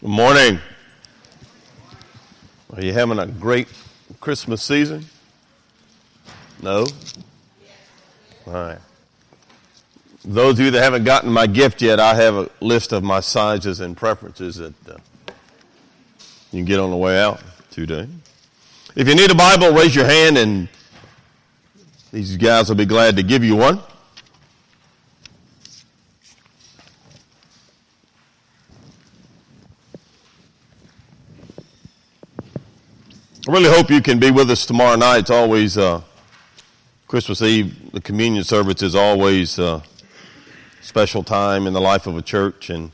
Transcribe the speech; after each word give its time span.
Good 0.00 0.10
morning. 0.10 0.60
Are 2.72 2.80
you 2.80 2.92
having 2.92 3.18
a 3.18 3.26
great 3.26 3.66
Christmas 4.20 4.62
season? 4.62 5.06
No? 6.62 6.86
All 8.46 8.52
right. 8.52 8.78
Those 10.24 10.52
of 10.52 10.60
you 10.60 10.70
that 10.70 10.80
haven't 10.84 11.02
gotten 11.02 11.32
my 11.32 11.48
gift 11.48 11.82
yet, 11.82 11.98
I 11.98 12.14
have 12.14 12.36
a 12.36 12.48
list 12.60 12.92
of 12.92 13.02
my 13.02 13.18
sizes 13.18 13.80
and 13.80 13.96
preferences 13.96 14.58
that 14.58 14.72
uh, 14.88 14.98
you 16.52 16.60
can 16.60 16.64
get 16.64 16.78
on 16.78 16.90
the 16.90 16.96
way 16.96 17.20
out 17.20 17.42
today. 17.72 18.06
If 18.94 19.08
you 19.08 19.16
need 19.16 19.32
a 19.32 19.34
Bible, 19.34 19.72
raise 19.72 19.96
your 19.96 20.06
hand 20.06 20.38
and 20.38 20.68
these 22.12 22.36
guys 22.36 22.68
will 22.68 22.76
be 22.76 22.86
glad 22.86 23.16
to 23.16 23.24
give 23.24 23.42
you 23.42 23.56
one. 23.56 23.80
I 33.48 33.50
really 33.50 33.70
hope 33.70 33.90
you 33.90 34.02
can 34.02 34.18
be 34.18 34.30
with 34.30 34.50
us 34.50 34.66
tomorrow 34.66 34.94
night. 34.94 35.20
It's 35.20 35.30
always 35.30 35.78
uh, 35.78 36.02
Christmas 37.06 37.40
Eve. 37.40 37.92
The 37.92 38.00
communion 38.02 38.44
service 38.44 38.82
is 38.82 38.94
always 38.94 39.58
a 39.58 39.66
uh, 39.66 39.82
special 40.82 41.22
time 41.22 41.66
in 41.66 41.72
the 41.72 41.80
life 41.80 42.06
of 42.06 42.18
a 42.18 42.20
church, 42.20 42.68
and 42.68 42.92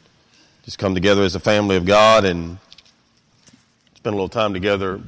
just 0.65 0.79
come 0.79 0.95
together 0.95 1.23
as 1.23 1.35
a 1.35 1.41
family 1.41 1.75
of 1.75 1.85
God 1.85 2.25
and 2.25 2.59
spend 3.97 4.15
a 4.15 4.17
little 4.17 4.29
time 4.29 4.55
together, 4.55 5.01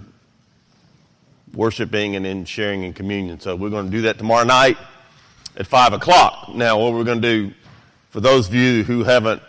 worshiping 1.54 2.16
and 2.16 2.24
then 2.24 2.44
sharing 2.44 2.82
in 2.82 2.92
communion. 2.92 3.38
So 3.38 3.54
we're 3.54 3.70
going 3.70 3.86
to 3.86 3.92
do 3.92 4.02
that 4.02 4.18
tomorrow 4.18 4.42
night 4.42 4.76
at 5.56 5.68
five 5.68 5.92
o'clock. 5.92 6.56
Now, 6.56 6.76
what 6.80 6.92
we're 6.92 7.04
going 7.04 7.22
to 7.22 7.46
do 7.48 7.54
for 8.10 8.18
those 8.18 8.48
of 8.48 8.54
you 8.54 8.82
who 8.82 9.04
haven't 9.04 9.40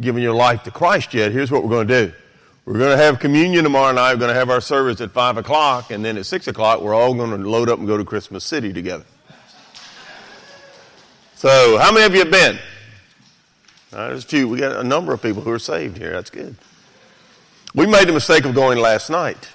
given 0.00 0.20
your 0.20 0.34
life 0.34 0.64
to 0.64 0.72
Christ 0.72 1.14
yet, 1.14 1.30
here's 1.30 1.52
what 1.52 1.62
we're 1.62 1.70
going 1.70 1.86
to 1.86 2.06
do. 2.06 2.12
We're 2.66 2.80
going 2.80 2.98
to 2.98 3.04
have 3.04 3.20
communion 3.20 3.62
tomorrow 3.62 3.92
night. 3.92 4.14
We're 4.14 4.18
going 4.18 4.34
to 4.34 4.38
have 4.38 4.50
our 4.50 4.60
service 4.60 5.00
at 5.00 5.12
5 5.12 5.36
o'clock. 5.36 5.92
And 5.92 6.04
then 6.04 6.18
at 6.18 6.26
6 6.26 6.48
o'clock, 6.48 6.80
we're 6.80 6.94
all 6.94 7.14
going 7.14 7.30
to 7.30 7.48
load 7.48 7.68
up 7.68 7.78
and 7.78 7.86
go 7.86 7.96
to 7.96 8.04
Christmas 8.04 8.42
City 8.42 8.72
together. 8.72 9.04
So, 11.36 11.78
how 11.78 11.92
many 11.92 12.06
of 12.06 12.12
you 12.12 12.20
have 12.20 12.32
been? 12.32 12.56
Right, 13.92 14.08
there's 14.08 14.24
a 14.24 14.26
few. 14.26 14.48
We 14.48 14.58
got 14.58 14.80
a 14.80 14.82
number 14.82 15.12
of 15.12 15.22
people 15.22 15.42
who 15.42 15.52
are 15.52 15.60
saved 15.60 15.96
here. 15.96 16.10
That's 16.10 16.30
good. 16.30 16.56
We 17.72 17.86
made 17.86 18.08
the 18.08 18.12
mistake 18.12 18.44
of 18.44 18.52
going 18.52 18.78
last 18.78 19.10
night, 19.10 19.48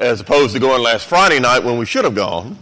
as 0.00 0.20
opposed 0.20 0.52
to 0.54 0.58
going 0.58 0.82
last 0.82 1.06
Friday 1.06 1.38
night 1.38 1.62
when 1.62 1.78
we 1.78 1.86
should 1.86 2.04
have 2.04 2.16
gone, 2.16 2.58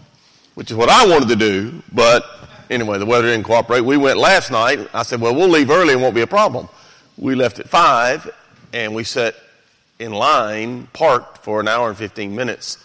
which 0.56 0.70
is 0.70 0.77
what 0.77 0.90
I 0.90 1.06
wanted 1.06 1.30
to 1.30 1.36
do. 1.36 1.82
But 1.90 2.27
anyway, 2.68 2.98
the 2.98 3.06
weather 3.06 3.28
didn't 3.28 3.44
cooperate. 3.44 3.80
We 3.80 3.96
went 3.96 4.18
last 4.18 4.50
night. 4.50 4.90
I 4.92 5.05
said, 5.05 5.22
well, 5.22 5.34
we'll 5.34 5.48
leave 5.48 5.70
early 5.70 5.94
and 5.94 6.02
won't 6.02 6.14
be 6.14 6.20
a 6.20 6.27
problem. 6.27 6.68
We 7.16 7.34
left 7.34 7.60
at 7.60 7.68
5 7.68 8.30
and 8.75 8.92
we 8.92 9.05
sat 9.05 9.36
in 10.00 10.12
line, 10.12 10.89
parked 10.92 11.39
for 11.39 11.61
an 11.61 11.69
hour 11.69 11.89
and 11.89 11.97
15 11.97 12.34
minutes 12.34 12.78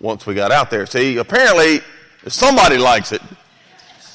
once 0.00 0.24
we 0.24 0.34
got 0.34 0.52
out 0.52 0.70
there. 0.70 0.86
See, 0.86 1.16
apparently 1.16 1.80
somebody 2.28 2.78
likes 2.78 3.10
it. 3.10 3.20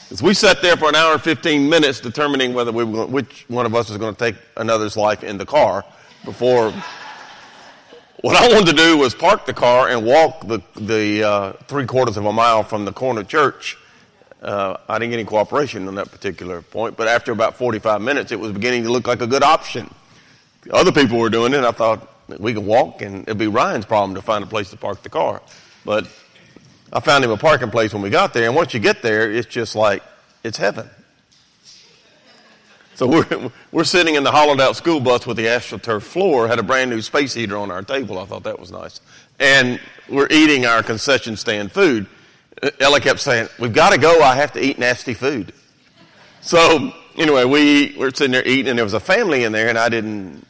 Because 0.03 0.23
we 0.23 0.33
sat 0.33 0.61
there 0.61 0.77
for 0.77 0.87
an 0.87 0.95
hour 0.95 1.13
and 1.13 1.21
15 1.21 1.69
minutes 1.69 1.99
determining 1.99 2.53
whether 2.53 2.71
we 2.71 2.85
were 2.85 3.05
which 3.05 3.43
one 3.49 3.65
of 3.65 3.75
us 3.75 3.89
was 3.89 3.97
going 3.97 4.15
to 4.15 4.19
take 4.19 4.35
another's 4.55 4.95
life 4.95 5.21
in 5.21 5.37
the 5.37 5.45
car 5.45 5.83
before. 6.23 6.71
what 8.21 8.37
I 8.37 8.47
wanted 8.47 8.67
to 8.67 8.77
do 8.77 8.97
was 8.97 9.13
park 9.13 9.45
the 9.45 9.53
car 9.53 9.89
and 9.89 10.05
walk 10.05 10.47
the, 10.47 10.61
the 10.77 11.23
uh, 11.23 11.51
three 11.67 11.85
quarters 11.85 12.15
of 12.15 12.25
a 12.25 12.31
mile 12.31 12.63
from 12.63 12.85
the 12.85 12.93
corner 12.93 13.25
church. 13.25 13.77
Uh, 14.41 14.77
I 14.87 14.97
didn't 14.97 15.11
get 15.11 15.17
any 15.17 15.25
cooperation 15.25 15.89
on 15.89 15.95
that 15.95 16.09
particular 16.09 16.61
point, 16.61 16.95
but 16.95 17.09
after 17.09 17.33
about 17.33 17.57
45 17.57 18.01
minutes, 18.01 18.31
it 18.31 18.39
was 18.39 18.53
beginning 18.53 18.83
to 18.83 18.89
look 18.89 19.07
like 19.07 19.21
a 19.21 19.27
good 19.27 19.43
option. 19.43 19.93
Other 20.71 20.91
people 20.91 21.17
were 21.17 21.29
doing 21.29 21.53
it. 21.53 21.63
I 21.63 21.71
thought 21.71 22.07
we 22.39 22.53
could 22.53 22.65
walk, 22.65 23.01
and 23.01 23.23
it'd 23.23 23.37
be 23.37 23.47
Ryan's 23.47 23.85
problem 23.85 24.15
to 24.15 24.21
find 24.21 24.43
a 24.43 24.47
place 24.47 24.69
to 24.71 24.77
park 24.77 25.03
the 25.03 25.09
car. 25.09 25.41
But 25.85 26.07
I 26.91 26.99
found 26.99 27.23
him 27.23 27.31
a 27.31 27.37
parking 27.37 27.69
place 27.69 27.93
when 27.93 28.01
we 28.01 28.09
got 28.09 28.33
there, 28.33 28.45
and 28.45 28.55
once 28.55 28.73
you 28.73 28.79
get 28.79 29.01
there, 29.01 29.31
it's 29.31 29.47
just 29.47 29.75
like 29.75 30.03
it's 30.43 30.57
heaven. 30.57 30.89
So 32.95 33.05
we're, 33.07 33.51
we're 33.71 33.83
sitting 33.83 34.15
in 34.15 34.23
the 34.23 34.31
hollowed 34.31 34.59
out 34.59 34.75
school 34.75 34.99
bus 34.99 35.27
with 35.27 35.37
the 35.37 35.45
astroturf 35.45 36.01
floor, 36.01 36.47
had 36.47 36.57
a 36.57 36.63
brand 36.63 36.89
new 36.89 37.01
space 37.01 37.33
heater 37.33 37.55
on 37.55 37.69
our 37.69 37.83
table. 37.83 38.17
I 38.17 38.25
thought 38.25 38.43
that 38.43 38.59
was 38.59 38.71
nice. 38.71 39.01
And 39.39 39.79
we're 40.09 40.29
eating 40.31 40.65
our 40.65 40.81
concession 40.81 41.37
stand 41.37 41.71
food. 41.71 42.07
Ella 42.79 42.99
kept 42.99 43.19
saying, 43.19 43.49
We've 43.59 43.73
got 43.73 43.91
to 43.91 43.99
go. 43.99 44.23
I 44.23 44.35
have 44.35 44.53
to 44.53 44.59
eat 44.59 44.79
nasty 44.79 45.13
food. 45.13 45.53
So 46.41 46.91
anyway, 47.15 47.45
we 47.45 47.95
were 47.99 48.09
sitting 48.09 48.31
there 48.31 48.47
eating, 48.47 48.69
and 48.69 48.79
there 48.79 48.85
was 48.85 48.95
a 48.95 48.99
family 48.99 49.43
in 49.43 49.51
there, 49.51 49.69
and 49.69 49.77
I 49.77 49.89
didn't 49.89 50.46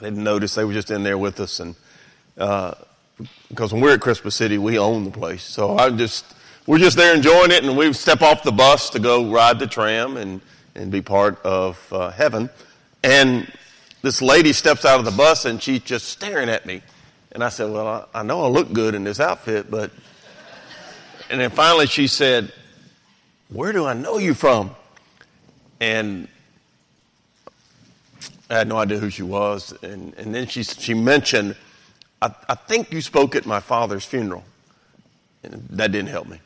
they 0.00 0.10
didn't 0.10 0.24
notice. 0.24 0.54
They 0.54 0.64
were 0.64 0.72
just 0.72 0.90
in 0.90 1.02
there 1.02 1.18
with 1.18 1.40
us. 1.40 1.60
And, 1.60 1.74
uh, 2.36 2.74
because 3.48 3.72
when 3.72 3.80
we're 3.80 3.94
at 3.94 4.00
Christmas 4.00 4.34
City, 4.34 4.58
we 4.58 4.78
own 4.78 5.04
the 5.04 5.10
place. 5.10 5.42
So 5.42 5.76
I 5.78 5.90
just, 5.90 6.24
we're 6.66 6.78
just 6.78 6.96
there 6.96 7.14
enjoying 7.14 7.50
it 7.50 7.64
and 7.64 7.76
we 7.76 7.92
step 7.92 8.22
off 8.22 8.42
the 8.42 8.52
bus 8.52 8.90
to 8.90 8.98
go 8.98 9.30
ride 9.30 9.58
the 9.58 9.66
tram 9.66 10.16
and, 10.16 10.40
and 10.74 10.90
be 10.90 11.00
part 11.00 11.40
of 11.44 11.80
uh, 11.92 12.10
heaven. 12.10 12.50
And 13.02 13.50
this 14.02 14.20
lady 14.20 14.52
steps 14.52 14.84
out 14.84 14.98
of 14.98 15.04
the 15.04 15.12
bus 15.12 15.44
and 15.44 15.62
she's 15.62 15.80
just 15.80 16.08
staring 16.08 16.48
at 16.48 16.66
me. 16.66 16.82
And 17.32 17.42
I 17.42 17.48
said, 17.48 17.70
well, 17.70 18.08
I, 18.14 18.20
I 18.20 18.22
know 18.22 18.44
I 18.44 18.48
look 18.48 18.72
good 18.72 18.94
in 18.94 19.04
this 19.04 19.20
outfit, 19.20 19.70
but, 19.70 19.90
and 21.30 21.40
then 21.40 21.50
finally 21.50 21.86
she 21.86 22.06
said, 22.06 22.52
where 23.48 23.72
do 23.72 23.84
I 23.86 23.92
know 23.92 24.18
you 24.18 24.34
from? 24.34 24.74
And 25.80 26.28
I 28.54 28.58
had 28.58 28.68
no 28.68 28.76
idea 28.76 28.98
who 28.98 29.10
she 29.10 29.22
was. 29.22 29.74
And, 29.82 30.14
and 30.14 30.34
then 30.34 30.46
she, 30.46 30.62
she 30.62 30.94
mentioned, 30.94 31.56
I, 32.22 32.32
I 32.48 32.54
think 32.54 32.92
you 32.92 33.00
spoke 33.00 33.34
at 33.34 33.46
my 33.46 33.60
father's 33.60 34.04
funeral. 34.04 34.44
And 35.42 35.66
that 35.70 35.90
didn't 35.90 36.10
help 36.10 36.28
me. 36.28 36.40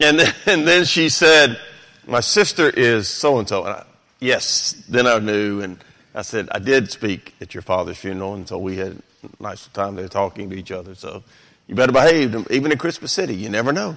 And 0.00 0.18
then, 0.18 0.34
and 0.46 0.66
then 0.66 0.84
she 0.84 1.08
said, 1.10 1.60
My 2.06 2.20
sister 2.20 2.70
is 2.70 3.08
so 3.08 3.38
and 3.38 3.48
so. 3.48 3.64
And 3.64 3.74
I 3.74 3.84
yes, 4.20 4.72
then 4.88 5.06
I 5.06 5.18
knew. 5.18 5.60
And 5.60 5.78
I 6.14 6.22
said, 6.22 6.48
I 6.50 6.58
did 6.58 6.90
speak 6.90 7.34
at 7.40 7.54
your 7.54 7.62
father's 7.62 7.98
funeral. 7.98 8.34
And 8.34 8.48
so 8.48 8.56
we 8.56 8.76
had 8.76 8.92
a 8.92 9.42
nice 9.42 9.66
time 9.68 9.96
there 9.96 10.08
talking 10.08 10.48
to 10.50 10.56
each 10.56 10.72
other. 10.72 10.94
So 10.94 11.22
you 11.66 11.74
better 11.74 11.92
behave, 11.92 12.50
even 12.50 12.72
in 12.72 12.78
Christmas 12.78 13.12
City. 13.12 13.34
You 13.34 13.50
never 13.50 13.72
know. 13.72 13.96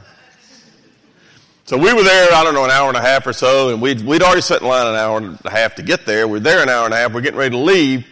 So 1.67 1.79
we 1.79 1.91
were 1.91 2.03
there, 2.03 2.31
I 2.31 2.43
don't 2.43 2.53
know, 2.53 2.63
an 2.63 2.69
hour 2.69 2.89
and 2.89 2.97
a 2.97 3.01
half 3.01 3.25
or 3.25 3.33
so, 3.33 3.69
and 3.73 3.81
we'd, 3.81 3.99
we'd 4.05 4.21
already 4.21 4.41
set 4.41 4.61
in 4.61 4.67
line 4.67 4.85
an 4.85 4.93
hour 4.93 5.17
and 5.17 5.39
a 5.45 5.49
half 5.49 5.73
to 5.75 5.81
get 5.81 6.05
there. 6.05 6.27
We're 6.27 6.39
there 6.39 6.61
an 6.61 6.69
hour 6.69 6.85
and 6.85 6.93
a 6.93 6.97
half, 6.97 7.11
we're 7.11 7.21
getting 7.21 7.39
ready 7.39 7.55
to 7.55 7.57
leave, 7.57 8.05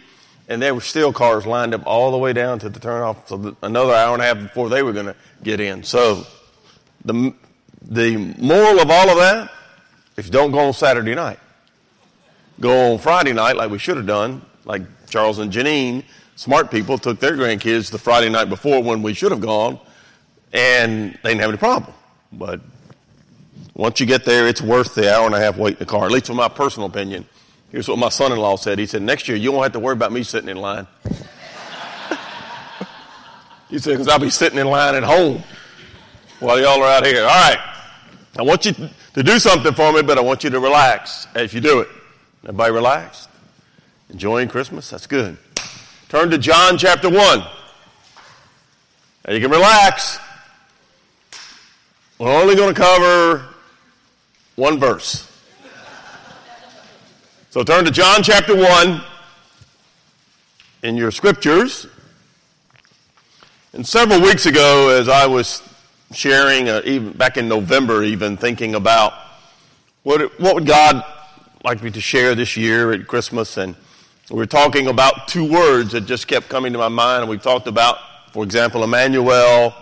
and 0.48 0.60
there 0.60 0.74
were 0.74 0.80
still 0.80 1.12
cars 1.12 1.46
lined 1.46 1.72
up 1.72 1.86
all 1.86 2.10
the 2.10 2.18
way 2.18 2.32
down 2.32 2.58
to 2.58 2.68
the 2.68 2.80
turnoff, 2.80 3.28
so 3.28 3.56
another 3.62 3.94
hour 3.94 4.12
and 4.12 4.20
a 4.20 4.26
half 4.26 4.38
before 4.38 4.68
they 4.68 4.82
were 4.82 4.92
going 4.92 5.06
to 5.06 5.14
get 5.44 5.60
in. 5.60 5.84
So 5.84 6.26
the, 7.04 7.32
the 7.80 8.16
moral 8.38 8.80
of 8.80 8.90
all 8.90 9.08
of 9.08 9.18
that, 9.18 9.52
if 10.16 10.26
you 10.26 10.32
don't 10.32 10.50
go 10.50 10.58
on 10.58 10.72
Saturday 10.72 11.14
night, 11.14 11.38
go 12.58 12.94
on 12.94 12.98
Friday 12.98 13.34
night 13.34 13.56
like 13.56 13.70
we 13.70 13.78
should 13.78 13.96
have 13.96 14.06
done, 14.06 14.42
like 14.64 14.82
Charles 15.08 15.38
and 15.38 15.52
Janine, 15.52 16.02
smart 16.34 16.72
people, 16.72 16.98
took 16.98 17.20
their 17.20 17.36
grandkids 17.36 17.92
the 17.92 17.98
Friday 17.98 18.30
night 18.30 18.48
before 18.48 18.82
when 18.82 19.00
we 19.00 19.14
should 19.14 19.30
have 19.30 19.40
gone, 19.40 19.78
and 20.52 21.16
they 21.22 21.28
didn't 21.30 21.40
have 21.42 21.50
any 21.50 21.58
problem. 21.58 21.94
But 22.32 22.60
once 23.74 23.98
you 23.98 24.06
get 24.06 24.24
there, 24.24 24.46
it's 24.46 24.62
worth 24.62 24.94
the 24.94 25.12
hour 25.12 25.26
and 25.26 25.34
a 25.34 25.40
half 25.40 25.56
wait 25.56 25.74
in 25.74 25.78
the 25.80 25.86
car, 25.86 26.06
at 26.06 26.12
least 26.12 26.30
in 26.30 26.36
my 26.36 26.48
personal 26.48 26.88
opinion. 26.88 27.26
Here's 27.70 27.88
what 27.88 27.98
my 27.98 28.08
son 28.08 28.30
in 28.30 28.38
law 28.38 28.54
said. 28.56 28.78
He 28.78 28.86
said, 28.86 29.02
Next 29.02 29.26
year, 29.28 29.36
you 29.36 29.50
won't 29.50 29.64
have 29.64 29.72
to 29.72 29.80
worry 29.80 29.94
about 29.94 30.12
me 30.12 30.22
sitting 30.22 30.48
in 30.48 30.58
line. 30.58 30.86
he 33.68 33.80
said, 33.80 33.90
Because 33.92 34.06
I'll 34.06 34.20
be 34.20 34.30
sitting 34.30 34.60
in 34.60 34.68
line 34.68 34.94
at 34.94 35.02
home 35.02 35.42
while 36.38 36.60
y'all 36.60 36.80
are 36.80 36.88
out 36.88 37.04
here. 37.04 37.22
All 37.22 37.28
right. 37.28 37.58
I 38.38 38.42
want 38.42 38.64
you 38.64 38.74
to 39.14 39.22
do 39.22 39.40
something 39.40 39.74
for 39.74 39.92
me, 39.92 40.02
but 40.02 40.18
I 40.18 40.20
want 40.20 40.44
you 40.44 40.50
to 40.50 40.60
relax 40.60 41.26
as 41.34 41.52
you 41.52 41.60
do 41.60 41.80
it. 41.80 41.88
Everybody 42.44 42.72
relaxed? 42.72 43.28
Enjoying 44.10 44.48
Christmas? 44.48 44.90
That's 44.90 45.08
good. 45.08 45.36
Turn 46.08 46.30
to 46.30 46.38
John 46.38 46.78
chapter 46.78 47.10
1. 47.10 47.38
Now 49.26 49.32
you 49.32 49.40
can 49.40 49.50
relax. 49.50 50.20
We're 52.18 52.40
only 52.40 52.54
going 52.54 52.72
to 52.72 52.80
cover 52.80 53.53
one 54.56 54.78
verse. 54.78 55.30
So 57.50 57.62
turn 57.62 57.84
to 57.84 57.90
John 57.90 58.22
chapter 58.22 58.56
1 58.56 59.02
in 60.82 60.96
your 60.96 61.10
scriptures. 61.10 61.86
And 63.72 63.86
several 63.86 64.20
weeks 64.20 64.46
ago, 64.46 64.90
as 64.90 65.08
I 65.08 65.26
was 65.26 65.62
sharing, 66.12 66.68
uh, 66.68 66.82
even 66.84 67.12
back 67.12 67.36
in 67.36 67.48
November, 67.48 68.04
even 68.04 68.36
thinking 68.36 68.74
about 68.74 69.12
what, 70.02 70.38
what 70.38 70.54
would 70.54 70.66
God 70.66 71.02
like 71.64 71.82
me 71.82 71.90
to 71.90 72.00
share 72.00 72.34
this 72.34 72.56
year 72.56 72.92
at 72.92 73.06
Christmas, 73.06 73.56
and 73.56 73.74
we 74.30 74.36
were 74.36 74.46
talking 74.46 74.86
about 74.86 75.28
two 75.28 75.50
words 75.50 75.92
that 75.92 76.02
just 76.02 76.28
kept 76.28 76.48
coming 76.48 76.72
to 76.72 76.78
my 76.78 76.88
mind. 76.88 77.22
And 77.22 77.30
we 77.30 77.38
talked 77.38 77.66
about, 77.66 77.98
for 78.32 78.44
example, 78.44 78.84
Emmanuel, 78.84 79.74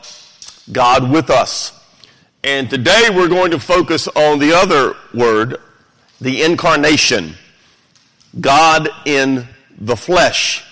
God 0.70 1.10
with 1.10 1.30
us. 1.30 1.78
And 2.44 2.68
today 2.68 3.08
we're 3.08 3.28
going 3.28 3.52
to 3.52 3.60
focus 3.60 4.08
on 4.08 4.40
the 4.40 4.52
other 4.52 4.96
word, 5.14 5.58
the 6.20 6.42
incarnation. 6.42 7.34
God 8.40 8.88
in 9.04 9.46
the 9.78 9.94
flesh. 9.94 10.64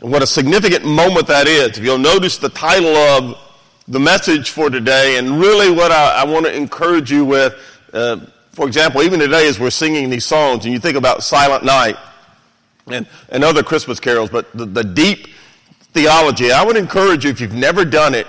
And 0.00 0.10
what 0.10 0.22
a 0.22 0.26
significant 0.26 0.86
moment 0.86 1.26
that 1.26 1.46
is. 1.46 1.76
If 1.76 1.84
you'll 1.84 1.98
notice 1.98 2.38
the 2.38 2.48
title 2.48 2.96
of 2.96 3.36
the 3.86 4.00
message 4.00 4.50
for 4.50 4.70
today, 4.70 5.18
and 5.18 5.38
really 5.38 5.70
what 5.70 5.92
I, 5.92 6.22
I 6.22 6.24
want 6.24 6.46
to 6.46 6.54
encourage 6.54 7.10
you 7.10 7.26
with, 7.26 7.54
uh, 7.92 8.20
for 8.52 8.66
example, 8.66 9.02
even 9.02 9.20
today 9.20 9.48
as 9.48 9.60
we're 9.60 9.68
singing 9.68 10.08
these 10.08 10.24
songs, 10.24 10.64
and 10.64 10.72
you 10.72 10.80
think 10.80 10.96
about 10.96 11.22
Silent 11.22 11.62
Night 11.62 11.96
and, 12.86 13.06
and 13.28 13.44
other 13.44 13.62
Christmas 13.62 14.00
carols, 14.00 14.30
but 14.30 14.50
the, 14.56 14.64
the 14.64 14.84
deep 14.84 15.28
theology, 15.92 16.52
I 16.52 16.64
would 16.64 16.76
encourage 16.78 17.24
you, 17.24 17.30
if 17.30 17.40
you've 17.40 17.52
never 17.52 17.84
done 17.84 18.14
it, 18.14 18.26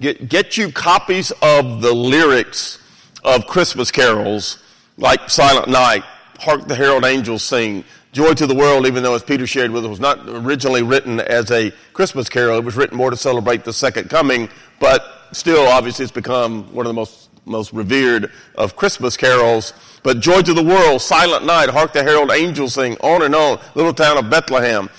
get, 0.00 0.28
get 0.28 0.56
you 0.56 0.72
copies 0.72 1.30
of 1.42 1.82
the 1.82 1.92
lyrics 1.92 2.78
of 3.24 3.46
Christmas 3.46 3.90
carols 3.90 4.62
like 4.96 5.30
Silent 5.30 5.68
Night, 5.68 6.04
Hark 6.38 6.66
the 6.66 6.74
Herald 6.74 7.04
Angels 7.04 7.42
Sing, 7.42 7.84
Joy 8.12 8.34
to 8.34 8.46
the 8.46 8.54
World, 8.54 8.86
even 8.86 9.02
though 9.02 9.14
as 9.14 9.22
Peter 9.22 9.46
shared 9.46 9.70
with 9.70 9.84
us, 9.84 9.90
was 9.90 10.00
not 10.00 10.28
originally 10.28 10.82
written 10.82 11.20
as 11.20 11.50
a 11.52 11.72
Christmas 11.92 12.28
carol. 12.28 12.58
It 12.58 12.64
was 12.64 12.76
written 12.76 12.96
more 12.96 13.10
to 13.10 13.16
celebrate 13.16 13.64
the 13.64 13.72
second 13.72 14.10
coming, 14.10 14.48
but 14.80 15.28
still, 15.32 15.68
obviously, 15.68 16.04
it's 16.04 16.12
become 16.12 16.64
one 16.74 16.86
of 16.86 16.90
the 16.90 16.94
most, 16.94 17.30
most 17.44 17.72
revered 17.72 18.32
of 18.56 18.74
Christmas 18.74 19.16
carols. 19.16 19.74
But 20.02 20.18
Joy 20.18 20.42
to 20.42 20.52
the 20.52 20.62
World, 20.62 21.00
Silent 21.00 21.46
Night, 21.46 21.68
Hark 21.68 21.92
the 21.92 22.02
Herald 22.02 22.32
Angels 22.32 22.74
Sing, 22.74 22.96
on 22.98 23.22
and 23.22 23.34
on, 23.34 23.60
Little 23.76 23.94
Town 23.94 24.18
of 24.18 24.28
Bethlehem. 24.28 24.90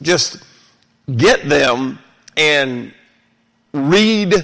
Just 0.00 0.44
get 1.16 1.48
them 1.48 1.98
and 2.36 2.94
read 3.74 4.34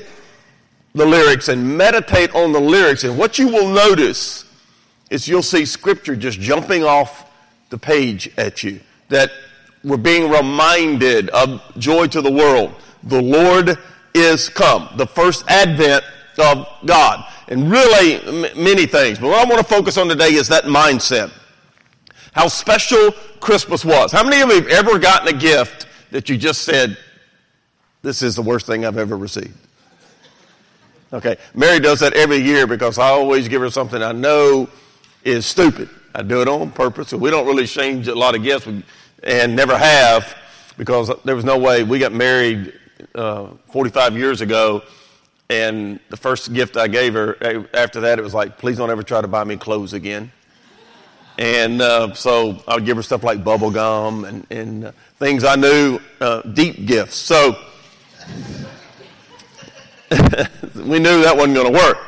the 0.95 1.07
lyrics 1.07 1.49
and 1.49 1.79
meditate 1.79 2.35
on 2.35 2.53
the 2.53 2.61
lyrics. 2.61 3.05
And 3.05 3.17
what 3.17 3.39
you 3.39 3.49
will 3.49 3.69
notice 3.69 4.45
is 5.09 5.27
you'll 5.29 5.43
see 5.43 5.65
scripture 5.65 6.17
just 6.17 6.41
jumping 6.41 6.85
off 6.85 7.31
the 7.71 7.79
page 7.79 8.31
at 8.37 8.63
you. 8.63 8.81
That 9.09 9.31
we're 9.83 9.97
being 9.97 10.31
reminded 10.31 11.31
of 11.31 11.63
joy 11.79 12.09
to 12.09 12.21
the 12.21 12.31
world. 12.31 12.75
The 13.05 13.23
Lord 13.23 13.79
is 14.15 14.49
come. 14.49 14.89
The 14.97 15.07
first 15.07 15.45
advent 15.49 16.05
of 16.39 16.67
God. 16.85 17.25
And 17.49 17.71
really 17.71 18.17
m- 18.23 18.63
many 18.63 18.87
things. 18.87 19.19
But 19.19 19.29
what 19.29 19.47
I 19.47 19.51
want 19.51 19.67
to 19.67 19.75
focus 19.75 19.97
on 19.97 20.09
today 20.09 20.35
is 20.35 20.49
that 20.49 20.65
mindset. 20.65 21.33
How 22.33 22.49
special 22.49 23.13
Christmas 23.41 23.85
was. 23.85 24.13
How 24.13 24.23
many 24.23 24.41
of 24.43 24.49
you 24.49 24.57
have 24.57 24.87
ever 24.87 24.99
gotten 24.99 25.35
a 25.35 25.39
gift 25.39 25.87
that 26.11 26.29
you 26.29 26.37
just 26.37 26.63
said, 26.63 26.97
this 28.03 28.23
is 28.23 28.37
the 28.37 28.43
worst 28.43 28.67
thing 28.67 28.85
I've 28.85 28.99
ever 28.99 29.17
received? 29.17 29.57
Okay. 31.13 31.37
Mary 31.55 31.81
does 31.81 32.01
that 32.01 32.13
every 32.15 32.39
year 32.39 32.67
because 32.67 32.99
I 32.99 33.09
always 33.09 33.49
give 33.49 33.61
her 33.63 33.71
something 33.71 34.03
I 34.03 34.13
know 34.13 34.69
is 35.25 35.45
stupid. 35.45 35.89
I 36.15 36.23
do 36.23 36.41
it 36.41 36.49
on 36.49 36.71
purpose. 36.71 37.13
We 37.13 37.31
don't 37.31 37.47
really 37.47 37.67
change 37.67 38.09
a 38.09 38.15
lot 38.15 38.35
of 38.35 38.43
gifts 38.43 38.67
and 39.23 39.57
never 39.57 39.77
have 39.77 40.37
because 40.77 41.11
there 41.25 41.37
was 41.37 41.45
no 41.45 41.59
way. 41.59 41.83
We 41.83 41.99
got 41.99 42.13
married 42.13 42.73
uh, 43.15 43.49
45 43.73 44.17
years 44.17 44.41
ago, 44.41 44.83
and 45.49 46.01
the 46.09 46.17
first 46.17 46.53
gift 46.53 46.77
I 46.77 46.89
gave 46.89 47.15
her 47.15 47.67
after 47.75 48.01
that, 48.01 48.19
it 48.19 48.23
was 48.23 48.35
like, 48.35 48.59
please 48.59 48.77
don't 48.77 48.91
ever 48.91 49.03
try 49.03 49.21
to 49.21 49.29
buy 49.29 49.45
me 49.45 49.57
clothes 49.57 49.93
again. 49.93 50.33
And 51.39 51.81
uh, 51.81 52.15
so 52.15 52.63
I 52.69 52.75
would 52.75 52.85
give 52.85 52.97
her 52.97 53.03
stuff 53.03 53.25
like 53.25 53.43
bubble 53.43 53.71
gum 53.71 54.25
and, 54.25 54.47
and 54.51 54.85
uh, 54.87 54.93
things 55.19 55.43
I 55.43 55.57
knew, 55.57 55.99
uh, 56.21 56.43
deep 56.43 56.87
gifts. 56.87 57.17
So 57.17 57.57
we 60.75 60.99
knew 60.99 61.23
that 61.23 61.37
wasn't 61.37 61.55
going 61.55 61.73
to 61.73 61.79
work. 61.79 61.99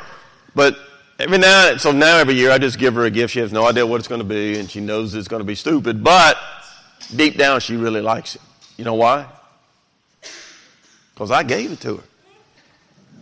But 0.54 0.76
every 1.19 1.38
now, 1.38 1.70
and 1.70 1.80
so 1.80 1.92
now 1.92 2.19
every 2.19 2.34
year 2.34 2.50
I 2.50 2.58
just 2.58 2.78
give 2.78 2.94
her 2.94 3.04
a 3.04 3.10
gift. 3.10 3.32
She 3.32 3.40
has 3.40 3.52
no 3.52 3.66
idea 3.66 3.86
what 3.86 3.98
it's 3.98 4.08
going 4.08 4.20
to 4.20 4.26
be, 4.26 4.58
and 4.58 4.70
she 4.70 4.80
knows 4.80 5.14
it's 5.14 5.28
going 5.28 5.40
to 5.40 5.44
be 5.44 5.54
stupid. 5.54 6.02
But 6.02 6.36
deep 7.14 7.38
down, 7.38 7.60
she 7.60 7.76
really 7.76 8.00
likes 8.00 8.34
it. 8.34 8.42
You 8.76 8.84
know 8.84 8.94
why? 8.94 9.26
Because 11.14 11.30
I 11.30 11.42
gave 11.42 11.72
it 11.72 11.80
to 11.82 11.98
her. 11.98 12.02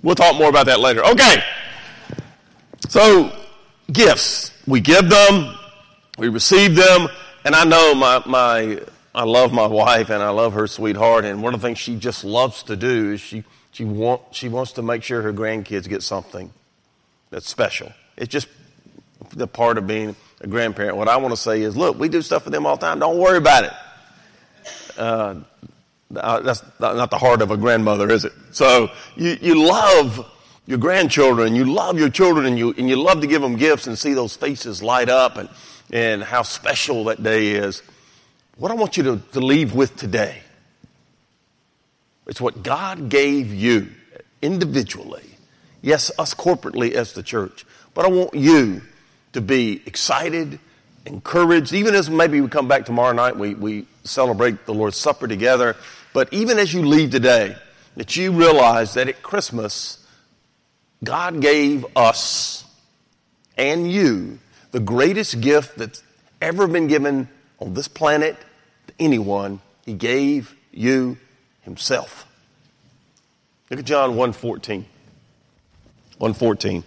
We'll 0.03 0.15
talk 0.15 0.37
more 0.37 0.49
about 0.49 0.67
that 0.67 0.81
later. 0.81 1.05
Okay. 1.05 1.43
So, 2.89 3.33
gifts. 3.93 4.53
We 4.67 4.81
give 4.81 5.11
them, 5.11 5.55
we 6.17 6.29
receive 6.29 6.75
them, 6.75 7.09
and 7.45 7.55
I 7.55 7.65
know 7.65 7.95
my, 7.95 8.23
my, 8.27 8.81
I 9.15 9.25
love 9.25 9.53
my 9.53 9.67
wife 9.67 10.11
and 10.11 10.23
I 10.23 10.31
love 10.31 10.53
her 10.53 10.67
sweetheart, 10.67 11.25
and 11.25 11.43
one 11.43 11.55
of 11.55 11.61
the 11.61 11.67
things 11.67 11.79
she 11.79 11.97
just 11.97 12.25
loves 12.25 12.63
to 12.65 12.77
do 12.77 13.13
is 13.13 13.21
she, 13.21 13.45
she, 13.73 13.85
want, 13.85 14.23
she 14.33 14.49
wants 14.49 14.73
to 14.73 14.83
make 14.83 15.03
sure 15.03 15.23
her 15.23 15.33
grandkids 15.33 15.89
get 15.89 16.03
something 16.03 16.53
that's 17.31 17.49
special. 17.49 17.93
It's 18.17 18.31
just 18.31 18.49
the 19.31 19.47
part 19.47 19.79
of 19.79 19.87
being 19.87 20.15
a 20.41 20.47
grandparent. 20.47 20.97
What 20.97 21.09
I 21.09 21.17
want 21.17 21.33
to 21.33 21.37
say 21.37 21.63
is, 21.63 21.77
look, 21.77 21.99
we 21.99 22.09
do 22.09 22.23
stuff 22.23 22.45
for 22.45 22.51
them 22.51 22.67
all 22.67 22.77
the 22.77 22.87
time. 22.87 22.99
Don't 22.99 23.19
worry 23.19 23.39
about 23.39 23.65
it. 23.65 23.73
Uh, 24.97 25.35
that's 26.11 26.63
not 26.81 27.11
the 27.11 27.19
heart 27.19 27.43
of 27.43 27.51
a 27.51 27.57
grandmother, 27.57 28.11
is 28.11 28.25
it? 28.25 28.33
So 28.53 28.91
you, 29.17 29.37
you 29.41 29.67
love 29.67 30.27
your 30.67 30.79
grandchildren, 30.79 31.55
you 31.55 31.65
love 31.65 31.99
your 31.99 32.11
children, 32.11 32.47
and 32.47 32.59
you, 32.59 32.75
and 32.77 32.89
you 32.89 32.97
love 32.97 33.21
to 33.21 33.27
give 33.27 33.43
them 33.43 33.57
gifts 33.57 33.87
and 33.87 33.99
see 33.99 34.15
those 34.15 34.37
faces 34.37 34.83
light 34.83 35.09
up 35.09 35.37
and, 35.37 35.49
and 35.93 36.23
how 36.23 36.43
special 36.43 37.05
that 37.05 37.23
day 37.23 37.49
is. 37.53 37.83
What 38.61 38.71
I 38.71 38.75
want 38.75 38.99
you 38.99 39.03
to, 39.05 39.23
to 39.33 39.41
leave 39.41 39.75
with 39.75 39.97
today, 39.97 40.43
it's 42.27 42.43
what 42.43 42.63
God 42.63 43.09
gave 43.09 43.55
you 43.55 43.89
individually. 44.43 45.25
Yes, 45.81 46.11
us 46.19 46.35
corporately 46.35 46.93
as 46.93 47.15
the 47.15 47.23
church. 47.23 47.65
But 47.95 48.05
I 48.05 48.09
want 48.09 48.35
you 48.35 48.83
to 49.33 49.41
be 49.41 49.81
excited, 49.87 50.59
encouraged, 51.07 51.73
even 51.73 51.95
as 51.95 52.11
maybe 52.11 52.39
we 52.43 52.49
come 52.49 52.69
back 52.69 52.85
tomorrow 52.85 53.13
night, 53.13 53.35
we, 53.35 53.55
we 53.55 53.87
celebrate 54.05 54.67
the 54.67 54.75
Lord's 54.75 54.99
Supper 54.99 55.27
together. 55.27 55.75
But 56.13 56.31
even 56.31 56.59
as 56.59 56.75
you 56.75 56.83
leave 56.83 57.13
today, 57.13 57.57
that 57.97 58.15
you 58.15 58.31
realize 58.31 58.93
that 58.93 59.09
at 59.09 59.23
Christmas, 59.23 60.07
God 61.03 61.41
gave 61.41 61.87
us 61.97 62.67
and 63.57 63.91
you 63.91 64.39
the 64.71 64.81
greatest 64.81 65.41
gift 65.41 65.79
that's 65.79 66.03
ever 66.43 66.67
been 66.67 66.89
given 66.89 67.27
on 67.59 67.73
this 67.73 67.89
planet 67.89 68.37
anyone. 69.01 69.61
He 69.85 69.95
gave 69.95 70.55
you 70.71 71.17
himself. 71.63 72.27
Look 73.71 73.81
at 73.81 73.87
John 73.87 74.15
1:14. 74.15 74.85
114. 76.19 76.85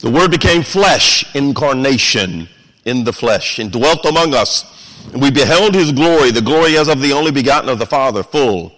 The 0.00 0.10
Word 0.10 0.30
became 0.30 0.62
flesh, 0.62 1.34
incarnation 1.34 2.48
in 2.84 3.04
the 3.04 3.12
flesh, 3.12 3.58
and 3.58 3.72
dwelt 3.72 4.04
among 4.04 4.34
us. 4.34 4.64
And 5.12 5.20
we 5.20 5.30
beheld 5.30 5.74
his 5.74 5.90
glory, 5.90 6.30
the 6.30 6.40
glory 6.40 6.76
as 6.76 6.88
of 6.88 7.00
the 7.00 7.12
only 7.12 7.30
begotten 7.32 7.68
of 7.68 7.78
the 7.78 7.86
Father, 7.86 8.22
full 8.22 8.72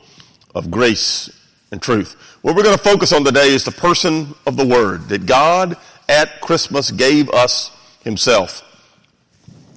of 0.55 0.71
grace 0.71 1.29
and 1.71 1.83
truth. 1.83 2.17
What 2.43 2.55
we're 2.55 2.63
going 2.63 2.77
to 2.77 2.83
focus 2.83 3.13
on 3.13 3.25
today 3.25 3.49
is 3.49 3.65
the 3.65 3.73
person 3.73 4.35
of 4.47 4.57
the 4.57 4.65
Word, 4.65 5.09
that 5.09 5.27
God 5.27 5.77
at 6.09 6.41
Christmas 6.41 6.91
gave 6.91 7.29
us 7.31 7.71
himself. 8.05 8.63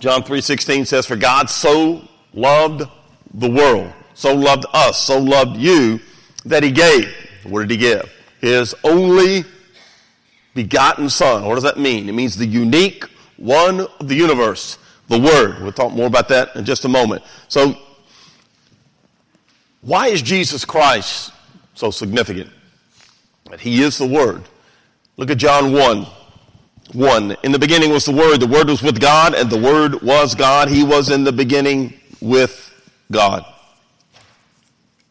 John 0.02 0.24
3.16 0.24 0.88
says, 0.88 1.06
For 1.06 1.16
God 1.16 1.48
so 1.48 2.02
loved 2.34 2.90
the 3.36 3.50
world, 3.50 3.94
so 4.16 4.34
loved 4.34 4.66
us, 4.74 5.00
so 5.00 5.20
loved 5.20 5.58
you, 5.58 6.00
that 6.44 6.64
he 6.64 6.72
gave. 6.72 7.08
What 7.44 7.62
did 7.62 7.70
he 7.70 7.78
give? 7.78 8.12
His 8.42 8.74
only 8.84 9.46
begotten 10.56 11.08
son. 11.08 11.46
What 11.46 11.54
does 11.54 11.64
that 11.64 11.78
mean? 11.78 12.10
It 12.10 12.14
means 12.14 12.36
the 12.36 12.48
unique 12.48 13.06
one 13.38 13.82
of 14.00 14.08
the 14.08 14.16
universe, 14.16 14.80
the 15.08 15.20
Word. 15.20 15.62
We'll 15.62 15.72
talk 15.72 15.94
more 15.94 16.08
about 16.08 16.30
that 16.30 16.56
in 16.56 16.66
just 16.66 16.84
a 16.86 16.90
moment. 16.90 17.22
So, 17.48 17.76
why 19.82 20.08
is 20.08 20.24
Jesus 20.24 20.66
Christ 20.66 21.32
so 21.76 21.92
significant? 21.92 22.50
That 23.52 23.60
he 23.60 23.84
is 23.84 24.00
the 24.00 24.08
Word. 24.08 24.42
Look 25.18 25.30
at 25.30 25.38
John 25.38 25.74
1. 25.74 26.08
1. 26.94 27.38
In 27.44 27.52
the 27.52 27.60
beginning 27.60 27.92
was 27.92 28.06
the 28.06 28.12
Word. 28.12 28.40
The 28.40 28.48
Word 28.48 28.68
was 28.68 28.82
with 28.82 29.00
God, 29.00 29.34
and 29.34 29.50
the 29.50 29.60
Word 29.60 30.02
was 30.02 30.36
God. 30.36 30.70
He 30.70 30.84
was 30.84 31.10
in 31.10 31.24
the 31.24 31.32
beginning 31.32 32.00
with 32.22 32.74
God. 33.12 33.46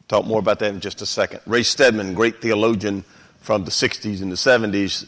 Talk 0.09 0.27
more 0.27 0.41
about 0.41 0.59
that 0.59 0.75
in 0.75 0.81
just 0.81 1.03
a 1.03 1.07
second. 1.07 1.41
Ray 1.47 1.63
Stedman, 1.63 2.15
great 2.15 2.43
theologian 2.43 3.05
from 3.41 3.65
the 3.65 3.71
60s 3.71 4.23
and 4.23 4.31
the 4.31 4.37
70s, 4.37 5.07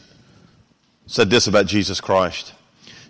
said 1.07 1.29
this 1.29 1.47
about 1.47 1.65
Jesus 1.65 1.99
Christ. 1.99 2.53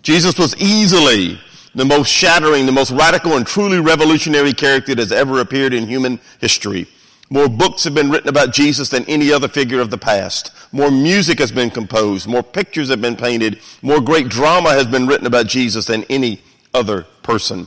Jesus 0.02 0.38
was 0.38 0.56
easily 0.56 1.40
the 1.74 1.84
most 1.84 2.08
shattering, 2.08 2.66
the 2.66 2.72
most 2.72 2.90
radical 2.90 3.36
and 3.36 3.46
truly 3.46 3.80
revolutionary 3.80 4.52
character 4.52 4.94
that 4.94 5.02
has 5.02 5.12
ever 5.12 5.40
appeared 5.40 5.72
in 5.72 5.86
human 5.86 6.20
history. 6.40 6.86
More 7.30 7.48
books 7.48 7.84
have 7.84 7.94
been 7.94 8.10
written 8.10 8.28
about 8.28 8.52
Jesus 8.52 8.90
than 8.90 9.04
any 9.06 9.32
other 9.32 9.48
figure 9.48 9.80
of 9.80 9.90
the 9.90 9.98
past. 9.98 10.52
More 10.72 10.90
music 10.90 11.38
has 11.38 11.50
been 11.50 11.70
composed. 11.70 12.26
More 12.26 12.42
pictures 12.42 12.90
have 12.90 13.00
been 13.00 13.16
painted. 13.16 13.60
More 13.82 14.00
great 14.00 14.28
drama 14.28 14.70
has 14.70 14.86
been 14.86 15.06
written 15.06 15.26
about 15.26 15.46
Jesus 15.46 15.86
than 15.86 16.04
any 16.04 16.42
other 16.74 17.06
person. 17.22 17.66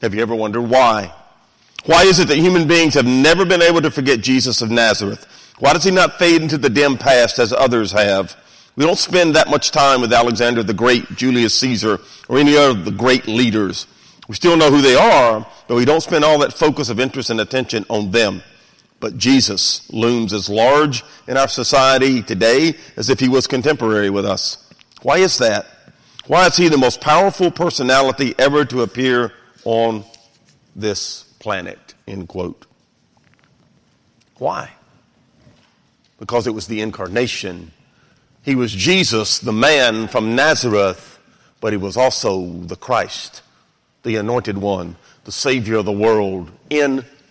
Have 0.00 0.14
you 0.14 0.22
ever 0.22 0.34
wondered 0.34 0.62
why? 0.62 1.12
Why 1.86 2.02
is 2.02 2.18
it 2.18 2.28
that 2.28 2.38
human 2.38 2.68
beings 2.68 2.94
have 2.94 3.06
never 3.06 3.44
been 3.44 3.62
able 3.62 3.82
to 3.82 3.90
forget 3.90 4.20
Jesus 4.20 4.62
of 4.62 4.70
Nazareth? 4.70 5.26
Why 5.58 5.72
does 5.72 5.84
he 5.84 5.90
not 5.90 6.18
fade 6.18 6.42
into 6.42 6.58
the 6.58 6.70
dim 6.70 6.98
past 6.98 7.38
as 7.38 7.52
others 7.52 7.92
have? 7.92 8.36
We 8.76 8.84
don't 8.84 8.98
spend 8.98 9.34
that 9.36 9.48
much 9.48 9.70
time 9.70 10.02
with 10.02 10.12
Alexander 10.12 10.62
the 10.62 10.74
Great, 10.74 11.16
Julius 11.16 11.54
Caesar, 11.54 11.98
or 12.28 12.38
any 12.38 12.56
other 12.56 12.78
of 12.78 12.84
the 12.84 12.90
great 12.90 13.26
leaders. 13.26 13.86
We 14.28 14.34
still 14.34 14.56
know 14.56 14.70
who 14.70 14.82
they 14.82 14.96
are, 14.96 15.46
but 15.66 15.76
we 15.76 15.84
don't 15.84 16.02
spend 16.02 16.24
all 16.24 16.38
that 16.40 16.52
focus 16.52 16.90
of 16.90 17.00
interest 17.00 17.30
and 17.30 17.40
attention 17.40 17.86
on 17.88 18.10
them. 18.10 18.42
But 19.00 19.18
Jesus 19.18 19.90
looms 19.92 20.32
as 20.32 20.48
large 20.48 21.04
in 21.28 21.36
our 21.36 21.48
society 21.48 22.22
today 22.22 22.74
as 22.96 23.10
if 23.10 23.20
he 23.20 23.28
was 23.28 23.46
contemporary 23.46 24.10
with 24.10 24.24
us. 24.24 24.64
Why 25.02 25.18
is 25.18 25.38
that? 25.38 25.66
Why 26.26 26.46
is 26.46 26.56
he 26.56 26.68
the 26.68 26.78
most 26.78 27.00
powerful 27.00 27.50
personality 27.50 28.34
ever 28.38 28.64
to 28.64 28.82
appear 28.82 29.32
on 29.64 30.04
this 30.74 31.24
planet? 31.38 31.94
End 32.08 32.28
quote. 32.28 32.66
Why? 34.38 34.70
Because 36.18 36.46
it 36.46 36.54
was 36.54 36.66
the 36.66 36.80
incarnation. 36.80 37.70
He 38.42 38.54
was 38.54 38.72
Jesus, 38.72 39.38
the 39.38 39.52
man 39.52 40.08
from 40.08 40.34
Nazareth, 40.34 41.18
but 41.60 41.72
he 41.72 41.76
was 41.76 41.96
also 41.96 42.46
the 42.46 42.76
Christ, 42.76 43.42
the 44.02 44.16
anointed 44.16 44.58
one, 44.58 44.96
the 45.24 45.32
Savior 45.32 45.76
of 45.76 45.84
the 45.84 45.92
world, 45.92 46.50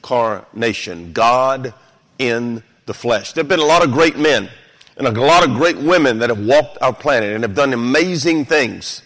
incarnation, 0.06 1.14
God 1.14 1.74
in 2.20 2.64
the 2.86 2.94
flesh. 2.94 3.34
There 3.34 3.44
have 3.44 3.50
been 3.50 3.60
a 3.60 3.66
lot 3.66 3.84
of 3.84 3.92
great 3.92 4.18
men 4.18 4.50
and 4.98 5.08
a 5.08 5.12
lot 5.12 5.48
of 5.48 5.56
great 5.56 5.78
women 5.78 6.20
that 6.20 6.30
have 6.30 6.40
walked 6.40 6.78
our 6.82 6.94
planet 6.94 7.34
and 7.34 7.44
have 7.44 7.56
done 7.56 7.74
amazing 7.74 8.46
things. 8.46 9.02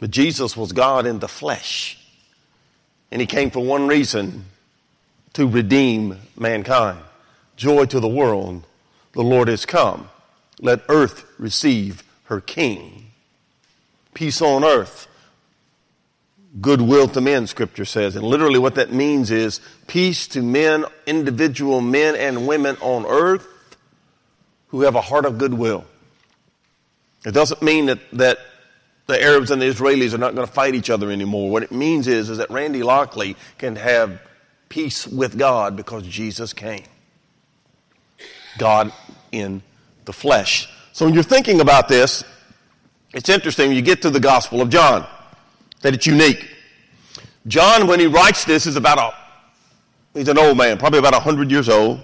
But 0.00 0.10
Jesus 0.10 0.56
was 0.56 0.72
God 0.72 1.06
in 1.06 1.20
the 1.20 1.28
flesh. 1.28 1.98
And 3.12 3.20
he 3.20 3.26
came 3.26 3.50
for 3.50 3.60
one 3.60 3.86
reason 3.86 4.46
to 5.34 5.46
redeem 5.46 6.18
mankind. 6.36 6.98
Joy 7.56 7.84
to 7.86 8.00
the 8.00 8.08
world, 8.08 8.64
the 9.12 9.22
Lord 9.22 9.48
has 9.48 9.66
come. 9.66 10.08
Let 10.58 10.80
earth 10.88 11.24
receive 11.38 12.02
her 12.24 12.40
king. 12.40 13.10
Peace 14.14 14.40
on 14.40 14.64
earth, 14.64 15.06
goodwill 16.60 17.08
to 17.08 17.20
men, 17.20 17.46
scripture 17.46 17.84
says. 17.84 18.16
And 18.16 18.24
literally 18.24 18.58
what 18.58 18.74
that 18.74 18.92
means 18.92 19.30
is 19.30 19.60
peace 19.86 20.26
to 20.28 20.42
men, 20.42 20.84
individual 21.06 21.80
men 21.80 22.14
and 22.14 22.46
women 22.46 22.76
on 22.80 23.06
earth 23.06 23.46
who 24.68 24.82
have 24.82 24.94
a 24.94 25.00
heart 25.00 25.24
of 25.24 25.38
goodwill. 25.38 25.84
It 27.24 27.32
doesn't 27.32 27.62
mean 27.62 27.86
that, 27.86 27.98
that 28.12 28.38
the 29.06 29.22
Arabs 29.22 29.50
and 29.50 29.62
the 29.62 29.66
Israelis 29.66 30.12
are 30.12 30.18
not 30.18 30.34
going 30.34 30.46
to 30.46 30.52
fight 30.52 30.74
each 30.74 30.90
other 30.90 31.10
anymore. 31.10 31.50
What 31.50 31.62
it 31.62 31.72
means 31.72 32.08
is, 32.08 32.28
is 32.28 32.38
that 32.38 32.50
Randy 32.50 32.82
Lockley 32.82 33.36
can 33.58 33.76
have 33.76 34.20
peace 34.68 35.06
with 35.06 35.38
God 35.38 35.76
because 35.76 36.06
Jesus 36.06 36.52
came. 36.52 36.84
God 38.58 38.92
in 39.30 39.62
the 40.04 40.12
flesh. 40.12 40.68
So 40.92 41.04
when 41.04 41.14
you're 41.14 41.22
thinking 41.22 41.60
about 41.60 41.88
this, 41.88 42.24
it's 43.14 43.28
interesting 43.28 43.68
when 43.68 43.76
you 43.76 43.82
get 43.82 44.02
to 44.02 44.10
the 44.10 44.20
Gospel 44.20 44.60
of 44.60 44.68
John 44.68 45.06
that 45.82 45.94
it's 45.94 46.06
unique. 46.06 46.48
John, 47.46 47.86
when 47.86 48.00
he 48.00 48.06
writes 48.06 48.44
this, 48.44 48.66
is 48.66 48.76
about 48.76 48.98
a, 48.98 50.18
he's 50.18 50.28
an 50.28 50.38
old 50.38 50.56
man, 50.56 50.78
probably 50.78 50.98
about 50.98 51.12
100 51.12 51.50
years 51.50 51.68
old. 51.68 52.00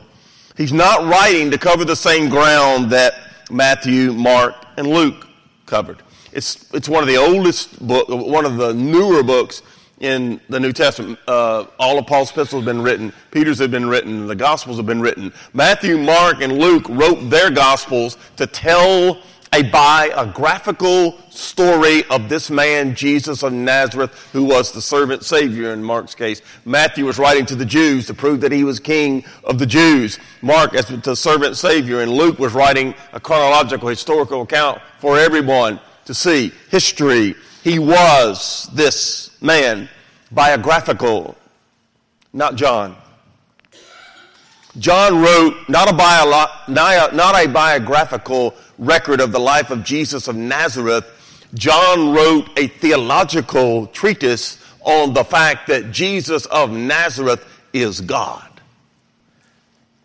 He's 0.56 0.73
not 0.73 1.04
writing 1.04 1.50
to 1.52 1.58
cover 1.58 1.85
the 1.85 1.97
same 1.97 2.28
ground 2.28 2.90
that 2.90 3.14
Matthew, 3.50 4.12
Mark, 4.12 4.54
and 4.76 4.88
Luke 4.88 5.26
covered. 5.66 6.02
It's, 6.32 6.73
it's 6.75 6.88
one 6.88 7.02
of 7.02 7.08
the 7.08 7.16
oldest 7.16 7.87
book, 7.87 8.08
one 8.08 8.44
of 8.44 8.56
the 8.56 8.75
newer 8.75 9.23
books 9.23 9.62
in 10.00 10.40
the 10.49 10.61
New 10.61 10.73
Testament. 10.73 11.18
Uh, 11.26 11.66
all 11.78 11.99
of 11.99 12.06
Paul's 12.06 12.30
epistles 12.30 12.64
have 12.64 12.75
been 12.75 12.82
written. 12.82 13.12
Peter's 13.30 13.58
have 13.58 13.70
been 13.70 13.88
written. 13.88 14.26
The 14.26 14.35
Gospels 14.35 14.76
have 14.76 14.87
been 14.87 15.00
written. 15.00 15.32
Matthew, 15.52 15.99
Mark, 15.99 16.40
and 16.42 16.58
Luke 16.58 16.88
wrote 16.88 17.30
their 17.30 17.50
Gospels 17.50 18.16
to 18.37 18.47
tell 18.47 19.20
a 19.52 19.62
biographical 19.62 21.19
story 21.31 22.05
of 22.11 22.28
this 22.28 22.50
man, 22.50 22.95
Jesus 22.95 23.43
of 23.43 23.52
Nazareth, 23.52 24.12
who 24.33 24.45
was 24.45 24.73
the 24.73 24.83
servant 24.83 25.25
Savior 25.25 25.73
in 25.73 25.83
Mark's 25.83 26.14
case. 26.14 26.43
Matthew 26.64 27.07
was 27.07 27.19
writing 27.19 27.47
to 27.47 27.57
the 27.57 27.64
Jews 27.64 28.07
to 28.07 28.14
prove 28.14 28.40
that 28.43 28.52
he 28.52 28.64
was 28.64 28.78
king 28.78 29.25
of 29.45 29.59
the 29.59 29.67
Jews. 29.67 30.19
Mark 30.43 30.75
as 30.75 30.87
the 30.87 31.17
servant 31.17 31.57
Savior, 31.57 32.00
and 32.00 32.12
Luke 32.12 32.38
was 32.38 32.52
writing 32.52 32.95
a 33.12 33.21
chronological, 33.21 33.88
historical 33.88 34.43
account 34.43 34.81
for 34.99 35.19
everyone 35.19 35.81
to 36.05 36.14
see. 36.14 36.52
History. 36.71 37.35
He 37.62 37.78
was 37.78 38.69
this 38.73 39.40
man, 39.43 39.88
biographical, 40.31 41.37
not 42.33 42.55
John. 42.57 42.97
John 44.78 45.21
wrote 45.21 45.69
not 45.69 45.90
a, 45.90 45.97
bio, 45.97 46.49
not 46.69 47.35
a 47.35 47.49
biographical 47.49 48.55
record 48.78 49.20
of 49.20 49.32
the 49.32 49.40
life 49.40 49.70
of 49.70 49.85
Jesus 49.85 50.28
of 50.28 50.37
Nazareth. 50.37 51.04
John 51.54 52.12
wrote 52.12 52.49
a 52.58 52.68
theological 52.68 53.87
treatise 53.88 54.62
on 54.80 55.14
the 55.14 55.25
fact 55.25 55.68
that 55.68 55.90
Jesus 55.90 56.47
of 56.47 56.70
Nazareth 56.70 57.44
is 57.73 58.00
God. 58.00 58.44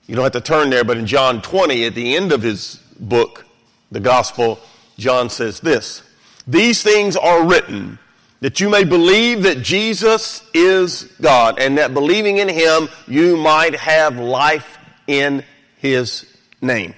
You 0.08 0.16
don't 0.16 0.24
have 0.24 0.34
to 0.34 0.42
turn 0.42 0.70
there, 0.70 0.84
but 0.84 0.98
in 0.98 1.06
John 1.06 1.42
20, 1.42 1.86
at 1.86 1.96
the 1.96 2.16
end 2.16 2.32
of 2.32 2.42
his 2.42 2.76
book, 3.00 3.46
the 3.92 4.00
gospel, 4.00 4.60
John 4.98 5.30
says 5.30 5.60
this 5.60 6.02
These 6.48 6.84
things 6.84 7.16
are 7.16 7.46
written 7.46 8.00
that 8.42 8.60
you 8.60 8.70
may 8.70 8.84
believe 8.84 9.44
that 9.44 9.62
Jesus 9.62 10.44
is 10.54 11.04
God, 11.22 11.60
and 11.60 11.78
that 11.78 11.94
believing 11.94 12.40
in 12.40 12.50
him 12.50 12.90
you 13.08 13.38
might 13.38 13.76
have 13.76 14.18
life 14.18 14.78
in 15.08 15.46
his 15.78 16.26
name. 16.62 16.94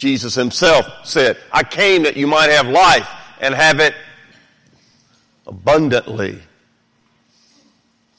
Jesus 0.00 0.34
himself 0.34 0.86
said, 1.04 1.36
I 1.52 1.62
came 1.62 2.04
that 2.04 2.16
you 2.16 2.26
might 2.26 2.48
have 2.48 2.66
life 2.66 3.08
and 3.38 3.54
have 3.54 3.80
it 3.80 3.94
abundantly. 5.46 6.40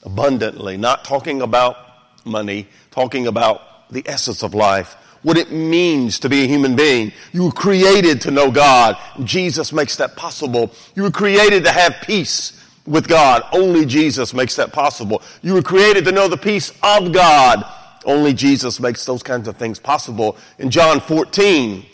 Abundantly. 0.04 0.76
Not 0.76 1.04
talking 1.04 1.42
about 1.42 1.76
money, 2.24 2.68
talking 2.92 3.26
about 3.26 3.90
the 3.90 4.04
essence 4.06 4.44
of 4.44 4.54
life 4.54 4.96
what 5.22 5.38
it 5.38 5.52
means 5.52 6.18
to 6.18 6.28
be 6.28 6.42
a 6.42 6.48
human 6.48 6.74
being. 6.74 7.12
You 7.32 7.44
were 7.44 7.52
created 7.52 8.20
to 8.22 8.32
know 8.32 8.50
God. 8.50 8.96
Jesus 9.22 9.72
makes 9.72 9.94
that 9.96 10.16
possible. 10.16 10.72
You 10.96 11.04
were 11.04 11.12
created 11.12 11.62
to 11.64 11.70
have 11.70 11.94
peace 12.02 12.60
with 12.86 13.06
God. 13.06 13.44
Only 13.52 13.86
Jesus 13.86 14.34
makes 14.34 14.56
that 14.56 14.72
possible. 14.72 15.22
You 15.40 15.54
were 15.54 15.62
created 15.62 16.04
to 16.06 16.12
know 16.12 16.26
the 16.26 16.36
peace 16.36 16.72
of 16.82 17.12
God. 17.12 17.64
Only 18.04 18.32
Jesus 18.34 18.80
makes 18.80 19.04
those 19.04 19.22
kinds 19.22 19.48
of 19.48 19.56
things 19.56 19.78
possible. 19.78 20.36
In 20.58 20.70
John 20.70 21.00
14, 21.00 21.86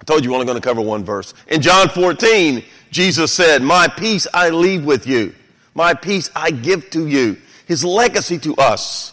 I 0.00 0.04
told 0.04 0.24
you 0.24 0.30
we're 0.30 0.36
only 0.36 0.46
going 0.46 0.60
to 0.60 0.66
cover 0.66 0.80
one 0.80 1.04
verse. 1.04 1.34
In 1.48 1.60
John 1.60 1.88
14, 1.88 2.64
Jesus 2.90 3.32
said, 3.32 3.62
My 3.62 3.88
peace 3.88 4.26
I 4.32 4.50
leave 4.50 4.84
with 4.84 5.06
you. 5.06 5.34
My 5.74 5.94
peace 5.94 6.30
I 6.34 6.50
give 6.50 6.90
to 6.90 7.06
you. 7.06 7.36
His 7.66 7.84
legacy 7.84 8.38
to 8.38 8.54
us. 8.56 9.12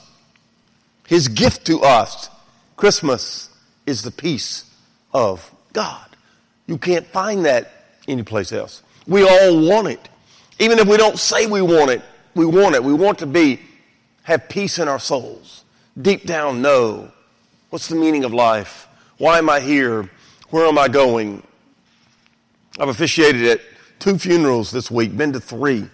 His 1.08 1.28
gift 1.28 1.66
to 1.68 1.82
us 1.82 2.30
Christmas 2.76 3.50
is 3.86 4.02
the 4.02 4.12
peace 4.12 4.72
of 5.14 5.50
God. 5.74 6.08
You 6.68 6.78
can't 6.78 7.06
find 7.06 7.46
that 7.46 7.72
anyplace 8.08 8.52
else. 8.52 8.82
We 9.08 9.28
all 9.28 9.68
want 9.68 9.88
it. 9.88 10.10
Even 10.60 10.80
if 10.80 10.88
we 10.88 10.98
don't 10.98 11.20
say 11.20 11.48
we 11.48 11.62
want 11.62 11.92
it, 11.92 12.02
we 12.34 12.46
want 12.46 12.76
it. 12.76 12.84
We 12.84 12.94
want 12.94 13.20
to 13.20 13.28
be, 13.28 13.60
have 14.24 14.50
peace 14.50 14.80
in 14.80 14.88
our 14.88 15.00
souls. 15.00 15.65
Deep 16.02 16.26
down 16.26 16.62
know 16.62 17.12
what's 17.70 17.88
the 17.88 17.96
meaning 17.96 18.26
of 18.26 18.34
life? 18.34 18.88
Why 19.18 19.38
am 19.38 19.50
I 19.50 19.60
here? 19.60 20.10
Where 20.50 20.66
am 20.66 20.78
I 20.78 20.88
going? 20.88 21.42
I've 22.78 22.90
officiated 22.90 23.46
at 23.46 23.62
two 24.00 24.18
funerals 24.18 24.72
this 24.72 24.92
week, 24.92 25.16
been 25.16 25.32
to 25.34 25.40
three. 25.40 25.90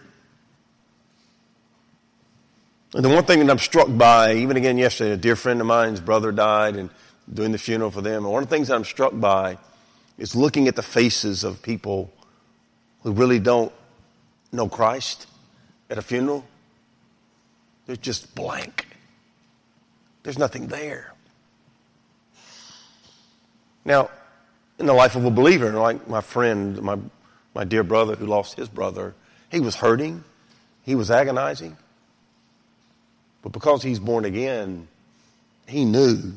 And 2.94 3.06
the 3.06 3.10
one 3.10 3.24
thing 3.24 3.40
that 3.40 3.50
I'm 3.50 3.60
struck 3.60 3.88
by, 3.90 4.34
even 4.36 4.58
again 4.58 4.78
yesterday, 4.78 5.12
a 5.12 5.18
dear 5.18 5.36
friend 5.36 5.62
of 5.62 5.68
mine's 5.68 6.02
brother 6.02 6.32
died 6.32 6.76
and 6.76 6.90
doing 7.32 7.52
the 7.52 7.58
funeral 7.58 7.92
for 7.92 8.02
them. 8.02 8.26
And 8.26 8.34
one 8.34 8.44
of 8.44 8.50
the 8.50 8.56
things 8.56 8.68
that 8.68 8.76
I'm 8.76 8.84
struck 8.84 9.18
by 9.18 9.58
is 10.18 10.36
looking 10.36 10.68
at 10.68 10.76
the 10.76 10.84
faces 10.84 11.44
of 11.44 11.62
people 11.62 12.12
who 13.04 13.12
really 13.12 13.40
don't 13.40 13.72
know 14.52 14.68
Christ 14.68 15.28
at 15.90 15.98
a 15.98 16.02
funeral. 16.02 16.46
They're 17.86 17.96
just 17.96 18.36
blank. 18.36 18.88
There's 20.24 20.38
nothing 20.38 20.68
there. 20.68 21.14
Now, 23.84 24.10
in 24.78 24.86
the 24.86 24.94
life 24.94 25.16
of 25.16 25.26
a 25.26 25.32
believer, 25.32 25.72
like 25.72 26.08
my 26.08 26.22
friend, 26.22 26.82
my, 26.82 26.98
my 27.56 27.64
dear 27.64 27.84
brother 27.84 28.16
who 28.16 28.26
lost 28.26 28.58
his 28.58 28.70
brother, 28.70 29.16
he 29.52 29.60
was 29.60 29.76
hurting, 29.76 30.24
he 30.84 30.96
was 30.96 31.10
agonizing. 31.10 31.78
But 33.42 33.52
because 33.52 33.82
he's 33.84 34.00
born 34.00 34.26
again, 34.26 34.88
he 35.68 35.86
knew 35.86 36.34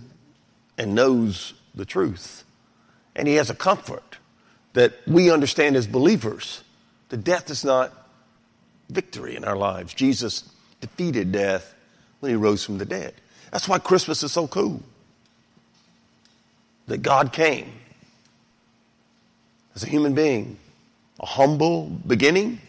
and 0.79 0.95
knows 0.95 1.55
the 1.75 1.85
truth. 1.85 2.45
And 3.15 3.29
he 3.29 3.35
has 3.35 3.51
a 3.51 3.55
comfort 3.55 4.19
that 4.73 4.93
we 5.07 5.31
understand 5.31 5.77
as 5.77 5.87
believers 5.87 6.63
that 7.11 7.19
death 7.19 7.51
is 7.51 7.65
not 7.65 7.93
victory 8.89 9.37
in 9.37 9.45
our 9.45 9.57
lives. 9.57 9.95
Jesus 9.95 10.49
defeated 10.81 11.33
death 11.33 11.75
when 12.21 12.31
he 12.31 12.37
rose 12.37 12.65
from 12.65 12.79
the 12.79 12.85
dead. 12.85 13.15
That's 13.55 13.69
why 13.69 13.79
Christmas 13.79 14.25
is 14.25 14.33
so 14.33 14.49
cool. 14.49 14.83
that 16.89 16.99
God 16.99 17.33
came 17.33 17.71
as 19.77 19.85
a 19.85 19.87
human 19.87 20.13
being, 20.13 20.59
a 21.21 21.25
humble 21.25 21.87
beginning, 21.87 22.61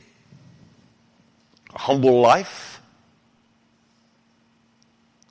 a 1.74 1.80
humble 1.80 2.22
life, 2.22 2.80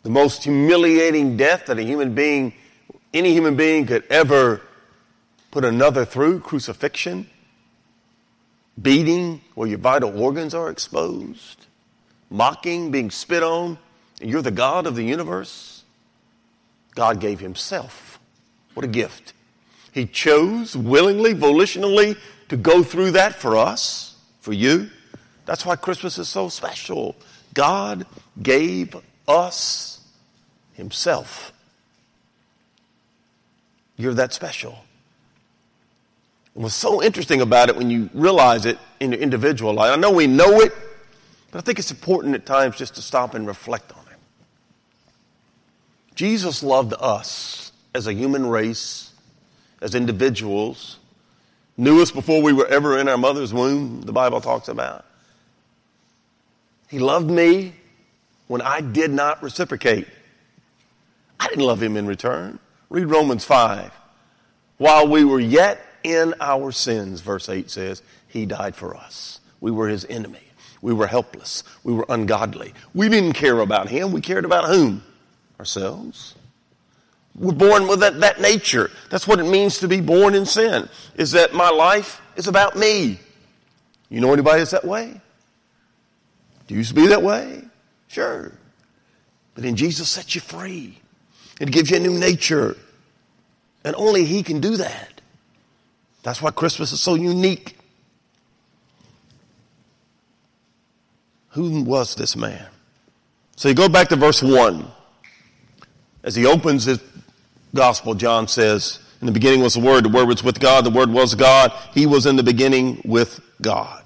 the 0.02 0.10
most 0.10 0.42
humiliating 0.42 1.36
death 1.36 1.66
that 1.66 1.78
a 1.78 1.84
human 1.84 2.16
being, 2.16 2.52
any 3.14 3.32
human 3.32 3.54
being 3.54 3.86
could 3.86 4.04
ever 4.10 4.60
put 5.52 5.64
another 5.64 6.04
through, 6.04 6.40
crucifixion, 6.40 7.30
beating 8.82 9.40
where 9.54 9.68
your 9.68 9.78
vital 9.78 10.20
organs 10.20 10.52
are 10.52 10.68
exposed, 10.68 11.68
mocking, 12.28 12.90
being 12.90 13.12
spit 13.12 13.44
on, 13.44 13.78
you're 14.20 14.42
the 14.42 14.50
God 14.50 14.86
of 14.86 14.96
the 14.96 15.04
universe. 15.04 15.84
God 16.94 17.20
gave 17.20 17.40
Himself. 17.40 18.18
What 18.74 18.84
a 18.84 18.88
gift. 18.88 19.32
He 19.92 20.06
chose 20.06 20.76
willingly, 20.76 21.34
volitionally 21.34 22.18
to 22.48 22.56
go 22.56 22.82
through 22.82 23.12
that 23.12 23.34
for 23.34 23.56
us, 23.56 24.16
for 24.40 24.52
you. 24.52 24.90
That's 25.46 25.64
why 25.64 25.76
Christmas 25.76 26.18
is 26.18 26.28
so 26.28 26.48
special. 26.48 27.16
God 27.52 28.06
gave 28.42 28.96
us 29.28 30.00
Himself. 30.74 31.52
You're 33.96 34.14
that 34.14 34.32
special. 34.32 34.84
And 36.54 36.62
what's 36.62 36.74
so 36.74 37.02
interesting 37.02 37.40
about 37.40 37.68
it 37.68 37.76
when 37.76 37.90
you 37.90 38.10
realize 38.14 38.66
it 38.66 38.78
in 39.00 39.12
your 39.12 39.20
individual 39.20 39.72
life, 39.72 39.92
I 39.92 39.96
know 39.96 40.10
we 40.10 40.26
know 40.26 40.60
it, 40.60 40.72
but 41.50 41.58
I 41.58 41.60
think 41.62 41.78
it's 41.78 41.90
important 41.90 42.34
at 42.34 42.46
times 42.46 42.76
just 42.76 42.94
to 42.96 43.02
stop 43.02 43.34
and 43.34 43.46
reflect 43.46 43.92
on 43.92 43.98
it. 43.98 44.03
Jesus 46.14 46.62
loved 46.62 46.94
us 46.98 47.72
as 47.94 48.06
a 48.06 48.12
human 48.12 48.46
race, 48.46 49.12
as 49.80 49.94
individuals, 49.94 50.98
knew 51.76 52.00
us 52.02 52.10
before 52.10 52.42
we 52.42 52.52
were 52.52 52.66
ever 52.66 52.98
in 52.98 53.08
our 53.08 53.18
mother's 53.18 53.52
womb, 53.52 54.02
the 54.02 54.12
Bible 54.12 54.40
talks 54.40 54.68
about. 54.68 55.04
He 56.88 56.98
loved 56.98 57.30
me 57.30 57.74
when 58.46 58.62
I 58.62 58.80
did 58.80 59.10
not 59.10 59.42
reciprocate. 59.42 60.06
I 61.40 61.48
didn't 61.48 61.64
love 61.64 61.82
him 61.82 61.96
in 61.96 62.06
return. 62.06 62.58
Read 62.90 63.06
Romans 63.06 63.44
5. 63.44 63.92
While 64.78 65.08
we 65.08 65.24
were 65.24 65.40
yet 65.40 65.80
in 66.02 66.34
our 66.40 66.70
sins, 66.70 67.20
verse 67.20 67.48
8 67.48 67.70
says, 67.70 68.02
He 68.28 68.46
died 68.46 68.76
for 68.76 68.96
us. 68.96 69.40
We 69.60 69.70
were 69.70 69.88
His 69.88 70.04
enemy. 70.04 70.40
We 70.82 70.92
were 70.92 71.06
helpless. 71.06 71.64
We 71.82 71.94
were 71.94 72.06
ungodly. 72.08 72.74
We 72.94 73.08
didn't 73.08 73.32
care 73.32 73.58
about 73.60 73.88
Him. 73.88 74.12
We 74.12 74.20
cared 74.20 74.44
about 74.44 74.66
whom? 74.66 75.02
Ourselves. 75.58 76.34
We're 77.36 77.52
born 77.52 77.88
with 77.88 78.00
that, 78.00 78.20
that 78.20 78.40
nature. 78.40 78.90
That's 79.10 79.26
what 79.26 79.40
it 79.40 79.44
means 79.44 79.78
to 79.78 79.88
be 79.88 80.00
born 80.00 80.34
in 80.34 80.46
sin, 80.46 80.88
is 81.16 81.32
that 81.32 81.52
my 81.52 81.70
life 81.70 82.20
is 82.36 82.46
about 82.46 82.76
me. 82.76 83.18
You 84.08 84.20
know 84.20 84.32
anybody 84.32 84.60
that's 84.60 84.70
that 84.70 84.84
way? 84.84 85.20
Do 86.66 86.74
you 86.74 86.78
used 86.78 86.90
to 86.90 86.94
be 86.94 87.08
that 87.08 87.22
way? 87.22 87.62
Sure. 88.08 88.52
But 89.54 89.64
then 89.64 89.76
Jesus 89.76 90.08
sets 90.08 90.34
you 90.34 90.40
free. 90.40 90.98
It 91.60 91.70
gives 91.70 91.90
you 91.90 91.96
a 91.96 92.00
new 92.00 92.16
nature. 92.16 92.76
And 93.84 93.94
only 93.96 94.24
He 94.24 94.42
can 94.42 94.60
do 94.60 94.76
that. 94.76 95.20
That's 96.22 96.40
why 96.40 96.50
Christmas 96.52 96.92
is 96.92 97.00
so 97.00 97.14
unique. 97.16 97.76
Who 101.50 101.82
was 101.82 102.14
this 102.14 102.34
man? 102.34 102.66
So 103.56 103.68
you 103.68 103.74
go 103.74 103.88
back 103.88 104.08
to 104.08 104.16
verse 104.16 104.42
1. 104.42 104.86
As 106.24 106.34
he 106.34 106.46
opens 106.46 106.84
his 106.84 107.00
gospel, 107.74 108.14
John 108.14 108.48
says, 108.48 108.98
In 109.20 109.26
the 109.26 109.32
beginning 109.32 109.60
was 109.60 109.74
the 109.74 109.80
Word, 109.80 110.04
the 110.04 110.08
Word 110.08 110.26
was 110.26 110.42
with 110.42 110.58
God, 110.58 110.84
the 110.84 110.90
Word 110.90 111.10
was 111.10 111.34
God, 111.34 111.72
He 111.92 112.06
was 112.06 112.26
in 112.26 112.36
the 112.36 112.42
beginning 112.42 113.02
with 113.04 113.40
God. 113.60 114.00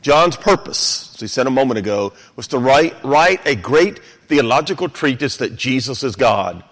John's 0.00 0.36
purpose, 0.36 1.12
as 1.14 1.20
he 1.20 1.26
said 1.26 1.46
a 1.46 1.50
moment 1.50 1.78
ago, 1.78 2.12
was 2.36 2.48
to 2.48 2.58
write, 2.58 2.94
write 3.04 3.46
a 3.46 3.54
great 3.54 3.98
theological 4.28 4.88
treatise 4.88 5.36
that 5.38 5.56
Jesus 5.56 6.02
is 6.02 6.16
God. 6.16 6.64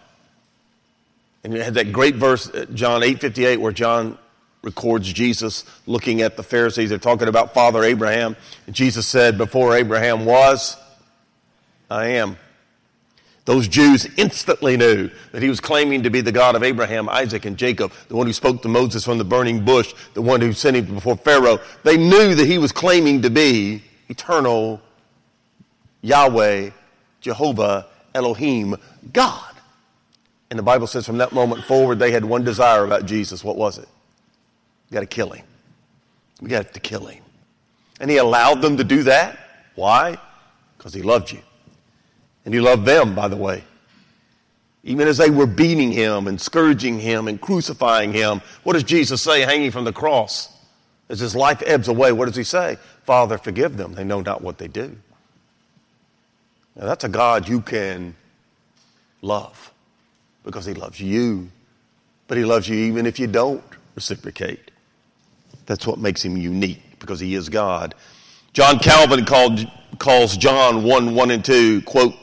And 1.42 1.52
you 1.52 1.62
had 1.62 1.74
that 1.74 1.92
great 1.92 2.14
verse, 2.14 2.48
uh, 2.48 2.64
John 2.72 3.02
8:58, 3.02 3.60
where 3.60 3.72
John 3.72 4.18
records 4.62 5.12
Jesus 5.12 5.64
looking 5.86 6.22
at 6.22 6.36
the 6.36 6.42
Pharisees. 6.42 6.88
They're 6.88 6.98
talking 6.98 7.28
about 7.28 7.52
Father 7.52 7.84
Abraham. 7.84 8.34
Jesus 8.70 9.06
said, 9.06 9.36
Before 9.36 9.76
Abraham 9.76 10.24
was, 10.24 10.76
I 11.90 12.06
am. 12.06 12.38
Those 13.44 13.68
Jews 13.68 14.06
instantly 14.16 14.76
knew 14.76 15.10
that 15.32 15.42
he 15.42 15.50
was 15.50 15.60
claiming 15.60 16.02
to 16.04 16.10
be 16.10 16.22
the 16.22 16.32
God 16.32 16.56
of 16.56 16.62
Abraham, 16.62 17.10
Isaac, 17.10 17.44
and 17.44 17.58
Jacob, 17.58 17.92
the 18.08 18.16
one 18.16 18.26
who 18.26 18.32
spoke 18.32 18.62
to 18.62 18.68
Moses 18.68 19.04
from 19.04 19.18
the 19.18 19.24
burning 19.24 19.64
bush, 19.64 19.94
the 20.14 20.22
one 20.22 20.40
who 20.40 20.54
sent 20.54 20.76
him 20.76 20.94
before 20.94 21.16
Pharaoh. 21.16 21.60
They 21.82 21.98
knew 21.98 22.34
that 22.34 22.46
he 22.46 22.56
was 22.56 22.72
claiming 22.72 23.20
to 23.22 23.30
be 23.30 23.82
eternal 24.08 24.80
Yahweh, 26.00 26.70
Jehovah, 27.20 27.86
Elohim, 28.14 28.76
God. 29.12 29.54
And 30.50 30.58
the 30.58 30.62
Bible 30.62 30.86
says 30.86 31.04
from 31.04 31.18
that 31.18 31.32
moment 31.32 31.64
forward, 31.64 31.98
they 31.98 32.12
had 32.12 32.24
one 32.24 32.44
desire 32.44 32.84
about 32.84 33.04
Jesus. 33.04 33.44
What 33.44 33.56
was 33.56 33.76
it? 33.76 33.88
We 34.90 34.94
got 34.94 35.00
to 35.00 35.06
kill 35.06 35.30
him. 35.30 35.44
We 36.40 36.48
got 36.48 36.72
to 36.72 36.80
kill 36.80 37.06
him. 37.06 37.22
And 38.00 38.10
he 38.10 38.16
allowed 38.16 38.62
them 38.62 38.78
to 38.78 38.84
do 38.84 39.02
that. 39.04 39.38
Why? 39.74 40.18
Because 40.78 40.94
he 40.94 41.02
loved 41.02 41.30
you. 41.30 41.40
And 42.44 42.52
he 42.52 42.60
loved 42.60 42.84
them, 42.84 43.14
by 43.14 43.28
the 43.28 43.36
way. 43.36 43.64
Even 44.82 45.08
as 45.08 45.16
they 45.16 45.30
were 45.30 45.46
beating 45.46 45.92
him 45.92 46.26
and 46.26 46.38
scourging 46.38 46.98
him 47.00 47.26
and 47.26 47.40
crucifying 47.40 48.12
him, 48.12 48.42
what 48.64 48.74
does 48.74 48.82
Jesus 48.82 49.22
say 49.22 49.40
hanging 49.40 49.70
from 49.70 49.84
the 49.84 49.92
cross? 49.92 50.50
As 51.08 51.20
his 51.20 51.34
life 51.34 51.62
ebbs 51.64 51.88
away, 51.88 52.12
what 52.12 52.26
does 52.26 52.36
he 52.36 52.44
say? 52.44 52.76
Father, 53.04 53.38
forgive 53.38 53.76
them. 53.76 53.94
They 53.94 54.04
know 54.04 54.20
not 54.20 54.42
what 54.42 54.58
they 54.58 54.68
do. 54.68 54.96
Now, 56.76 56.86
that's 56.86 57.04
a 57.04 57.08
God 57.08 57.48
you 57.48 57.60
can 57.60 58.14
love 59.22 59.72
because 60.44 60.66
he 60.66 60.74
loves 60.74 61.00
you, 61.00 61.48
but 62.26 62.36
he 62.36 62.44
loves 62.44 62.68
you 62.68 62.76
even 62.76 63.06
if 63.06 63.18
you 63.18 63.26
don't 63.26 63.62
reciprocate. 63.94 64.70
That's 65.66 65.86
what 65.86 65.98
makes 65.98 66.22
him 66.22 66.36
unique 66.36 66.82
because 66.98 67.20
he 67.20 67.34
is 67.34 67.48
God. 67.48 67.94
John 68.52 68.78
Calvin 68.78 69.24
called, 69.24 69.66
calls 69.98 70.36
John 70.36 70.82
1 70.82 71.14
1 71.14 71.30
and 71.30 71.44
2, 71.44 71.82
quote, 71.82 72.14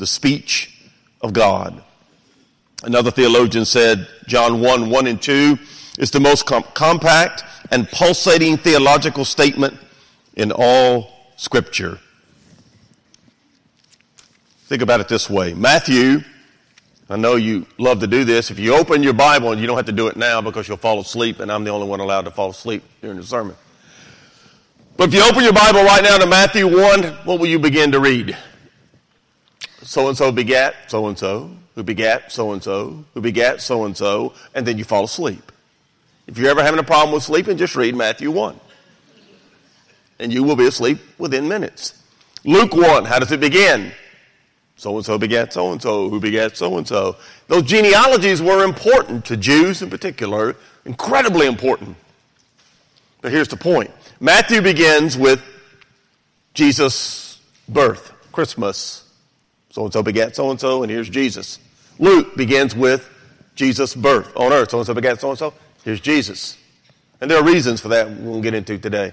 the 0.00 0.06
speech 0.06 0.90
of 1.20 1.32
God. 1.32 1.84
Another 2.82 3.10
theologian 3.10 3.64
said 3.64 4.08
John 4.26 4.60
1 4.60 4.90
1 4.90 5.06
and 5.06 5.20
2 5.22 5.58
is 5.98 6.10
the 6.10 6.18
most 6.18 6.46
com- 6.46 6.64
compact 6.74 7.44
and 7.70 7.88
pulsating 7.90 8.56
theological 8.56 9.24
statement 9.24 9.78
in 10.34 10.50
all 10.50 11.10
Scripture. 11.36 11.98
Think 14.66 14.82
about 14.82 15.00
it 15.00 15.08
this 15.08 15.30
way 15.30 15.54
Matthew 15.54 16.22
I 17.10 17.16
know 17.16 17.34
you 17.34 17.66
love 17.76 17.98
to 18.00 18.06
do 18.06 18.22
this. 18.22 18.52
If 18.52 18.60
you 18.60 18.76
open 18.76 19.02
your 19.02 19.12
Bible, 19.12 19.50
and 19.50 19.60
you 19.60 19.66
don't 19.66 19.76
have 19.76 19.86
to 19.86 19.92
do 19.92 20.06
it 20.06 20.16
now 20.16 20.40
because 20.40 20.68
you'll 20.68 20.76
fall 20.76 21.00
asleep, 21.00 21.40
and 21.40 21.50
I'm 21.50 21.64
the 21.64 21.70
only 21.70 21.88
one 21.88 21.98
allowed 21.98 22.26
to 22.26 22.30
fall 22.30 22.50
asleep 22.50 22.84
during 23.02 23.16
the 23.16 23.24
sermon. 23.24 23.56
But 24.96 25.08
if 25.08 25.14
you 25.14 25.22
open 25.24 25.42
your 25.42 25.52
Bible 25.52 25.82
right 25.82 26.04
now 26.04 26.18
to 26.18 26.26
Matthew 26.26 26.68
1, 26.68 27.02
what 27.24 27.40
will 27.40 27.48
you 27.48 27.58
begin 27.58 27.90
to 27.90 27.98
read? 27.98 28.36
So 29.82 30.08
and 30.08 30.16
so 30.16 30.30
begat 30.30 30.74
so 30.88 31.08
and 31.08 31.18
so, 31.18 31.50
who 31.74 31.82
begat 31.82 32.30
so 32.30 32.52
and 32.52 32.62
so, 32.62 33.04
who 33.14 33.20
begat 33.20 33.60
so 33.60 33.84
and 33.84 33.96
so, 33.96 34.34
and 34.54 34.66
then 34.66 34.76
you 34.76 34.84
fall 34.84 35.04
asleep. 35.04 35.50
If 36.26 36.38
you're 36.38 36.50
ever 36.50 36.62
having 36.62 36.78
a 36.78 36.84
problem 36.84 37.14
with 37.14 37.22
sleeping, 37.22 37.56
just 37.56 37.74
read 37.74 37.94
Matthew 37.94 38.30
1. 38.30 38.58
And 40.18 40.32
you 40.32 40.44
will 40.44 40.56
be 40.56 40.66
asleep 40.66 40.98
within 41.18 41.48
minutes. 41.48 42.02
Luke 42.44 42.74
1, 42.74 43.04
how 43.04 43.18
does 43.18 43.32
it 43.32 43.40
begin? 43.40 43.92
So 44.76 44.96
and 44.96 45.04
so 45.04 45.18
begat 45.18 45.52
so 45.52 45.72
and 45.72 45.82
so, 45.82 46.08
who 46.08 46.20
begat 46.20 46.56
so 46.56 46.78
and 46.78 46.86
so. 46.86 47.16
Those 47.48 47.64
genealogies 47.64 48.40
were 48.40 48.64
important 48.64 49.24
to 49.26 49.36
Jews 49.36 49.82
in 49.82 49.90
particular, 49.90 50.56
incredibly 50.84 51.46
important. 51.46 51.96
But 53.22 53.32
here's 53.32 53.48
the 53.48 53.56
point 53.56 53.90
Matthew 54.20 54.62
begins 54.62 55.18
with 55.18 55.42
Jesus' 56.54 57.40
birth, 57.68 58.12
Christmas. 58.32 59.09
So 59.70 59.84
and 59.84 59.92
so 59.92 60.02
begat 60.02 60.36
so 60.36 60.50
and 60.50 60.60
so, 60.60 60.82
and 60.82 60.90
here's 60.90 61.08
Jesus. 61.08 61.58
Luke 61.98 62.36
begins 62.36 62.74
with 62.74 63.08
Jesus' 63.54 63.94
birth 63.94 64.36
on 64.36 64.52
earth. 64.52 64.70
So 64.70 64.78
and 64.78 64.86
so 64.86 64.94
begat 64.94 65.20
so 65.20 65.30
and 65.30 65.38
so, 65.38 65.54
here's 65.84 66.00
Jesus. 66.00 66.56
And 67.20 67.30
there 67.30 67.38
are 67.38 67.44
reasons 67.44 67.80
for 67.80 67.88
that 67.88 68.10
we 68.10 68.26
won't 68.26 68.42
get 68.42 68.54
into 68.54 68.78
today. 68.78 69.12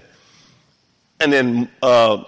And 1.20 1.32
then 1.32 1.70
uh, 1.82 2.24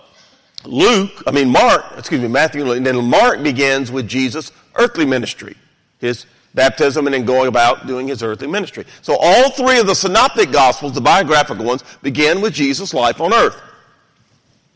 Luke, 0.66 1.24
I 1.26 1.32
mean 1.32 1.50
Mark, 1.50 1.86
excuse 1.98 2.22
me, 2.22 2.28
Matthew, 2.28 2.72
and 2.72 2.86
then 2.86 3.04
Mark 3.06 3.42
begins 3.42 3.92
with 3.92 4.08
Jesus' 4.08 4.52
earthly 4.76 5.06
ministry, 5.06 5.56
his 6.00 6.26
baptism, 6.54 7.08
and 7.08 7.14
then 7.14 7.26
going 7.26 7.48
about 7.48 7.88
doing 7.88 8.08
his 8.08 8.22
earthly 8.22 8.48
ministry. 8.48 8.86
So 9.02 9.16
all 9.20 9.52
three 9.52 9.80
of 9.80 9.88
the 9.88 9.96
synoptic 9.96 10.52
gospels, 10.52 10.94
the 10.94 11.02
biographical 11.02 11.66
ones, 11.66 11.84
begin 12.02 12.42
with 12.42 12.54
Jesus' 12.54 12.94
life 12.94 13.22
on 13.22 13.34
earth. 13.34 13.60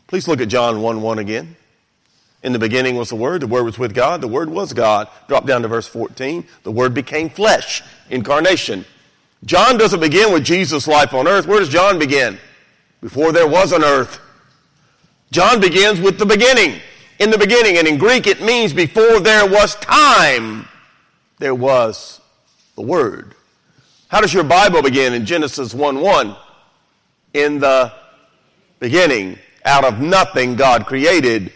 Please 0.06 0.28
look 0.28 0.40
at 0.40 0.48
John 0.48 0.80
1 0.80 1.02
1 1.02 1.18
again. 1.18 1.56
In 2.44 2.52
the 2.52 2.58
beginning 2.58 2.96
was 2.96 3.08
the 3.08 3.16
Word, 3.16 3.40
the 3.40 3.46
Word 3.46 3.64
was 3.64 3.78
with 3.78 3.94
God, 3.94 4.20
the 4.20 4.28
Word 4.28 4.50
was 4.50 4.74
God. 4.74 5.08
Drop 5.28 5.46
down 5.46 5.62
to 5.62 5.68
verse 5.68 5.88
14. 5.88 6.46
The 6.62 6.70
Word 6.70 6.92
became 6.92 7.30
flesh, 7.30 7.82
incarnation. 8.10 8.84
John 9.46 9.78
doesn't 9.78 10.00
begin 10.00 10.30
with 10.30 10.44
Jesus' 10.44 10.86
life 10.86 11.14
on 11.14 11.26
earth. 11.26 11.46
Where 11.46 11.58
does 11.58 11.70
John 11.70 11.98
begin? 11.98 12.38
Before 13.00 13.32
there 13.32 13.48
was 13.48 13.72
an 13.72 13.82
earth. 13.82 14.20
John 15.30 15.58
begins 15.58 16.00
with 16.00 16.18
the 16.18 16.26
beginning. 16.26 16.80
In 17.18 17.30
the 17.30 17.38
beginning, 17.38 17.78
and 17.78 17.88
in 17.88 17.96
Greek 17.96 18.26
it 18.26 18.42
means 18.42 18.74
before 18.74 19.20
there 19.20 19.48
was 19.48 19.74
time, 19.76 20.68
there 21.38 21.54
was 21.54 22.20
the 22.76 22.82
Word. 22.82 23.34
How 24.08 24.20
does 24.20 24.34
your 24.34 24.44
Bible 24.44 24.82
begin 24.82 25.14
in 25.14 25.24
Genesis 25.24 25.72
1 25.72 25.98
1? 25.98 26.36
In 27.32 27.58
the 27.58 27.90
beginning, 28.80 29.38
out 29.64 29.84
of 29.84 29.98
nothing, 29.98 30.56
God 30.56 30.84
created 30.84 31.50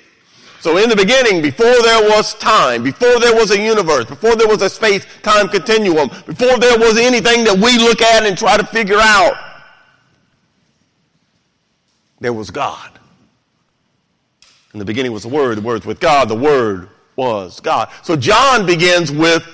so 0.60 0.76
in 0.76 0.88
the 0.88 0.96
beginning, 0.96 1.40
before 1.40 1.82
there 1.82 2.08
was 2.10 2.34
time, 2.34 2.82
before 2.82 3.20
there 3.20 3.34
was 3.34 3.52
a 3.52 3.60
universe, 3.60 4.06
before 4.06 4.34
there 4.34 4.48
was 4.48 4.60
a 4.62 4.68
space-time 4.68 5.48
continuum, 5.48 6.08
before 6.26 6.58
there 6.58 6.78
was 6.78 6.98
anything 6.98 7.44
that 7.44 7.56
we 7.56 7.78
look 7.78 8.02
at 8.02 8.26
and 8.26 8.36
try 8.36 8.56
to 8.56 8.66
figure 8.66 8.98
out, 8.98 9.34
there 12.20 12.32
was 12.32 12.50
God. 12.50 12.90
In 14.72 14.80
the 14.80 14.84
beginning 14.84 15.12
was 15.12 15.22
the 15.22 15.28
Word, 15.28 15.56
the 15.58 15.62
Word 15.62 15.80
was 15.80 15.86
with 15.86 16.00
God, 16.00 16.28
the 16.28 16.34
Word 16.34 16.88
was 17.14 17.60
God. 17.60 17.88
So 18.02 18.16
John 18.16 18.66
begins 18.66 19.12
with, 19.12 19.48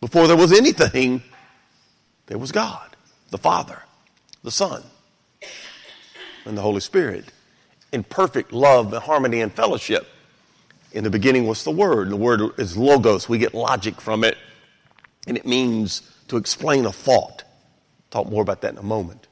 before 0.00 0.28
there 0.28 0.36
was 0.36 0.52
anything, 0.52 1.20
there 2.26 2.38
was 2.38 2.52
God, 2.52 2.96
the 3.30 3.38
Father, 3.38 3.82
the 4.44 4.52
Son, 4.52 4.84
and 6.44 6.56
the 6.56 6.62
Holy 6.62 6.80
Spirit 6.80 7.24
in 7.92 8.02
perfect 8.04 8.52
love 8.52 8.92
and 8.92 9.02
harmony 9.02 9.40
and 9.40 9.52
fellowship. 9.52 10.06
In 10.92 11.04
the 11.04 11.10
beginning 11.10 11.46
was 11.46 11.64
the 11.64 11.70
Word. 11.70 12.10
The 12.10 12.16
Word 12.16 12.58
is 12.58 12.76
logos. 12.76 13.28
We 13.28 13.38
get 13.38 13.54
logic 13.54 14.00
from 14.00 14.24
it, 14.24 14.36
and 15.26 15.36
it 15.36 15.46
means 15.46 16.02
to 16.28 16.36
explain 16.36 16.86
a 16.86 16.92
thought. 16.92 17.44
Talk 18.10 18.28
more 18.28 18.42
about 18.42 18.60
that 18.62 18.72
in 18.72 18.78
a 18.78 18.82
moment. 18.82 19.26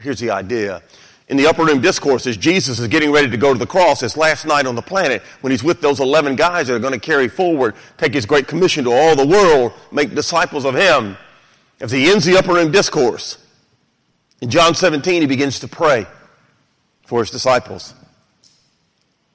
Here's 0.00 0.20
the 0.20 0.30
idea. 0.30 0.82
In 1.28 1.38
the 1.38 1.46
upper 1.46 1.64
room 1.64 1.80
discourses, 1.80 2.36
Jesus 2.36 2.78
is 2.78 2.88
getting 2.88 3.10
ready 3.10 3.30
to 3.30 3.36
go 3.36 3.52
to 3.52 3.58
the 3.58 3.66
cross. 3.66 4.00
His 4.00 4.16
last 4.16 4.44
night 4.44 4.66
on 4.66 4.74
the 4.74 4.82
planet 4.82 5.22
when 5.40 5.50
he's 5.50 5.64
with 5.64 5.80
those 5.80 6.00
11 6.00 6.36
guys 6.36 6.66
that 6.66 6.74
are 6.74 6.78
going 6.78 6.92
to 6.92 6.98
carry 6.98 7.28
forward, 7.28 7.74
take 7.96 8.12
his 8.12 8.26
great 8.26 8.46
commission 8.46 8.84
to 8.84 8.92
all 8.92 9.16
the 9.16 9.26
world, 9.26 9.72
make 9.90 10.14
disciples 10.14 10.66
of 10.66 10.74
him. 10.74 11.16
As 11.80 11.90
he 11.90 12.10
ends 12.10 12.26
the 12.26 12.36
upper 12.36 12.52
room 12.52 12.70
discourse, 12.70 13.38
in 14.40 14.50
John 14.50 14.74
17, 14.74 15.22
he 15.22 15.26
begins 15.26 15.60
to 15.60 15.68
pray 15.68 16.06
for 17.06 17.20
his 17.20 17.30
disciples. 17.30 17.94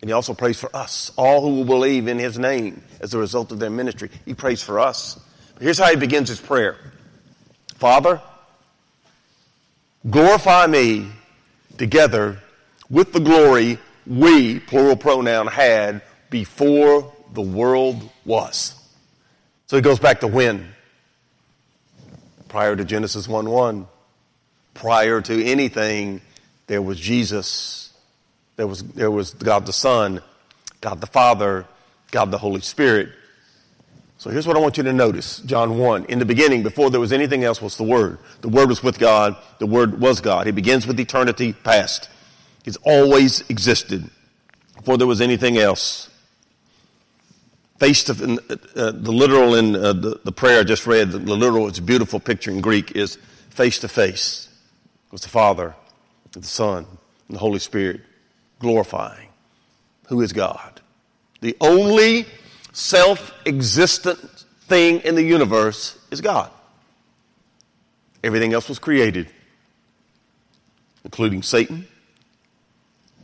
And 0.01 0.10
he 0.10 0.13
also 0.13 0.34
prays 0.34 0.60
for 0.60 0.73
us, 0.75 1.12
all 1.17 1.41
who 1.41 1.58
will 1.58 1.65
believe 1.65 2.08
in 2.08 2.19
his 2.19 2.39
name 2.39 2.82
as 3.01 3.13
a 3.13 3.17
result 3.17 3.51
of 3.51 3.60
their 3.60 3.69
ministry. 3.69 4.10
He 4.25 4.34
prays 4.34 4.62
for 4.62 4.79
us. 4.79 5.19
Here's 5.60 5.77
how 5.77 5.89
he 5.89 5.97
begins 5.97 6.29
his 6.29 6.39
prayer 6.39 6.77
Father, 7.75 8.21
glorify 10.10 10.67
me 10.67 11.08
together 11.77 12.39
with 12.89 13.13
the 13.13 13.19
glory 13.19 13.77
we, 14.08 14.60
plural 14.60 14.95
pronoun, 14.95 15.47
had 15.47 16.01
before 16.29 17.13
the 17.34 17.41
world 17.41 18.10
was. 18.25 18.75
So 19.67 19.75
he 19.75 19.82
goes 19.82 19.99
back 19.99 20.21
to 20.21 20.27
when? 20.27 20.73
Prior 22.47 22.75
to 22.75 22.84
Genesis 22.84 23.27
1 23.27 23.49
1. 23.49 23.88
Prior 24.73 25.21
to 25.21 25.45
anything 25.45 26.21
there 26.69 26.84
was 26.84 26.99
Jesus. 26.99 27.91
There 28.55 28.67
was, 28.67 28.84
there 28.84 29.10
was 29.10 29.34
God 29.34 29.65
the 29.65 29.73
Son, 29.73 30.21
God 30.82 31.01
the 31.01 31.08
Father, 31.08 31.65
God 32.12 32.29
the 32.29 32.38
Holy 32.38 32.62
Spirit. 32.62 33.10
So 34.19 34.29
here's 34.29 34.45
what 34.45 34.55
I 34.55 34.60
want 34.60 34.77
you 34.77 34.84
to 34.84 34.93
notice. 34.93 35.39
John 35.39 35.79
1. 35.79 36.05
In 36.05 36.19
the 36.19 36.25
beginning, 36.25 36.62
before 36.62 36.91
there 36.91 36.99
was 36.99 37.12
anything 37.12 37.43
else, 37.43 37.60
was 37.60 37.75
the 37.75 37.84
Word. 37.84 38.19
The 38.41 38.49
Word 38.49 38.69
was 38.69 38.84
with 38.84 38.99
God. 38.99 39.36
The 39.58 39.65
Word 39.65 39.99
was 39.99 40.21
God. 40.21 40.45
He 40.45 40.51
begins 40.51 40.86
with 40.86 40.99
eternity 40.99 41.53
past. 41.53 42.08
He's 42.63 42.77
always 42.84 43.41
existed 43.49 44.08
before 44.77 44.97
there 44.99 45.08
was 45.08 45.21
anything 45.21 45.58
else. 45.58 46.08
Face 47.79 48.03
to, 48.03 48.12
uh, 48.12 48.91
the 48.91 49.12
literal 49.12 49.55
in 49.55 49.75
uh, 49.75 49.93
the, 49.93 50.19
the 50.23 50.32
prayer 50.32 50.60
I 50.60 50.63
just 50.63 50.86
read, 50.86 51.10
the, 51.10 51.17
the 51.17 51.36
literal, 51.36 51.67
it's 51.67 51.79
a 51.79 51.82
beautiful 51.82 52.19
picture 52.19 52.51
in 52.51 52.62
Greek, 52.62 52.95
is 52.95 53.17
face 53.49 53.79
to 53.79 53.88
face 53.88 54.49
with 55.12 55.23
the 55.23 55.29
Father 55.29 55.73
the 56.33 56.43
Son, 56.43 56.85
and 57.27 57.35
the 57.35 57.39
Holy 57.39 57.59
Spirit, 57.59 58.01
glorifying 58.59 59.29
who 60.07 60.21
is 60.21 60.33
God. 60.33 60.81
The 61.41 61.55
only 61.61 62.25
self 62.73 63.33
existent 63.45 64.19
thing 64.61 64.99
in 65.01 65.15
the 65.15 65.23
universe 65.23 65.97
is 66.11 66.21
God. 66.21 66.51
Everything 68.23 68.53
else 68.53 68.67
was 68.67 68.79
created, 68.79 69.29
including 71.05 71.41
Satan, 71.41 71.87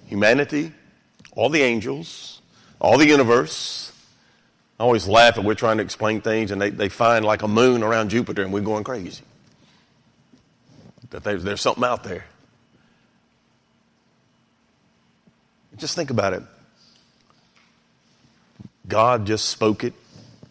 humanity, 0.06 0.72
all 1.36 1.50
the 1.50 1.62
angels, 1.62 2.42
all 2.80 2.98
the 2.98 3.08
universe. 3.08 3.92
I 4.80 4.84
always 4.84 5.08
laugh 5.08 5.38
at 5.38 5.44
we're 5.44 5.56
trying 5.56 5.78
to 5.78 5.84
explain 5.84 6.22
things 6.22 6.52
and 6.52 6.62
they, 6.62 6.70
they 6.70 6.90
find 6.90 7.26
like 7.26 7.44
a 7.44 7.48
moon 7.48 7.84
around 7.84 8.10
Jupiter 8.10 8.44
and 8.44 8.54
we're 8.54 8.62
going 8.62 8.84
crazy. 8.84 9.24
That 11.10 11.24
there's, 11.24 11.44
there's 11.44 11.62
something 11.62 11.84
out 11.84 12.04
there. 12.04 12.26
Just 15.78 15.96
think 15.96 16.10
about 16.10 16.34
it. 16.34 16.44
God 18.88 19.26
just 19.26 19.50
spoke 19.50 19.84
it 19.84 19.94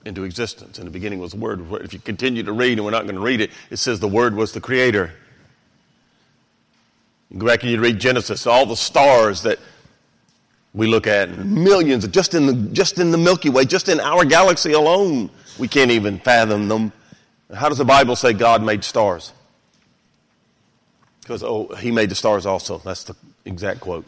into 0.04 0.24
existence. 0.24 0.78
In 0.78 0.84
the 0.84 0.90
beginning 0.90 1.18
was 1.18 1.32
the 1.32 1.38
Word. 1.38 1.64
If 1.82 1.92
you 1.92 1.98
continue 1.98 2.42
to 2.42 2.52
read, 2.52 2.72
and 2.72 2.84
we're 2.84 2.90
not 2.90 3.04
going 3.04 3.14
to 3.14 3.22
read 3.22 3.40
it, 3.40 3.50
it 3.70 3.76
says 3.76 4.00
the 4.00 4.08
Word 4.08 4.34
was 4.34 4.52
the 4.52 4.60
Creator. 4.60 5.12
You 7.30 7.38
go 7.38 7.46
back 7.46 7.62
and 7.62 7.72
you 7.72 7.80
read 7.80 7.98
Genesis, 7.98 8.46
all 8.46 8.66
the 8.66 8.76
stars 8.76 9.42
that 9.42 9.58
we 10.74 10.86
look 10.86 11.06
at, 11.06 11.30
millions, 11.38 12.06
just 12.08 12.34
in, 12.34 12.46
the, 12.46 12.52
just 12.72 12.98
in 12.98 13.12
the 13.12 13.18
Milky 13.18 13.48
Way, 13.48 13.64
just 13.64 13.88
in 13.88 14.00
our 14.00 14.24
galaxy 14.24 14.72
alone, 14.72 15.30
we 15.58 15.68
can't 15.68 15.92
even 15.92 16.18
fathom 16.18 16.68
them. 16.68 16.92
How 17.54 17.68
does 17.68 17.78
the 17.78 17.84
Bible 17.84 18.16
say 18.16 18.32
God 18.32 18.62
made 18.62 18.82
stars? 18.82 19.32
Because, 21.20 21.42
oh, 21.42 21.68
He 21.76 21.92
made 21.92 22.10
the 22.10 22.14
stars 22.14 22.44
also. 22.44 22.78
That's 22.78 23.04
the 23.04 23.14
exact 23.44 23.80
quote. 23.80 24.04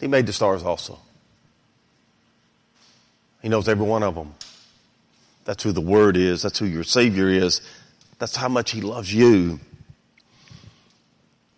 He 0.00 0.06
made 0.06 0.26
the 0.26 0.32
stars 0.32 0.62
also. 0.62 0.98
He 3.42 3.48
knows 3.48 3.68
every 3.68 3.86
one 3.86 4.02
of 4.02 4.14
them. 4.14 4.34
That's 5.44 5.62
who 5.62 5.72
the 5.72 5.80
Word 5.80 6.16
is. 6.16 6.42
That's 6.42 6.58
who 6.58 6.66
your 6.66 6.84
Savior 6.84 7.28
is. 7.28 7.60
That's 8.18 8.36
how 8.36 8.48
much 8.48 8.72
He 8.72 8.80
loves 8.80 9.12
you. 9.12 9.60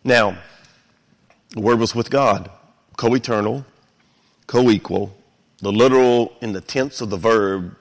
Now, 0.04 0.38
the 1.50 1.60
Word 1.60 1.78
was 1.78 1.94
with 1.94 2.10
God, 2.10 2.50
co 2.96 3.14
eternal, 3.14 3.64
co 4.46 4.70
equal. 4.70 5.16
The 5.58 5.72
literal 5.72 6.32
in 6.40 6.52
the 6.52 6.60
tense 6.60 7.00
of 7.00 7.10
the 7.10 7.18
verb, 7.18 7.76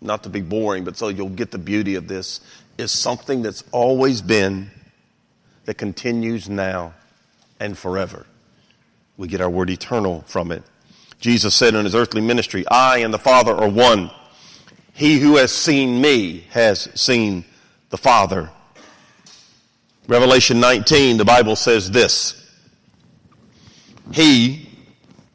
not 0.00 0.22
to 0.22 0.28
be 0.28 0.40
boring, 0.40 0.84
but 0.84 0.96
so 0.96 1.08
you'll 1.08 1.28
get 1.28 1.50
the 1.50 1.58
beauty 1.58 1.96
of 1.96 2.06
this, 2.06 2.40
is 2.78 2.92
something 2.92 3.42
that's 3.42 3.64
always 3.72 4.22
been, 4.22 4.70
that 5.64 5.74
continues 5.74 6.48
now 6.48 6.94
and 7.58 7.76
forever. 7.76 8.26
We 9.20 9.28
get 9.28 9.42
our 9.42 9.50
word 9.50 9.68
eternal 9.68 10.24
from 10.26 10.50
it. 10.50 10.62
Jesus 11.20 11.54
said 11.54 11.74
in 11.74 11.84
his 11.84 11.94
earthly 11.94 12.22
ministry, 12.22 12.66
I 12.68 13.00
and 13.00 13.12
the 13.12 13.18
Father 13.18 13.54
are 13.54 13.68
one. 13.68 14.10
He 14.94 15.18
who 15.18 15.36
has 15.36 15.52
seen 15.52 16.00
me 16.00 16.46
has 16.52 16.88
seen 16.98 17.44
the 17.90 17.98
Father. 17.98 18.48
Revelation 20.08 20.58
19, 20.58 21.18
the 21.18 21.26
Bible 21.26 21.54
says 21.54 21.90
this. 21.90 22.50
He, 24.10 24.70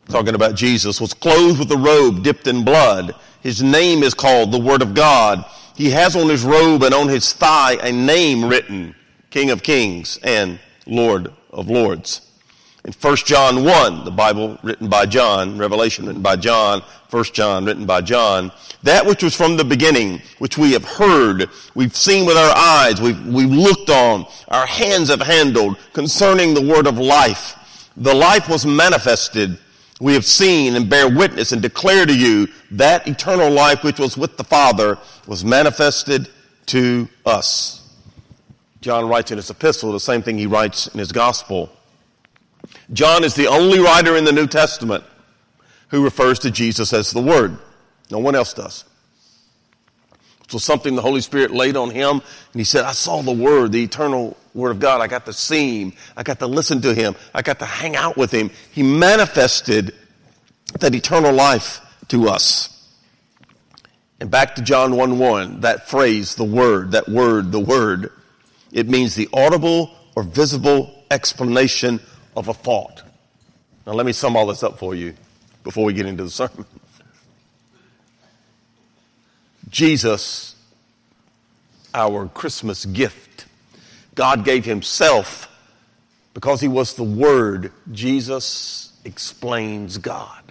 talking 0.09 0.33
about 0.33 0.55
Jesus, 0.55 0.99
was 0.99 1.13
clothed 1.13 1.59
with 1.59 1.71
a 1.71 1.77
robe 1.77 2.23
dipped 2.23 2.47
in 2.47 2.65
blood. 2.65 3.13
His 3.43 3.61
name 3.61 4.01
is 4.01 4.15
called 4.15 4.51
the 4.51 4.59
Word 4.59 4.81
of 4.81 4.95
God. 4.95 5.45
He 5.75 5.91
has 5.91 6.15
on 6.15 6.27
his 6.27 6.43
robe 6.43 6.81
and 6.81 6.95
on 6.95 7.07
his 7.07 7.33
thigh 7.33 7.73
a 7.73 7.91
name 7.91 8.45
written, 8.45 8.95
King 9.29 9.51
of 9.51 9.61
Kings 9.61 10.17
and 10.23 10.59
Lord 10.87 11.31
of 11.51 11.69
Lords. 11.69 12.24
In 12.85 12.93
1 12.93 13.15
John 13.25 13.63
1, 13.63 14.05
the 14.05 14.11
Bible 14.11 14.59
written 14.61 14.87
by 14.87 15.07
John, 15.07 15.57
Revelation 15.57 16.05
written 16.05 16.21
by 16.21 16.35
John, 16.35 16.83
1 17.09 17.23
John 17.33 17.65
written 17.65 17.87
by 17.87 18.01
John, 18.01 18.51
that 18.83 19.03
which 19.07 19.23
was 19.23 19.35
from 19.35 19.57
the 19.57 19.65
beginning, 19.65 20.21
which 20.37 20.55
we 20.55 20.73
have 20.73 20.85
heard, 20.85 21.49
we've 21.73 21.95
seen 21.95 22.27
with 22.27 22.37
our 22.37 22.55
eyes, 22.55 23.01
we've, 23.01 23.25
we've 23.25 23.49
looked 23.49 23.89
on, 23.89 24.27
our 24.49 24.67
hands 24.67 25.09
have 25.09 25.21
handled 25.21 25.79
concerning 25.93 26.53
the 26.53 26.61
word 26.61 26.85
of 26.85 26.99
life. 26.99 27.89
The 27.97 28.13
life 28.13 28.47
was 28.47 28.67
manifested. 28.67 29.57
We 29.99 30.13
have 30.13 30.25
seen 30.25 30.75
and 30.75 30.87
bear 30.87 31.09
witness 31.09 31.53
and 31.53 31.63
declare 31.63 32.05
to 32.05 32.15
you 32.15 32.47
that 32.69 33.07
eternal 33.07 33.49
life 33.49 33.83
which 33.83 33.97
was 33.97 34.15
with 34.15 34.37
the 34.37 34.43
Father 34.43 34.99
was 35.25 35.43
manifested 35.43 36.29
to 36.67 37.09
us. 37.25 37.81
John 38.81 39.09
writes 39.09 39.31
in 39.31 39.37
his 39.37 39.49
epistle 39.49 39.91
the 39.91 39.99
same 39.99 40.21
thing 40.21 40.37
he 40.37 40.45
writes 40.45 40.85
in 40.85 40.99
his 40.99 41.11
gospel. 41.11 41.74
John 42.93 43.23
is 43.23 43.35
the 43.35 43.47
only 43.47 43.79
writer 43.79 44.15
in 44.15 44.25
the 44.25 44.31
New 44.31 44.47
Testament 44.47 45.03
who 45.89 46.03
refers 46.03 46.39
to 46.39 46.51
Jesus 46.51 46.93
as 46.93 47.11
the 47.11 47.21
Word. 47.21 47.57
No 48.11 48.19
one 48.19 48.35
else 48.35 48.53
does. 48.53 48.85
So 50.47 50.59
something 50.59 50.95
the 50.95 51.01
Holy 51.01 51.21
Spirit 51.21 51.51
laid 51.51 51.75
on 51.75 51.89
him, 51.89 52.11
and 52.11 52.21
he 52.53 52.63
said, 52.63 52.85
I 52.85 52.91
saw 52.91 53.21
the 53.21 53.31
Word, 53.31 53.71
the 53.71 53.83
eternal 53.83 54.37
Word 54.53 54.71
of 54.71 54.79
God. 54.79 55.01
I 55.01 55.07
got 55.07 55.25
to 55.25 55.33
see 55.33 55.81
him. 55.81 55.93
I 56.15 56.23
got 56.23 56.39
to 56.39 56.47
listen 56.47 56.81
to 56.81 56.93
him. 56.93 57.15
I 57.33 57.41
got 57.41 57.59
to 57.59 57.65
hang 57.65 57.95
out 57.95 58.15
with 58.15 58.31
him. 58.31 58.51
He 58.71 58.83
manifested 58.83 59.95
that 60.79 60.93
eternal 60.93 61.33
life 61.33 61.81
to 62.09 62.29
us. 62.29 62.71
And 64.19 64.29
back 64.29 64.55
to 64.55 64.61
John 64.61 64.95
1 64.95 65.17
1, 65.17 65.61
that 65.61 65.89
phrase, 65.89 66.35
the 66.35 66.43
Word, 66.43 66.91
that 66.91 67.09
word, 67.09 67.51
the 67.51 67.59
Word, 67.59 68.11
it 68.71 68.87
means 68.87 69.15
the 69.15 69.27
audible 69.33 69.91
or 70.15 70.23
visible 70.23 71.03
explanation 71.09 71.99
of 72.35 72.47
a 72.47 72.53
thought. 72.53 73.03
Now 73.85 73.93
let 73.93 74.05
me 74.05 74.13
sum 74.13 74.35
all 74.35 74.47
this 74.47 74.63
up 74.63 74.77
for 74.77 74.95
you 74.95 75.13
before 75.63 75.85
we 75.85 75.93
get 75.93 76.05
into 76.05 76.23
the 76.23 76.29
sermon. 76.29 76.65
Jesus, 79.69 80.55
our 81.93 82.27
Christmas 82.27 82.85
gift. 82.85 83.45
God 84.15 84.45
gave 84.45 84.63
himself 84.65 85.49
because 86.33 86.61
he 86.61 86.67
was 86.67 86.93
the 86.93 87.03
Word. 87.03 87.71
Jesus 87.91 88.93
explains 89.03 89.97
God. 89.97 90.43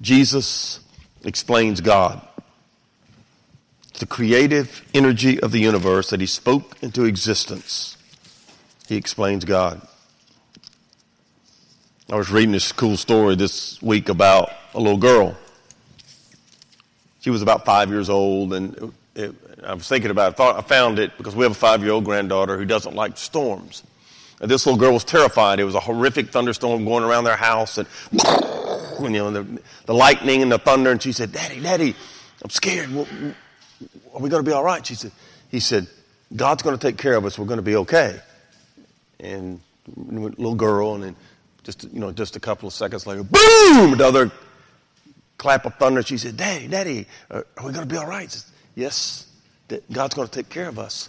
Jesus 0.00 0.80
explains 1.24 1.80
God. 1.80 2.20
The 3.98 4.06
creative 4.06 4.84
energy 4.92 5.40
of 5.40 5.52
the 5.52 5.60
universe 5.60 6.10
that 6.10 6.20
he 6.20 6.26
spoke 6.26 6.76
into 6.82 7.04
existence. 7.04 7.96
He 8.88 8.96
explains 8.96 9.44
God. 9.44 9.86
I 12.10 12.16
was 12.16 12.30
reading 12.30 12.52
this 12.52 12.72
cool 12.72 12.96
story 12.96 13.36
this 13.36 13.80
week 13.80 14.08
about 14.08 14.50
a 14.74 14.80
little 14.80 14.98
girl 14.98 15.36
she 17.22 17.30
was 17.30 17.40
about 17.40 17.64
five 17.64 17.88
years 17.88 18.10
old, 18.10 18.52
and 18.52 18.92
it, 19.14 19.32
I 19.64 19.74
was 19.74 19.86
thinking 19.86 20.10
about 20.10 20.32
it. 20.32 20.34
I 20.34 20.36
thought 20.36 20.56
I 20.56 20.60
found 20.62 20.98
it 20.98 21.16
because 21.16 21.36
we 21.36 21.44
have 21.44 21.52
a 21.52 21.54
five-year-old 21.54 22.04
granddaughter 22.04 22.58
who 22.58 22.64
doesn't 22.64 22.96
like 22.96 23.16
storms. 23.16 23.84
And 24.40 24.50
this 24.50 24.66
little 24.66 24.78
girl 24.78 24.92
was 24.92 25.04
terrified. 25.04 25.60
It 25.60 25.64
was 25.64 25.76
a 25.76 25.80
horrific 25.80 26.30
thunderstorm 26.30 26.84
going 26.84 27.04
around 27.04 27.22
their 27.22 27.36
house, 27.36 27.78
and 27.78 27.86
you 29.00 29.08
know 29.08 29.30
the, 29.30 29.62
the 29.86 29.94
lightning 29.94 30.42
and 30.42 30.50
the 30.50 30.58
thunder. 30.58 30.90
And 30.90 31.00
she 31.00 31.12
said, 31.12 31.30
"Daddy, 31.30 31.60
Daddy, 31.60 31.94
I'm 32.42 32.50
scared. 32.50 32.90
Are 32.92 34.20
we 34.20 34.28
going 34.28 34.44
to 34.44 34.48
be 34.48 34.52
all 34.52 34.64
right?" 34.64 34.84
She 34.84 34.96
said. 34.96 35.12
He 35.48 35.60
said, 35.60 35.86
"God's 36.34 36.64
going 36.64 36.76
to 36.76 36.84
take 36.84 36.98
care 36.98 37.14
of 37.14 37.24
us. 37.24 37.38
We're 37.38 37.46
going 37.46 37.58
to 37.58 37.62
be 37.62 37.76
okay." 37.76 38.18
And 39.20 39.60
little 39.86 40.56
girl, 40.56 40.96
and 40.96 41.04
then 41.04 41.16
just 41.64 41.84
you 41.84 42.00
know, 42.00 42.12
just 42.12 42.36
a 42.36 42.40
couple 42.40 42.66
of 42.66 42.74
seconds 42.74 43.06
later, 43.06 43.22
boom! 43.22 43.92
Another 43.92 44.30
clap 45.38 45.64
of 45.64 45.74
thunder. 45.76 46.02
She 46.02 46.18
said, 46.18 46.36
Daddy, 46.36 46.68
Daddy, 46.68 47.06
uh, 47.30 47.42
are, 47.56 47.66
we 47.66 47.72
going 47.72 47.86
to 47.86 47.92
be 47.92 47.96
all 47.96 48.06
right? 48.06 48.30
Said, 48.30 48.50
yes, 48.74 49.26
God's 49.90 50.14
going 50.14 50.28
to 50.28 50.32
take 50.32 50.48
care 50.48 50.68
of 50.68 50.78
us. 50.78 51.08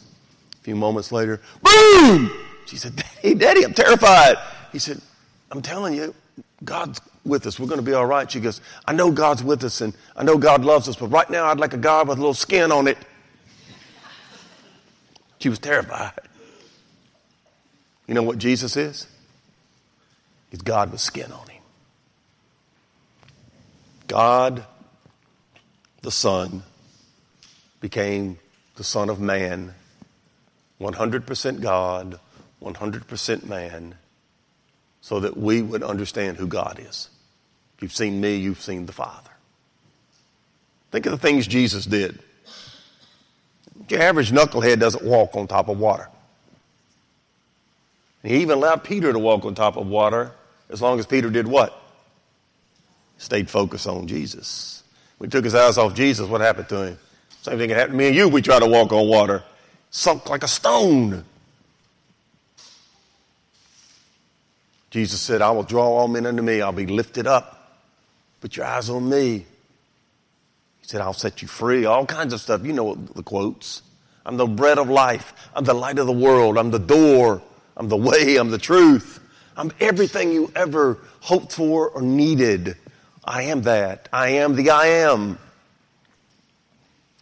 A 0.59 0.63
few 0.63 0.75
moments 0.75 1.11
later, 1.11 1.41
boom! 1.61 2.31
She 2.65 2.77
said, 2.77 2.95
Daddy, 2.95 3.35
Daddy, 3.35 3.63
I'm 3.65 3.73
terrified. 3.73 4.37
He 4.71 4.79
said, 4.79 5.01
I'm 5.51 5.61
telling 5.61 5.93
you, 5.93 6.15
God's 6.63 7.01
with 7.25 7.45
us. 7.45 7.59
We're 7.59 7.67
going 7.67 7.79
to 7.79 7.85
be 7.85 7.93
all 7.93 8.05
right. 8.05 8.29
She 8.29 8.39
goes, 8.39 8.61
I 8.85 8.93
know 8.93 9.11
God's 9.11 9.43
with 9.43 9.63
us 9.63 9.81
and 9.81 9.93
I 10.15 10.23
know 10.23 10.37
God 10.37 10.65
loves 10.65 10.89
us, 10.89 10.95
but 10.95 11.07
right 11.07 11.29
now 11.29 11.45
I'd 11.45 11.59
like 11.59 11.73
a 11.73 11.77
God 11.77 12.07
with 12.07 12.17
a 12.17 12.21
little 12.21 12.33
skin 12.33 12.71
on 12.71 12.87
it. 12.87 12.97
She 15.39 15.49
was 15.49 15.59
terrified. 15.59 16.13
You 18.07 18.13
know 18.13 18.23
what 18.23 18.37
Jesus 18.37 18.77
is? 18.77 19.07
God 20.61 20.91
with 20.91 21.01
skin 21.01 21.31
on 21.31 21.47
him. 21.47 21.63
God, 24.07 24.65
the 26.01 26.11
Son, 26.11 26.63
became 27.79 28.37
the 28.75 28.83
Son 28.83 29.09
of 29.09 29.19
Man, 29.19 29.73
100% 30.79 31.61
God, 31.61 32.19
100% 32.61 33.45
man, 33.45 33.95
so 35.01 35.19
that 35.19 35.35
we 35.35 35.61
would 35.61 35.83
understand 35.83 36.37
who 36.37 36.47
God 36.47 36.79
is. 36.79 37.09
You've 37.81 37.93
seen 37.93 38.21
me, 38.21 38.35
you've 38.35 38.61
seen 38.61 38.85
the 38.85 38.93
Father. 38.93 39.31
Think 40.91 41.05
of 41.07 41.11
the 41.11 41.17
things 41.17 41.47
Jesus 41.47 41.85
did. 41.85 42.19
Your 43.89 44.01
average 44.01 44.31
knucklehead 44.31 44.79
doesn't 44.79 45.03
walk 45.03 45.35
on 45.35 45.47
top 45.47 45.67
of 45.67 45.79
water. 45.79 46.07
he 48.21 48.37
even 48.37 48.59
allowed 48.59 48.83
Peter 48.83 49.11
to 49.11 49.19
walk 49.19 49.43
on 49.43 49.55
top 49.55 49.75
of 49.75 49.87
water 49.87 50.31
as 50.69 50.81
long 50.81 50.99
as 50.99 51.05
Peter 51.05 51.29
did 51.29 51.47
what? 51.47 51.79
stayed 53.23 53.49
focused 53.49 53.87
on 53.87 54.05
Jesus. 54.07 54.83
We 55.17 55.27
took 55.27 55.45
his 55.45 55.55
eyes 55.55 55.77
off 55.77 55.93
Jesus, 55.93 56.27
what 56.27 56.41
happened 56.41 56.69
to 56.69 56.87
him? 56.87 56.99
Same 57.41 57.57
thing 57.57 57.69
happened 57.69 57.93
to 57.93 57.97
me 57.97 58.07
and 58.07 58.15
you. 58.15 58.27
We 58.27 58.41
try 58.41 58.59
to 58.59 58.65
walk 58.65 58.91
on 58.91 59.07
water, 59.07 59.43
sunk 59.89 60.29
like 60.29 60.43
a 60.43 60.47
stone. 60.47 61.23
Jesus 64.91 65.19
said, 65.19 65.41
I 65.41 65.51
will 65.51 65.63
draw 65.63 65.85
all 65.85 66.07
men 66.07 66.25
unto 66.25 66.43
me. 66.43 66.61
I'll 66.61 66.71
be 66.71 66.85
lifted 66.85 67.25
up. 67.25 67.81
Put 68.41 68.57
your 68.57 68.65
eyes 68.65 68.89
on 68.89 69.09
me. 69.09 69.39
He 69.39 70.87
said, 70.87 71.01
I'll 71.01 71.13
set 71.13 71.41
you 71.41 71.47
free. 71.47 71.85
All 71.85 72.05
kinds 72.05 72.33
of 72.33 72.41
stuff. 72.41 72.63
You 72.63 72.73
know 72.73 72.93
the 72.93 73.23
quotes. 73.23 73.81
I'm 74.25 74.37
the 74.37 74.45
bread 74.45 74.77
of 74.77 74.89
life. 74.89 75.33
I'm 75.55 75.63
the 75.63 75.73
light 75.73 75.97
of 75.97 76.05
the 76.05 76.13
world. 76.13 76.57
I'm 76.57 76.69
the 76.69 76.79
door. 76.79 77.41
I'm 77.75 77.89
the 77.89 77.97
way. 77.97 78.35
I'm 78.35 78.51
the 78.51 78.57
truth. 78.57 79.19
I'm 79.55 79.71
everything 79.79 80.31
you 80.31 80.51
ever 80.55 80.97
hoped 81.19 81.53
for 81.53 81.89
or 81.89 82.01
needed. 82.01 82.77
I 83.23 83.43
am 83.43 83.63
that. 83.63 84.09
I 84.11 84.29
am 84.29 84.55
the 84.55 84.71
I 84.71 84.87
am. 84.87 85.37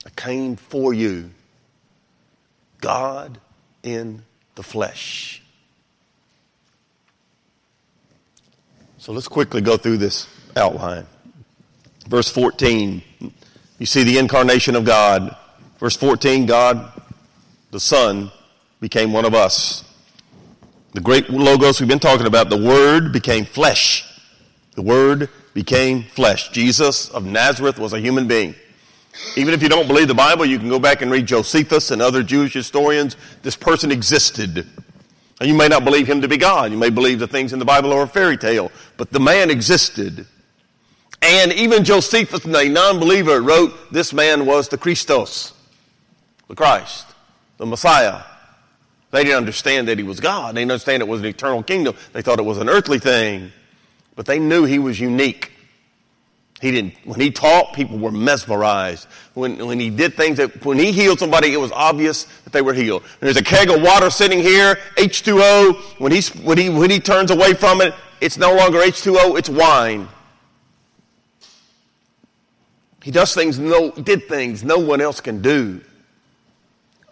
I 0.05 0.09
came 0.11 0.55
for 0.55 0.93
you. 0.93 1.31
God 2.79 3.39
in 3.83 4.23
the 4.55 4.63
flesh. 4.63 5.41
So 8.97 9.11
let's 9.11 9.27
quickly 9.27 9.61
go 9.61 9.77
through 9.77 9.97
this 9.97 10.27
outline. 10.55 11.07
Verse 12.07 12.29
14, 12.29 13.01
you 13.79 13.85
see 13.85 14.03
the 14.03 14.17
incarnation 14.17 14.75
of 14.75 14.85
God. 14.85 15.35
Verse 15.79 15.95
14, 15.95 16.45
God, 16.45 16.91
the 17.71 17.79
Son, 17.79 18.31
became 18.79 19.13
one 19.13 19.25
of 19.25 19.33
us. 19.33 19.83
The 20.93 21.01
great 21.01 21.29
logos 21.29 21.79
we've 21.79 21.87
been 21.87 21.99
talking 21.99 22.27
about, 22.27 22.49
the 22.49 22.61
Word 22.61 23.13
became 23.13 23.45
flesh. 23.45 24.05
The 24.75 24.81
Word 24.81 25.29
became 25.53 26.03
flesh. 26.03 26.49
Jesus 26.49 27.09
of 27.09 27.25
Nazareth 27.25 27.79
was 27.79 27.93
a 27.93 27.99
human 27.99 28.27
being. 28.27 28.55
Even 29.35 29.53
if 29.53 29.61
you 29.61 29.69
don't 29.69 29.87
believe 29.87 30.07
the 30.07 30.13
Bible, 30.13 30.45
you 30.45 30.59
can 30.59 30.69
go 30.69 30.79
back 30.79 31.01
and 31.01 31.11
read 31.11 31.25
Josephus 31.25 31.91
and 31.91 32.01
other 32.01 32.23
Jewish 32.23 32.53
historians. 32.53 33.15
This 33.41 33.55
person 33.55 33.91
existed. 33.91 34.67
And 35.39 35.49
you 35.49 35.55
may 35.55 35.67
not 35.67 35.83
believe 35.83 36.07
him 36.07 36.21
to 36.21 36.27
be 36.27 36.37
God. 36.37 36.71
You 36.71 36.77
may 36.77 36.89
believe 36.89 37.19
the 37.19 37.27
things 37.27 37.53
in 37.53 37.59
the 37.59 37.65
Bible 37.65 37.91
are 37.93 38.03
a 38.03 38.07
fairy 38.07 38.37
tale. 38.37 38.71
But 38.97 39.11
the 39.11 39.19
man 39.19 39.49
existed. 39.49 40.25
And 41.21 41.53
even 41.53 41.83
Josephus, 41.83 42.45
a 42.45 42.69
non-believer, 42.69 43.41
wrote 43.41 43.93
this 43.93 44.11
man 44.11 44.45
was 44.45 44.69
the 44.69 44.77
Christos, 44.77 45.53
the 46.47 46.55
Christ, 46.55 47.05
the 47.57 47.65
Messiah. 47.65 48.23
They 49.11 49.23
didn't 49.23 49.37
understand 49.37 49.87
that 49.89 49.97
he 49.97 50.03
was 50.03 50.19
God. 50.19 50.55
They 50.55 50.61
didn't 50.61 50.71
understand 50.71 51.01
it 51.01 51.07
was 51.07 51.19
an 51.19 51.27
eternal 51.27 51.63
kingdom. 51.63 51.95
They 52.13 52.21
thought 52.21 52.39
it 52.39 52.45
was 52.45 52.57
an 52.57 52.69
earthly 52.69 52.99
thing. 52.99 53.51
But 54.15 54.25
they 54.25 54.39
knew 54.39 54.65
he 54.65 54.79
was 54.79 54.99
unique. 54.99 55.51
He 56.61 56.69
didn't, 56.69 56.93
when 57.05 57.19
he 57.19 57.31
taught, 57.31 57.73
people 57.73 57.97
were 57.97 58.11
mesmerized. 58.11 59.07
When, 59.33 59.65
when 59.65 59.79
he 59.79 59.89
did 59.89 60.13
things 60.15 60.37
that, 60.37 60.63
when 60.63 60.77
he 60.77 60.91
healed 60.91 61.17
somebody, 61.17 61.53
it 61.53 61.57
was 61.57 61.71
obvious 61.71 62.25
that 62.43 62.53
they 62.53 62.61
were 62.61 62.73
healed. 62.73 63.03
There's 63.19 63.37
a 63.37 63.43
keg 63.43 63.71
of 63.71 63.81
water 63.81 64.11
sitting 64.11 64.39
here, 64.39 64.75
H2O. 64.95 65.99
When 65.99 66.11
he, 66.11 66.21
when 66.43 66.57
he, 66.59 66.69
when 66.69 66.91
he 66.91 66.99
turns 66.99 67.31
away 67.31 67.55
from 67.55 67.81
it, 67.81 67.95
it's 68.21 68.37
no 68.37 68.53
longer 68.55 68.79
H2O, 68.79 69.39
it's 69.39 69.49
wine. 69.49 70.07
He 73.03 73.09
does 73.09 73.33
things 73.33 73.57
no, 73.57 73.89
did 73.89 74.27
things 74.27 74.63
no 74.63 74.77
one 74.77 75.01
else 75.01 75.19
can 75.19 75.41
do. 75.41 75.81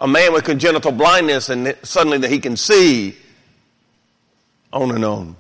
A 0.02 0.08
man 0.08 0.34
with 0.34 0.46
congenital 0.46 0.92
blindness 0.92 1.50
and 1.50 1.76
suddenly 1.84 2.18
that 2.20 2.32
he 2.32 2.40
can 2.40 2.56
see. 2.56 3.16
On 4.72 4.92
and 4.92 5.04
on. 5.04 5.36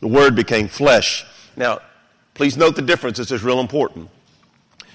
The 0.00 0.08
Word 0.08 0.36
became 0.36 0.68
flesh. 0.68 1.24
Now, 1.56 1.80
please 2.34 2.56
note 2.56 2.76
the 2.76 2.82
difference. 2.82 3.18
This 3.18 3.30
is 3.30 3.42
real 3.42 3.60
important. 3.60 4.10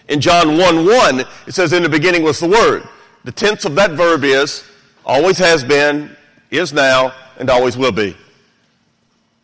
In 0.10 0.20
John 0.20 0.58
1 0.58 0.86
1, 0.86 1.20
it 1.48 1.54
says, 1.54 1.74
In 1.74 1.84
the 1.84 1.90
beginning 1.90 2.24
was 2.24 2.40
the 2.40 2.48
Word. 2.48 2.88
The 3.24 3.32
tense 3.32 3.66
of 3.66 3.76
that 3.76 3.92
verb 3.92 4.24
is, 4.24 4.64
always 5.06 5.38
has 5.38 5.64
been, 5.64 6.16
is 6.52 6.74
now, 6.74 7.14
and 7.38 7.50
always 7.50 7.78
will 7.78 7.92
be. 7.92 8.16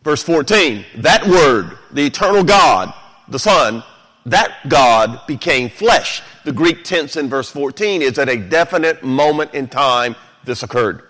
Verse 0.02 0.22
14, 0.22 0.84
that 0.98 1.26
Word, 1.26 1.76
the 1.92 2.06
eternal 2.06 2.44
God, 2.44 2.92
the 3.28 3.38
Son, 3.38 3.82
that 4.26 4.68
God 4.68 5.26
became 5.26 5.68
flesh. 5.68 6.22
The 6.44 6.52
Greek 6.52 6.84
tense 6.84 7.16
in 7.16 7.28
verse 7.28 7.50
14 7.50 8.02
is 8.02 8.18
at 8.18 8.28
a 8.28 8.36
definite 8.36 9.02
moment 9.02 9.54
in 9.54 9.68
time 9.68 10.16
this 10.44 10.62
occurred. 10.62 11.02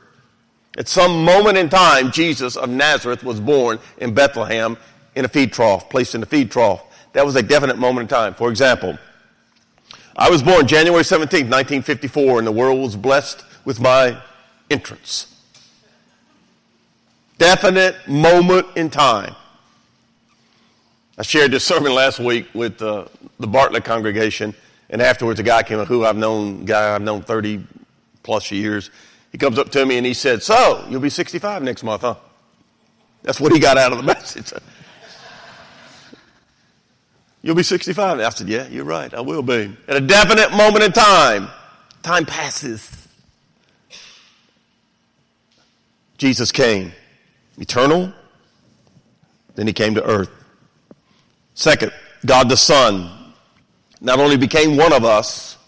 At 0.79 0.89
some 0.89 1.25
moment 1.25 1.59
in 1.59 1.69
time, 1.69 2.11
Jesus 2.13 2.57
of 2.57 2.71
Nazareth 2.71 3.25
was 3.25 3.41
born 3.41 3.81
in 3.99 4.15
Bethlehem, 4.15 4.77
in 5.15 5.25
a 5.25 5.29
feed 5.29 5.53
trough, 5.53 5.91
placed 5.91 6.15
in 6.15 6.23
a 6.23 6.27
feed 6.27 6.51
trough. 6.51 6.83
That 7.13 7.27
was 7.27 7.35
a 7.35 7.43
definite 7.43 7.77
moment 7.77 8.05
in 8.05 8.09
time. 8.09 8.35
For 8.35 8.51
example, 8.51 8.97
I 10.17 10.31
was 10.31 10.43
born 10.43 10.67
January 10.67 11.05
17, 11.05 11.47
1954, 11.47 12.39
and 12.39 12.47
the 12.47 12.53
world 12.53 12.81
was 12.81 12.95
blessed 12.95 13.45
with 13.65 13.81
my 13.81 14.21
entrance. 14.71 15.27
Definite 17.39 17.97
moment 18.07 18.67
in 18.77 18.91
time. 18.91 19.35
I 21.21 21.23
shared 21.23 21.51
this 21.51 21.65
sermon 21.65 21.93
last 21.93 22.19
week 22.19 22.47
with 22.55 22.81
uh, 22.81 23.05
the 23.39 23.47
Bartlett 23.47 23.85
congregation, 23.85 24.55
and 24.89 25.03
afterwards 25.03 25.39
a 25.39 25.43
guy 25.43 25.63
came 25.63 25.79
up 25.79 25.87
who 25.87 26.03
I've 26.03 26.17
known, 26.17 26.65
guy 26.65 26.95
I've 26.95 27.03
known 27.03 27.21
30 27.21 27.63
plus 28.23 28.51
years. 28.51 28.91
He 29.31 29.37
comes 29.37 29.59
up 29.59 29.69
to 29.73 29.85
me 29.85 29.99
and 29.99 30.07
he 30.07 30.15
said, 30.15 30.43
"So 30.43 30.83
you'll 30.89 31.03
be 31.03 31.11
65 31.11 31.63
next 31.63 31.83
month, 31.83 32.01
huh?" 32.01 32.15
That's 33.23 33.39
what 33.39 33.53
he 33.53 33.59
got 33.59 33.77
out 33.77 33.93
of 33.93 33.99
the 33.99 34.05
message. 34.15 34.51
You'll 37.43 37.55
be 37.55 37.65
65. 37.65 38.19
I 38.19 38.29
said, 38.31 38.49
Yeah, 38.49 38.67
you're 38.69 38.87
right. 38.87 39.13
I 39.13 39.21
will 39.21 39.43
be. 39.43 39.77
At 39.89 39.97
a 39.97 40.01
definite 40.01 40.53
moment 40.53 40.85
in 40.85 40.93
time, 40.93 41.51
time 42.03 42.25
passes. 42.25 43.09
Jesus 46.17 46.51
came, 46.51 46.93
eternal, 47.59 48.11
then 49.55 49.67
he 49.67 49.75
came 49.75 49.95
to 49.97 50.03
earth. 50.03 50.31
Second, 51.55 51.93
God 52.25 52.49
the 52.49 52.57
Son 52.57 53.33
not 54.01 54.19
only 54.19 54.37
became 54.37 54.77
one 54.77 54.93
of 54.93 55.05
us, 55.05 55.59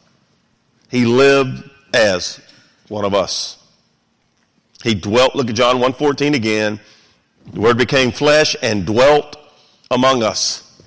he 0.90 1.04
lived 1.04 1.68
as 1.94 2.40
one 2.88 3.04
of 3.04 3.14
us. 3.14 3.58
He 4.82 4.94
dwelt, 4.94 5.34
look 5.34 5.48
at 5.48 5.56
John 5.56 5.76
1.14 5.76 6.34
again. 6.34 6.80
The 7.52 7.60
word 7.60 7.78
became 7.78 8.10
flesh 8.10 8.56
and 8.62 8.86
dwelt 8.86 9.36
among 9.90 10.22
us. 10.22 10.80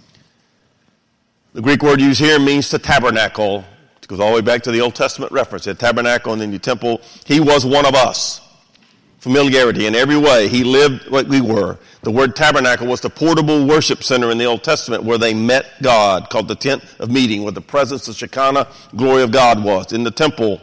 The 1.53 1.61
Greek 1.61 1.81
word 1.81 2.01
used 2.01 2.19
here 2.19 2.39
means 2.39 2.69
to 2.69 2.79
tabernacle. 2.79 3.63
It 4.01 4.07
goes 4.07 4.19
all 4.19 4.29
the 4.29 4.35
way 4.35 4.41
back 4.41 4.61
to 4.63 4.71
the 4.71 4.81
Old 4.81 4.95
Testament 4.95 5.31
reference. 5.31 5.67
At 5.67 5.79
tabernacle 5.79 6.33
and 6.33 6.41
then 6.41 6.51
the 6.51 6.59
temple. 6.59 7.01
He 7.25 7.39
was 7.39 7.65
one 7.65 7.85
of 7.85 7.95
us. 7.95 8.41
Familiarity 9.25 9.87
in 9.87 9.95
every 9.95 10.17
way. 10.17 10.47
He 10.47 10.63
lived 10.63 11.09
what 11.09 11.25
we 11.25 11.41
were. 11.41 11.79
The 12.03 12.11
word 12.11 12.35
tabernacle 12.35 12.85
was 12.85 13.01
the 13.01 13.09
portable 13.09 13.65
worship 13.65 14.03
center 14.03 14.29
in 14.29 14.37
the 14.37 14.45
Old 14.45 14.63
Testament 14.63 15.03
where 15.03 15.17
they 15.17 15.33
met 15.33 15.65
God, 15.81 16.29
called 16.29 16.47
the 16.47 16.53
tent 16.53 16.83
of 16.99 17.09
meeting, 17.09 17.41
where 17.41 17.51
the 17.51 17.59
presence 17.59 18.07
of 18.07 18.15
Shekinah, 18.15 18.67
glory 18.95 19.23
of 19.23 19.31
God 19.31 19.63
was. 19.63 19.93
In 19.93 20.03
the 20.03 20.11
temple, 20.11 20.61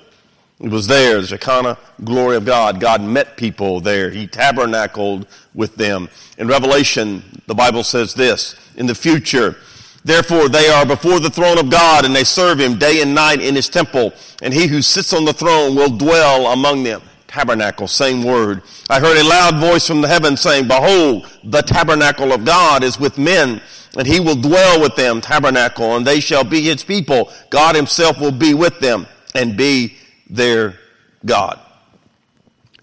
it 0.60 0.70
was 0.70 0.86
there, 0.86 1.20
the 1.20 1.26
Shekinah 1.26 1.76
glory 2.04 2.36
of 2.36 2.44
God. 2.44 2.78
God 2.78 3.02
met 3.02 3.36
people 3.36 3.80
there. 3.80 4.10
He 4.10 4.28
tabernacled 4.28 5.26
with 5.52 5.74
them. 5.74 6.08
In 6.38 6.46
Revelation, 6.46 7.40
the 7.48 7.56
Bible 7.56 7.82
says 7.82 8.14
this, 8.14 8.54
in 8.76 8.86
the 8.86 8.94
future, 8.94 9.56
Therefore, 10.04 10.48
they 10.48 10.68
are 10.68 10.86
before 10.86 11.18
the 11.18 11.30
throne 11.30 11.58
of 11.58 11.68
God 11.68 12.04
and 12.04 12.14
they 12.14 12.22
serve 12.22 12.60
him 12.60 12.78
day 12.78 13.02
and 13.02 13.12
night 13.12 13.40
in 13.40 13.56
his 13.56 13.68
temple. 13.68 14.12
And 14.40 14.54
he 14.54 14.68
who 14.68 14.82
sits 14.82 15.12
on 15.12 15.24
the 15.24 15.32
throne 15.32 15.74
will 15.74 15.96
dwell 15.96 16.52
among 16.52 16.84
them. 16.84 17.02
Tabernacle, 17.32 17.88
same 17.88 18.22
word. 18.22 18.60
I 18.90 19.00
heard 19.00 19.16
a 19.16 19.26
loud 19.26 19.58
voice 19.58 19.86
from 19.86 20.02
the 20.02 20.08
heaven 20.08 20.36
saying, 20.36 20.68
Behold, 20.68 21.26
the 21.42 21.62
tabernacle 21.62 22.30
of 22.30 22.44
God 22.44 22.84
is 22.84 23.00
with 23.00 23.16
men 23.16 23.62
and 23.96 24.06
he 24.06 24.20
will 24.20 24.36
dwell 24.36 24.82
with 24.82 24.96
them, 24.96 25.22
tabernacle, 25.22 25.96
and 25.96 26.06
they 26.06 26.20
shall 26.20 26.44
be 26.44 26.60
his 26.60 26.84
people. 26.84 27.32
God 27.48 27.74
himself 27.74 28.20
will 28.20 28.32
be 28.32 28.52
with 28.52 28.80
them 28.80 29.06
and 29.34 29.56
be 29.56 29.96
their 30.28 30.78
God. 31.24 31.58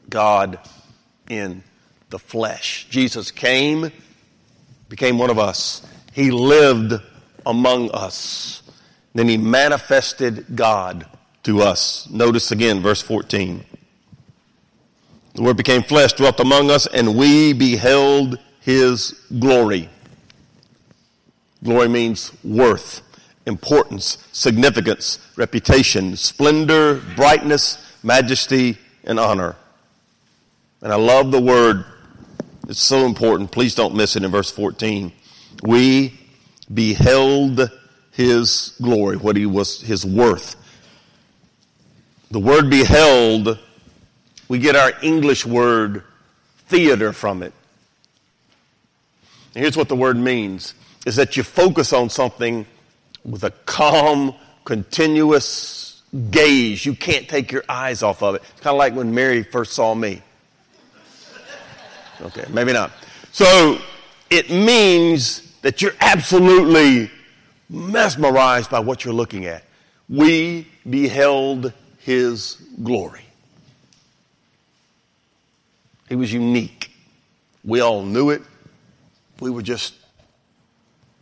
God 0.10 0.58
in 1.30 1.64
the 2.10 2.18
flesh. 2.18 2.88
Jesus 2.90 3.30
came, 3.30 3.92
became 4.90 5.20
one 5.20 5.30
of 5.30 5.38
us. 5.38 5.86
He 6.12 6.32
lived 6.32 7.00
among 7.46 7.92
us. 7.92 8.64
Then 9.14 9.28
he 9.28 9.38
manifested 9.38 10.56
God 10.56 11.06
to 11.44 11.62
us. 11.62 12.10
Notice 12.10 12.52
again, 12.52 12.82
verse 12.82 13.04
14. 13.04 13.66
The 15.40 15.46
word 15.46 15.56
became 15.56 15.84
flesh, 15.84 16.12
dwelt 16.12 16.42
among 16.42 16.70
us, 16.70 16.86
and 16.86 17.16
we 17.16 17.54
beheld 17.54 18.40
his 18.60 19.26
glory. 19.40 19.88
Glory 21.64 21.88
means 21.88 22.34
worth, 22.44 23.02
importance, 23.46 24.18
significance, 24.34 25.18
reputation, 25.38 26.18
splendor, 26.18 26.96
brightness, 27.16 27.78
majesty, 28.04 28.78
and 29.06 29.18
honor. 29.18 29.56
And 30.82 30.92
I 30.92 30.98
love 30.98 31.32
the 31.32 31.40
word. 31.40 31.86
It's 32.68 32.82
so 32.82 33.06
important. 33.06 33.50
Please 33.50 33.74
don't 33.74 33.96
miss 33.96 34.18
it 34.18 34.26
in 34.26 34.32
verse 34.32 34.52
14. 34.52 35.10
We 35.64 36.20
beheld 36.74 37.72
his 38.12 38.76
glory, 38.82 39.16
what 39.16 39.38
he 39.38 39.46
was, 39.46 39.80
his 39.84 40.06
worth. 40.06 40.58
The 42.30 42.40
word 42.40 42.70
beheld, 42.70 43.58
we 44.50 44.60
get 44.60 44.76
our 44.76 44.92
English 45.02 45.46
word 45.46 46.04
theater 46.68 47.14
from 47.14 47.42
it. 47.44 47.54
And 49.56 49.64
here's 49.64 49.78
what 49.78 49.88
the 49.88 49.96
word 49.96 50.18
means 50.18 50.74
is 51.06 51.16
that 51.16 51.38
you 51.38 51.44
focus 51.44 51.94
on 51.94 52.10
something 52.10 52.66
with 53.24 53.44
a 53.44 53.52
calm, 53.66 54.36
continuous 54.66 56.02
gaze. 56.30 56.86
You 56.86 56.94
can't 56.96 57.28
take 57.30 57.52
your 57.52 57.64
eyes 57.70 58.04
off 58.04 58.22
of 58.22 58.36
it. 58.36 58.44
It's 58.52 58.62
kind 58.62 58.74
of 58.74 58.78
like 58.78 58.94
when 58.94 59.14
Mary 59.14 59.44
first 59.44 59.74
saw 59.74 59.96
me. 59.96 60.22
Okay, 62.22 62.46
maybe 62.50 62.74
not. 62.74 62.92
So 63.32 63.80
it 64.30 64.50
means 64.50 65.54
that 65.62 65.82
you're 65.82 65.96
absolutely 66.02 67.10
mesmerized 67.70 68.70
by 68.70 68.80
what 68.80 69.06
you're 69.06 69.14
looking 69.14 69.46
at. 69.46 69.64
We 70.10 70.68
beheld 70.90 71.72
his 72.00 72.58
glory. 72.84 73.29
He 76.10 76.16
was 76.16 76.34
unique. 76.34 76.92
We 77.64 77.82
all 77.82 78.04
knew 78.04 78.32
it. 78.32 78.42
We 79.40 79.52
were 79.52 79.62
just 79.62 79.94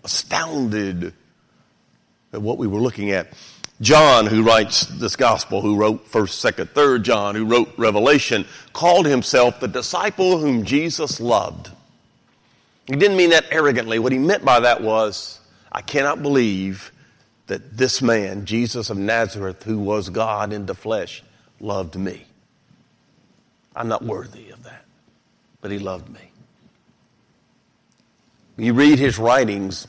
astounded 0.03 1.13
at 2.33 2.41
what 2.41 2.57
we 2.57 2.67
were 2.67 2.79
looking 2.79 3.11
at. 3.11 3.33
John, 3.79 4.25
who 4.25 4.41
writes 4.41 4.87
this 4.87 5.15
gospel, 5.15 5.61
who 5.61 5.75
wrote 5.75 6.09
1st, 6.09 6.53
2nd, 6.53 6.69
3rd 6.69 7.01
John, 7.03 7.35
who 7.35 7.45
wrote 7.45 7.73
Revelation, 7.77 8.45
called 8.73 9.05
himself 9.05 9.59
the 9.59 9.67
disciple 9.67 10.39
whom 10.39 10.63
Jesus 10.63 11.19
loved. 11.19 11.69
He 12.87 12.95
didn't 12.95 13.17
mean 13.17 13.31
that 13.31 13.45
arrogantly. 13.51 13.99
What 13.99 14.13
he 14.13 14.17
meant 14.17 14.45
by 14.45 14.61
that 14.61 14.81
was, 14.81 15.39
I 15.71 15.81
cannot 15.81 16.21
believe 16.21 16.91
that 17.47 17.77
this 17.77 18.01
man, 18.01 18.45
Jesus 18.45 18.89
of 18.89 18.97
Nazareth, 18.97 19.63
who 19.63 19.77
was 19.77 20.09
God 20.09 20.53
in 20.53 20.65
the 20.65 20.75
flesh, 20.75 21.23
loved 21.59 21.95
me. 21.95 22.26
I'm 23.77 23.87
not 23.87 24.03
worthy 24.03 24.49
of 24.49 24.63
that, 24.63 24.83
but 25.61 25.71
he 25.71 25.79
loved 25.79 26.09
me. 26.09 26.31
You 28.57 28.73
read 28.73 28.97
his 28.97 29.19
writings, 29.19 29.87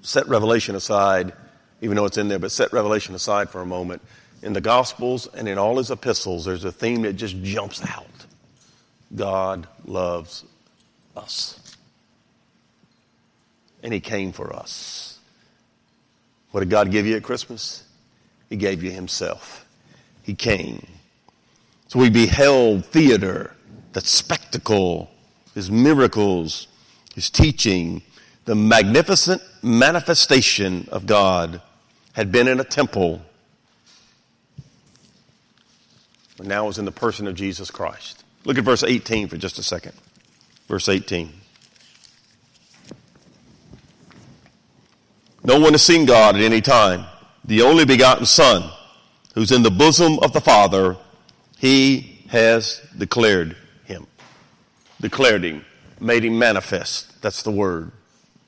set 0.00 0.26
Revelation 0.28 0.74
aside, 0.74 1.32
even 1.82 1.96
though 1.96 2.06
it's 2.06 2.16
in 2.16 2.28
there, 2.28 2.38
but 2.38 2.50
set 2.50 2.72
Revelation 2.72 3.14
aside 3.14 3.50
for 3.50 3.60
a 3.60 3.66
moment. 3.66 4.00
In 4.42 4.54
the 4.54 4.60
Gospels 4.60 5.28
and 5.34 5.46
in 5.46 5.58
all 5.58 5.76
his 5.76 5.90
epistles, 5.90 6.44
there's 6.44 6.64
a 6.64 6.72
theme 6.72 7.02
that 7.02 7.14
just 7.14 7.40
jumps 7.42 7.84
out 7.84 8.06
God 9.14 9.66
loves 9.84 10.44
us 11.16 11.60
and 13.82 13.92
He 13.92 14.00
came 14.00 14.32
for 14.32 14.52
us. 14.54 15.18
What 16.50 16.60
did 16.60 16.70
God 16.70 16.90
give 16.90 17.06
you 17.06 17.16
at 17.16 17.22
Christmas? 17.22 17.84
He 18.48 18.56
gave 18.56 18.82
you 18.82 18.90
Himself. 18.90 19.66
He 20.22 20.34
came. 20.34 20.86
So 21.94 22.00
we 22.00 22.10
beheld 22.10 22.86
theater, 22.86 23.54
the 23.92 24.00
spectacle, 24.00 25.12
His 25.54 25.70
miracles, 25.70 26.66
His 27.14 27.30
teaching, 27.30 28.02
the 28.46 28.56
magnificent 28.56 29.40
manifestation 29.62 30.88
of 30.90 31.06
God 31.06 31.62
had 32.14 32.32
been 32.32 32.48
in 32.48 32.58
a 32.58 32.64
temple, 32.64 33.22
but 36.36 36.48
now 36.48 36.66
is 36.66 36.78
in 36.78 36.84
the 36.84 36.90
person 36.90 37.28
of 37.28 37.36
Jesus 37.36 37.70
Christ. 37.70 38.24
Look 38.44 38.58
at 38.58 38.64
verse 38.64 38.82
18 38.82 39.28
for 39.28 39.36
just 39.36 39.60
a 39.60 39.62
second. 39.62 39.92
Verse 40.66 40.88
18. 40.88 41.32
No 45.44 45.60
one 45.60 45.74
has 45.74 45.82
seen 45.82 46.06
God 46.06 46.34
at 46.34 46.42
any 46.42 46.60
time. 46.60 47.06
The 47.44 47.62
only 47.62 47.84
begotten 47.84 48.26
Son, 48.26 48.68
who's 49.36 49.52
in 49.52 49.62
the 49.62 49.70
bosom 49.70 50.18
of 50.18 50.32
the 50.32 50.40
Father, 50.40 50.96
he 51.64 52.18
has 52.28 52.82
declared 52.98 53.56
him. 53.86 54.06
Declared 55.00 55.42
him, 55.42 55.64
made 55.98 56.22
him 56.22 56.38
manifest. 56.38 57.22
That's 57.22 57.42
the 57.42 57.50
word. 57.50 57.90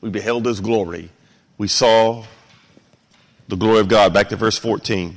We 0.03 0.11
beheld 0.11 0.45
his 0.45 0.61
glory. 0.61 1.09
We 1.57 1.67
saw 1.67 2.25
the 3.49 3.57
glory 3.57 3.81
of 3.81 3.89
God. 3.89 4.13
Back 4.13 4.29
to 4.29 4.37
verse 4.37 4.59
14. 4.59 5.17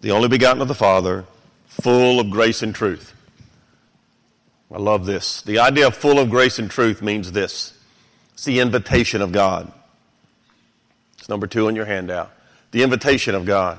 The 0.00 0.10
only 0.10 0.26
begotten 0.26 0.60
of 0.60 0.66
the 0.66 0.74
Father, 0.74 1.26
full 1.68 2.18
of 2.18 2.28
grace 2.28 2.60
and 2.60 2.74
truth. 2.74 3.14
I 4.72 4.78
love 4.78 5.06
this. 5.06 5.42
The 5.42 5.60
idea 5.60 5.86
of 5.86 5.94
full 5.94 6.18
of 6.18 6.28
grace 6.28 6.58
and 6.58 6.68
truth 6.68 7.02
means 7.02 7.30
this. 7.30 7.72
It's 8.32 8.44
the 8.44 8.58
invitation 8.58 9.22
of 9.22 9.30
God. 9.30 9.70
It's 11.18 11.28
number 11.28 11.46
two 11.46 11.68
on 11.68 11.76
your 11.76 11.84
handout. 11.84 12.32
The 12.72 12.82
invitation 12.82 13.36
of 13.36 13.44
God. 13.44 13.78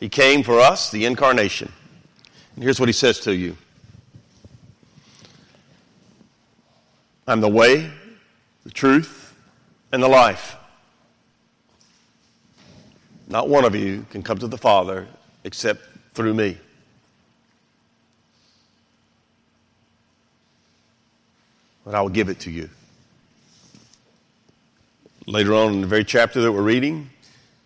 He 0.00 0.08
came 0.08 0.42
for 0.42 0.58
us, 0.58 0.90
the 0.90 1.04
incarnation. 1.04 1.70
And 2.54 2.64
here's 2.64 2.80
what 2.80 2.88
he 2.88 2.92
says 2.94 3.20
to 3.20 3.34
you 3.34 3.56
I'm 7.26 7.40
the 7.40 7.48
way, 7.48 7.92
the 8.64 8.70
truth, 8.70 9.36
and 9.92 10.02
the 10.02 10.08
life. 10.08 10.56
Not 13.28 13.48
one 13.48 13.64
of 13.64 13.76
you 13.76 14.04
can 14.10 14.22
come 14.24 14.38
to 14.38 14.48
the 14.48 14.58
Father 14.58 15.06
except 15.44 15.82
through 16.14 16.34
me. 16.34 16.58
But 21.84 21.94
I 21.94 22.00
will 22.00 22.08
give 22.08 22.28
it 22.28 22.40
to 22.40 22.50
you. 22.50 22.68
Later 25.26 25.54
on 25.54 25.74
in 25.74 25.80
the 25.82 25.86
very 25.86 26.04
chapter 26.04 26.40
that 26.40 26.50
we're 26.50 26.62
reading, 26.62 27.10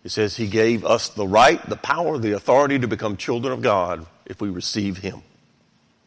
it 0.05 0.11
says 0.11 0.37
he 0.37 0.45
gave 0.45 0.85
us 0.85 1.09
the 1.09 1.25
right, 1.25 1.67
the 1.67 1.75
power, 1.75 2.19
the 2.19 2.33
authority 2.33 2.77
to 2.77 2.87
become 2.87 3.17
children 3.17 3.51
of 3.51 3.63
God 3.63 4.05
if 4.27 4.39
we 4.39 4.49
receive 4.49 4.97
him. 4.97 5.23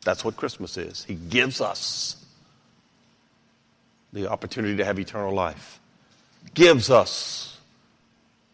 That's 0.04 0.24
what 0.24 0.36
Christmas 0.36 0.76
is. 0.76 1.02
He 1.02 1.16
gives 1.16 1.60
us 1.60 2.14
the 4.12 4.30
opportunity 4.30 4.76
to 4.76 4.84
have 4.84 5.00
eternal 5.00 5.34
life, 5.34 5.80
gives 6.54 6.90
us 6.90 7.58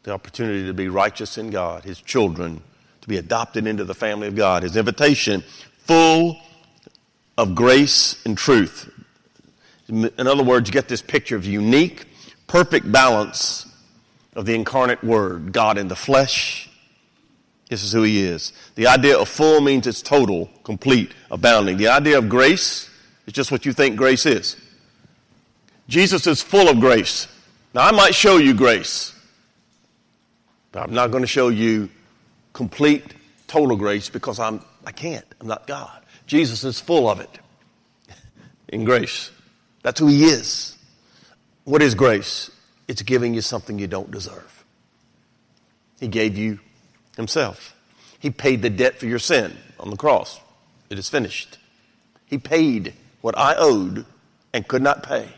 the 0.05 0.13
opportunity 0.13 0.65
to 0.65 0.73
be 0.73 0.89
righteous 0.89 1.37
in 1.37 1.51
God, 1.51 1.85
his 1.85 2.01
children, 2.01 2.63
to 3.03 3.09
be 3.09 3.19
adopted 3.19 3.67
into 3.67 3.85
the 3.85 3.95
family 3.95 4.29
of 4.29 4.37
God. 4.37 4.63
His 4.63 4.79
invitation, 4.79 5.45
full 5.81 6.39
of 7.37 7.55
grace 7.55 8.17
and 8.25 8.37
truth. 8.39 8.91
In 9.89 10.27
other 10.27 10.43
words, 10.43 10.71
you 10.71 10.73
get 10.73 10.89
this 10.89 11.03
picture 11.03 11.37
of 11.37 11.45
unique, 11.45 12.07
perfect 12.47 12.91
balance 12.91 13.67
of 14.35 14.47
the 14.47 14.55
incarnate 14.55 15.03
Word, 15.03 15.53
God 15.53 15.79
in 15.79 15.89
the 15.89 15.97
flesh. 15.97 16.69
This 17.69 17.83
is 17.83 17.93
who 17.93 18.03
He 18.03 18.23
is. 18.23 18.53
The 18.75 18.87
idea 18.87 19.19
of 19.19 19.29
full 19.29 19.61
means 19.61 19.87
it's 19.87 20.03
total, 20.03 20.51
complete, 20.65 21.13
abounding. 21.31 21.77
The 21.77 21.89
idea 21.89 22.19
of 22.19 22.29
grace 22.29 22.91
is 23.27 23.33
just 23.33 23.51
what 23.51 23.65
you 23.65 23.73
think 23.73 23.97
grace 23.97 24.27
is. 24.27 24.57
Jesus 25.89 26.27
is 26.27 26.43
full 26.43 26.69
of 26.69 26.81
grace. 26.81 27.29
Now, 27.75 27.87
I 27.87 27.93
might 27.93 28.15
show 28.15 28.37
you 28.37 28.55
grace, 28.55 29.15
but 30.73 30.83
I'm 30.83 30.95
not 30.95 31.11
going 31.11 31.23
to 31.23 31.29
show 31.29 31.49
you 31.49 31.89
complete, 32.53 33.15
total 33.47 33.77
grace 33.77 34.09
because 34.09 34.39
I'm, 34.39 34.61
I 34.85 34.93
can't. 34.93 35.25
I'm 35.41 35.47
not 35.47 35.67
God. 35.67 36.03
Jesus 36.27 36.65
is 36.65 36.81
full 36.81 37.09
of 37.09 37.21
it 37.21 37.39
in 38.69 38.85
grace. 38.85 39.31
That's 39.83 40.01
who 40.01 40.07
He 40.07 40.25
is. 40.25 40.77
What 41.65 41.83
is 41.83 41.95
grace? 41.95 42.51
It's 42.87 43.03
giving 43.03 43.35
you 43.35 43.41
something 43.41 43.79
you 43.79 43.87
don't 43.87 44.11
deserve. 44.11 44.65
He 46.01 46.09
gave 46.09 46.37
you 46.37 46.61
Himself. 47.17 47.75
He 48.19 48.31
paid 48.31 48.63
the 48.63 48.71
debt 48.71 48.99
for 48.99 49.07
your 49.07 49.19
sin 49.19 49.57
on 49.79 49.91
the 49.91 49.97
cross. 49.97 50.41
It 50.91 50.99
is 50.99 51.09
finished. 51.09 51.59
He 52.27 52.39
paid 52.39 52.95
what 53.21 53.37
I 53.39 53.55
owed 53.57 54.05
and 54.53 54.67
could 54.67 54.83
not 54.83 55.03
pay. 55.03 55.29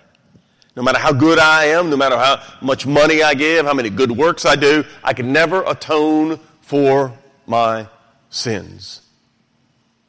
No 0.76 0.82
matter 0.82 0.98
how 0.98 1.12
good 1.12 1.38
I 1.38 1.66
am, 1.66 1.88
no 1.88 1.96
matter 1.96 2.18
how 2.18 2.42
much 2.60 2.86
money 2.86 3.22
I 3.22 3.34
give, 3.34 3.64
how 3.64 3.72
many 3.74 3.90
good 3.90 4.10
works 4.10 4.44
I 4.44 4.56
do, 4.56 4.84
I 5.02 5.14
can 5.14 5.32
never 5.32 5.62
atone 5.62 6.38
for 6.60 7.12
my 7.46 7.88
sins. 8.28 9.00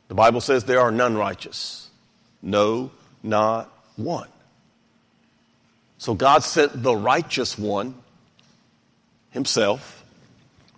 The 0.10 0.16
Bible 0.16 0.42
says 0.42 0.66
there 0.66 0.82
are 0.82 0.92
none 0.92 1.16
righteous. 1.18 1.90
No, 2.42 2.92
not 3.24 3.72
one. 3.96 4.28
So 5.98 6.14
God 6.14 6.44
sent 6.44 6.84
the 6.84 6.96
righteous 6.96 7.58
one 7.58 7.96
himself 9.32 10.04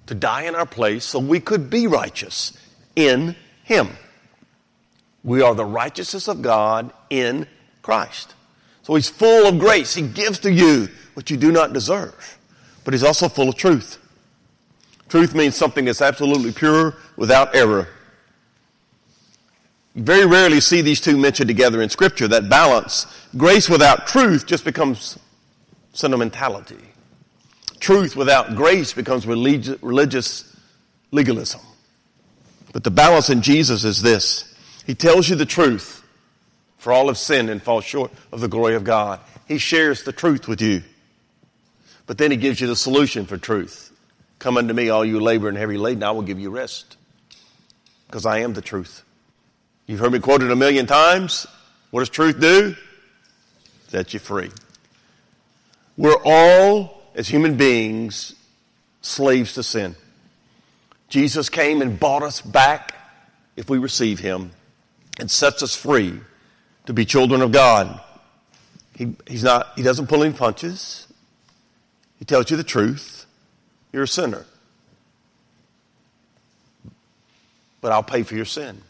to 0.07 0.15
die 0.15 0.43
in 0.43 0.55
our 0.55 0.65
place 0.65 1.05
so 1.05 1.19
we 1.19 1.39
could 1.39 1.69
be 1.69 1.87
righteous 1.87 2.57
in 2.95 3.35
him. 3.63 3.89
We 5.23 5.41
are 5.41 5.53
the 5.53 5.65
righteousness 5.65 6.27
of 6.27 6.41
God 6.41 6.91
in 7.09 7.47
Christ. 7.81 8.33
So 8.83 8.95
he's 8.95 9.09
full 9.09 9.47
of 9.47 9.59
grace. 9.59 9.93
He 9.93 10.01
gives 10.01 10.39
to 10.39 10.51
you 10.51 10.87
what 11.13 11.29
you 11.29 11.37
do 11.37 11.51
not 11.51 11.73
deserve. 11.73 12.37
But 12.85 12.93
he's 12.93 13.03
also 13.03 13.29
full 13.29 13.49
of 13.49 13.55
truth. 13.55 13.97
Truth 15.09 15.35
means 15.35 15.55
something 15.55 15.85
that's 15.85 16.01
absolutely 16.01 16.51
pure 16.51 16.95
without 17.17 17.55
error. 17.55 17.87
Very 19.95 20.25
rarely 20.25 20.59
see 20.59 20.81
these 20.81 21.01
two 21.01 21.17
mentioned 21.17 21.47
together 21.47 21.81
in 21.81 21.89
Scripture, 21.89 22.27
that 22.27 22.49
balance. 22.49 23.05
Grace 23.35 23.69
without 23.69 24.07
truth 24.07 24.45
just 24.45 24.63
becomes 24.63 25.17
sentimentality. 25.93 26.77
Truth 27.79 28.15
without 28.15 28.55
grace 28.55 28.93
becomes 28.93 29.25
religious 29.25 30.55
legalism. 31.11 31.61
But 32.71 32.83
the 32.83 32.91
balance 32.91 33.29
in 33.29 33.41
Jesus 33.41 33.83
is 33.83 34.01
this 34.01 34.53
He 34.85 34.95
tells 34.95 35.29
you 35.29 35.35
the 35.35 35.45
truth, 35.45 36.03
for 36.77 36.93
all 36.93 37.07
have 37.07 37.17
sinned 37.17 37.49
and 37.49 37.61
fall 37.61 37.81
short 37.81 38.11
of 38.31 38.41
the 38.41 38.47
glory 38.47 38.75
of 38.75 38.83
God. 38.83 39.19
He 39.47 39.57
shares 39.57 40.03
the 40.03 40.11
truth 40.11 40.47
with 40.47 40.61
you. 40.61 40.83
But 42.05 42.17
then 42.17 42.31
He 42.31 42.37
gives 42.37 42.61
you 42.61 42.67
the 42.67 42.75
solution 42.75 43.25
for 43.25 43.37
truth. 43.37 43.91
Come 44.37 44.57
unto 44.57 44.73
me, 44.73 44.89
all 44.89 45.03
you 45.03 45.19
labor 45.19 45.49
and 45.49 45.57
heavy 45.57 45.77
laden, 45.77 46.03
I 46.03 46.11
will 46.11 46.21
give 46.21 46.39
you 46.39 46.49
rest. 46.49 46.95
Because 48.07 48.25
I 48.25 48.39
am 48.39 48.53
the 48.53 48.61
truth. 48.61 49.03
You've 49.89 49.99
heard 49.99 50.11
me 50.11 50.19
quoted 50.19 50.51
a 50.51 50.55
million 50.55 50.85
times. 50.85 51.47
What 51.89 52.01
does 52.01 52.09
truth 52.09 52.39
do? 52.39 52.75
Set 53.87 54.13
you 54.13 54.19
free. 54.19 54.51
We're 55.97 56.21
all, 56.23 57.01
as 57.15 57.27
human 57.27 57.57
beings, 57.57 58.35
slaves 59.01 59.55
to 59.55 59.63
sin. 59.63 59.95
Jesus 61.07 61.49
came 61.49 61.81
and 61.81 61.99
bought 61.99 62.21
us 62.21 62.39
back 62.39 62.93
if 63.55 63.67
we 63.67 63.79
receive 63.79 64.19
Him 64.19 64.51
and 65.19 65.31
sets 65.31 65.63
us 65.63 65.75
free 65.75 66.19
to 66.85 66.93
be 66.93 67.03
children 67.03 67.41
of 67.41 67.51
God. 67.51 67.99
He, 68.95 69.15
he's 69.27 69.43
not, 69.43 69.71
he 69.75 69.81
doesn't 69.81 70.05
pull 70.05 70.23
any 70.23 70.35
punches. 70.35 71.07
He 72.19 72.25
tells 72.25 72.51
you 72.51 72.57
the 72.57 72.63
truth. 72.63 73.25
You're 73.91 74.03
a 74.03 74.07
sinner. 74.07 74.45
But 77.81 77.91
I'll 77.91 78.03
pay 78.03 78.21
for 78.21 78.35
your 78.35 78.45
sin. 78.45 78.83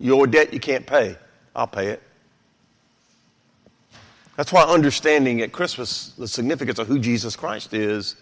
Your 0.00 0.26
debt 0.26 0.52
you 0.52 0.58
can't 0.58 0.86
pay, 0.86 1.16
I'll 1.54 1.66
pay 1.66 1.88
it. 1.88 2.02
That's 4.36 4.50
why 4.50 4.62
understanding 4.62 5.42
at 5.42 5.52
Christmas 5.52 6.12
the 6.16 6.26
significance 6.26 6.78
of 6.78 6.88
who 6.88 6.98
Jesus 6.98 7.36
Christ 7.36 7.74
is 7.74 8.16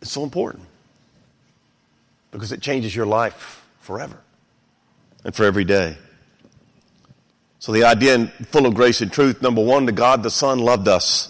is 0.00 0.10
so 0.10 0.22
important. 0.22 0.64
Because 2.30 2.52
it 2.52 2.62
changes 2.62 2.94
your 2.94 3.04
life 3.04 3.66
forever 3.80 4.16
and 5.24 5.34
for 5.34 5.44
every 5.44 5.64
day. 5.64 5.96
So 7.58 7.72
the 7.72 7.84
idea 7.84 8.14
in 8.14 8.28
full 8.28 8.66
of 8.66 8.74
grace 8.74 9.00
and 9.00 9.12
truth, 9.12 9.42
number 9.42 9.62
one, 9.62 9.86
the 9.86 9.92
God 9.92 10.22
the 10.22 10.30
Son 10.30 10.60
loved 10.60 10.86
us. 10.86 11.28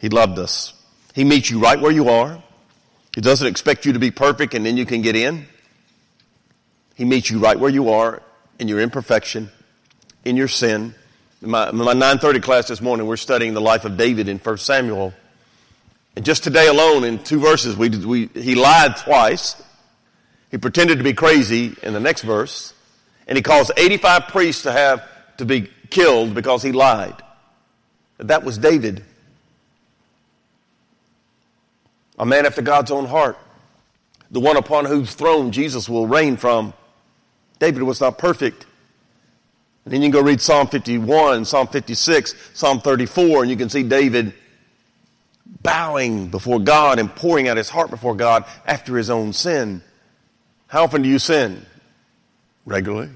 He 0.00 0.08
loved 0.08 0.38
us. 0.38 0.72
He 1.14 1.24
meets 1.24 1.50
you 1.50 1.60
right 1.60 1.80
where 1.80 1.92
you 1.92 2.08
are. 2.08 2.42
He 3.14 3.20
doesn't 3.20 3.46
expect 3.46 3.84
you 3.84 3.92
to 3.92 3.98
be 3.98 4.10
perfect 4.10 4.54
and 4.54 4.64
then 4.64 4.78
you 4.78 4.86
can 4.86 5.02
get 5.02 5.16
in. 5.16 5.46
He 6.96 7.04
meets 7.04 7.30
you 7.30 7.38
right 7.38 7.58
where 7.58 7.70
you 7.70 7.90
are 7.90 8.22
in 8.58 8.68
your 8.68 8.80
imperfection, 8.80 9.50
in 10.24 10.36
your 10.36 10.48
sin. 10.48 10.94
In 11.42 11.50
my, 11.50 11.68
in 11.68 11.76
my 11.76 11.92
930 11.92 12.40
class 12.40 12.68
this 12.68 12.80
morning, 12.80 13.06
we're 13.06 13.18
studying 13.18 13.52
the 13.52 13.60
life 13.60 13.84
of 13.84 13.98
David 13.98 14.28
in 14.28 14.38
1 14.38 14.58
Samuel. 14.58 15.12
And 16.16 16.24
just 16.24 16.42
today 16.42 16.66
alone, 16.66 17.04
in 17.04 17.22
two 17.22 17.38
verses, 17.38 17.76
we, 17.76 17.90
we, 17.90 18.26
he 18.28 18.54
lied 18.54 18.96
twice. 18.96 19.62
He 20.50 20.56
pretended 20.56 20.96
to 20.96 21.04
be 21.04 21.12
crazy 21.12 21.76
in 21.82 21.92
the 21.92 22.00
next 22.00 22.22
verse. 22.22 22.72
And 23.28 23.36
he 23.36 23.42
caused 23.42 23.72
85 23.76 24.28
priests 24.28 24.62
to 24.62 24.72
have 24.72 25.06
to 25.36 25.44
be 25.44 25.68
killed 25.90 26.34
because 26.34 26.62
he 26.62 26.72
lied. 26.72 27.14
That 28.16 28.42
was 28.42 28.56
David. 28.56 29.04
A 32.18 32.24
man 32.24 32.46
after 32.46 32.62
God's 32.62 32.90
own 32.90 33.04
heart. 33.04 33.36
The 34.30 34.40
one 34.40 34.56
upon 34.56 34.86
whose 34.86 35.14
throne 35.14 35.52
Jesus 35.52 35.90
will 35.90 36.06
reign 36.06 36.38
from. 36.38 36.72
David 37.58 37.82
was 37.82 38.00
not 38.00 38.18
perfect. 38.18 38.66
And 39.84 39.94
then 39.94 40.02
you 40.02 40.10
can 40.10 40.20
go 40.20 40.26
read 40.26 40.40
Psalm 40.40 40.66
51, 40.66 41.44
Psalm 41.44 41.68
56, 41.68 42.34
Psalm 42.54 42.80
34, 42.80 43.42
and 43.42 43.50
you 43.50 43.56
can 43.56 43.68
see 43.68 43.82
David 43.82 44.34
bowing 45.62 46.28
before 46.28 46.58
God 46.58 46.98
and 46.98 47.14
pouring 47.14 47.48
out 47.48 47.56
his 47.56 47.68
heart 47.68 47.90
before 47.90 48.14
God 48.14 48.44
after 48.66 48.96
his 48.96 49.10
own 49.10 49.32
sin. 49.32 49.82
How 50.66 50.84
often 50.84 51.02
do 51.02 51.08
you 51.08 51.18
sin? 51.18 51.64
Regularly. 52.64 53.10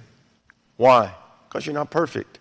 Why? 0.77 1.13
Because 1.49 1.67
you're 1.67 1.75
not 1.75 1.91
perfect. 1.91 2.39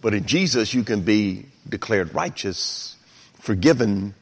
But 0.00 0.14
in 0.14 0.26
Jesus, 0.26 0.72
you 0.72 0.84
can 0.84 1.02
be 1.02 1.46
declared 1.68 2.14
righteous, 2.14 2.96
forgiven, 3.34 4.14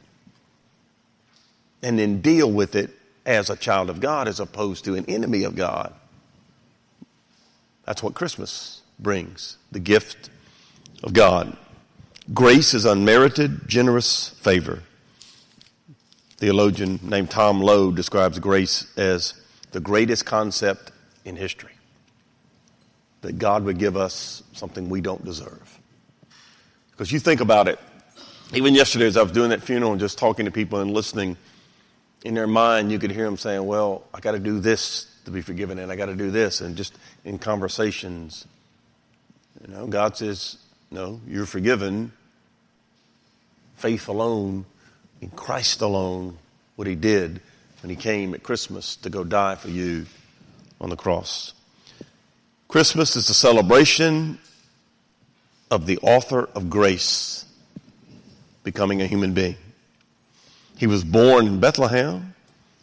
and 1.82 1.98
then 1.98 2.20
deal 2.20 2.50
with 2.50 2.74
it 2.74 2.90
as 3.26 3.50
a 3.50 3.56
child 3.56 3.90
of 3.90 4.00
God 4.00 4.28
as 4.28 4.40
opposed 4.40 4.84
to 4.86 4.94
an 4.94 5.04
enemy 5.06 5.44
of 5.44 5.54
God. 5.54 5.94
That's 7.90 8.04
what 8.04 8.14
Christmas 8.14 8.82
brings 9.00 9.58
the 9.72 9.80
gift 9.80 10.30
of 11.02 11.12
God. 11.12 11.56
Grace 12.32 12.72
is 12.72 12.84
unmerited, 12.84 13.66
generous 13.66 14.28
favor. 14.28 14.84
Theologian 16.36 17.00
named 17.02 17.32
Tom 17.32 17.60
Lowe 17.60 17.90
describes 17.90 18.38
grace 18.38 18.86
as 18.96 19.34
the 19.72 19.80
greatest 19.80 20.24
concept 20.24 20.92
in 21.24 21.34
history. 21.34 21.72
That 23.22 23.40
God 23.40 23.64
would 23.64 23.78
give 23.78 23.96
us 23.96 24.44
something 24.52 24.88
we 24.88 25.00
don't 25.00 25.24
deserve. 25.24 25.80
Because 26.92 27.10
you 27.10 27.18
think 27.18 27.40
about 27.40 27.66
it, 27.66 27.80
even 28.54 28.76
yesterday 28.76 29.06
as 29.06 29.16
I 29.16 29.22
was 29.22 29.32
doing 29.32 29.50
that 29.50 29.62
funeral 29.62 29.90
and 29.90 30.00
just 30.00 30.16
talking 30.16 30.44
to 30.44 30.52
people 30.52 30.78
and 30.78 30.92
listening, 30.92 31.36
in 32.24 32.34
their 32.34 32.46
mind 32.46 32.92
you 32.92 33.00
could 33.00 33.10
hear 33.10 33.24
them 33.24 33.36
saying, 33.36 33.66
Well, 33.66 34.04
I 34.14 34.20
got 34.20 34.32
to 34.32 34.38
do 34.38 34.60
this 34.60 35.09
to 35.30 35.34
be 35.34 35.42
forgiven, 35.42 35.78
and 35.78 35.90
I 35.90 35.96
got 35.96 36.06
to 36.06 36.16
do 36.16 36.30
this. 36.30 36.60
And 36.60 36.76
just 36.76 36.94
in 37.24 37.38
conversations, 37.38 38.46
you 39.60 39.72
know, 39.72 39.86
God 39.86 40.16
says, 40.16 40.58
No, 40.90 41.20
you're 41.26 41.46
forgiven. 41.46 42.12
Faith 43.76 44.08
alone, 44.08 44.66
in 45.20 45.30
Christ 45.30 45.80
alone, 45.80 46.36
what 46.76 46.86
He 46.86 46.94
did 46.94 47.40
when 47.82 47.90
He 47.90 47.96
came 47.96 48.34
at 48.34 48.42
Christmas 48.42 48.96
to 48.96 49.10
go 49.10 49.24
die 49.24 49.54
for 49.54 49.68
you 49.68 50.06
on 50.80 50.90
the 50.90 50.96
cross. 50.96 51.54
Christmas 52.68 53.16
is 53.16 53.28
a 53.30 53.34
celebration 53.34 54.38
of 55.70 55.86
the 55.86 55.98
author 55.98 56.48
of 56.54 56.68
grace 56.68 57.44
becoming 58.64 59.00
a 59.00 59.06
human 59.06 59.32
being. 59.32 59.56
He 60.76 60.86
was 60.86 61.04
born 61.04 61.46
in 61.46 61.60
Bethlehem. 61.60 62.34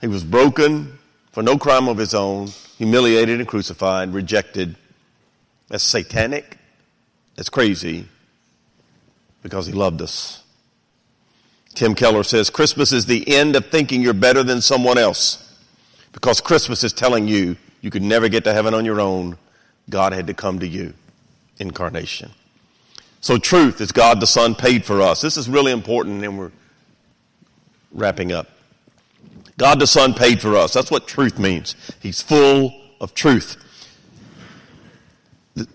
He 0.02 0.08
was 0.08 0.24
broken 0.24 0.98
for 1.38 1.44
no 1.44 1.56
crime 1.56 1.88
of 1.88 2.00
his 2.00 2.16
own, 2.16 2.48
humiliated 2.80 3.38
and 3.38 3.48
crucified, 3.48 4.12
rejected. 4.12 4.76
That's 5.68 5.84
satanic. 5.84 6.58
That's 7.36 7.48
crazy 7.48 8.08
because 9.44 9.68
he 9.68 9.72
loved 9.72 10.02
us. 10.02 10.42
Tim 11.76 11.94
Keller 11.94 12.24
says 12.24 12.50
Christmas 12.50 12.92
is 12.92 13.06
the 13.06 13.36
end 13.36 13.56
of 13.56 13.68
thinking 13.68 14.02
you're 14.02 14.16
better 14.16 14.42
than 14.42 14.62
someone 14.62 14.98
else 14.98 15.56
because 16.12 16.42
Christmas 16.42 16.84
is 16.84 16.92
telling 16.92 17.28
you 17.28 17.56
you 17.82 17.92
could 17.92 18.02
never 18.02 18.30
get 18.30 18.44
to 18.46 18.52
heaven 18.52 18.74
on 18.74 18.84
your 18.84 19.00
own. 19.00 19.38
God 19.92 20.14
had 20.14 20.26
to 20.26 20.34
come 20.34 20.58
to 20.62 20.68
you. 20.68 20.96
Incarnation. 21.60 22.32
So 23.22 23.38
truth 23.38 23.80
is 23.80 23.92
God 23.92 24.22
the 24.22 24.26
Son 24.26 24.56
paid 24.56 24.84
for 24.84 25.04
us. 25.04 25.22
This 25.22 25.38
is 25.38 25.48
really 25.48 25.72
important 25.72 26.24
and 26.24 26.36
we're 26.36 26.52
wrapping 27.92 28.32
up. 28.32 28.48
God 29.58 29.80
the 29.80 29.88
Son 29.88 30.14
paid 30.14 30.40
for 30.42 30.56
us. 30.56 30.74
That's 30.74 30.92
what 30.92 31.08
truth 31.08 31.40
means. 31.40 31.76
He's 32.00 32.22
full 32.22 32.74
of 33.02 33.14
truth. 33.16 33.58
The, 35.56 35.68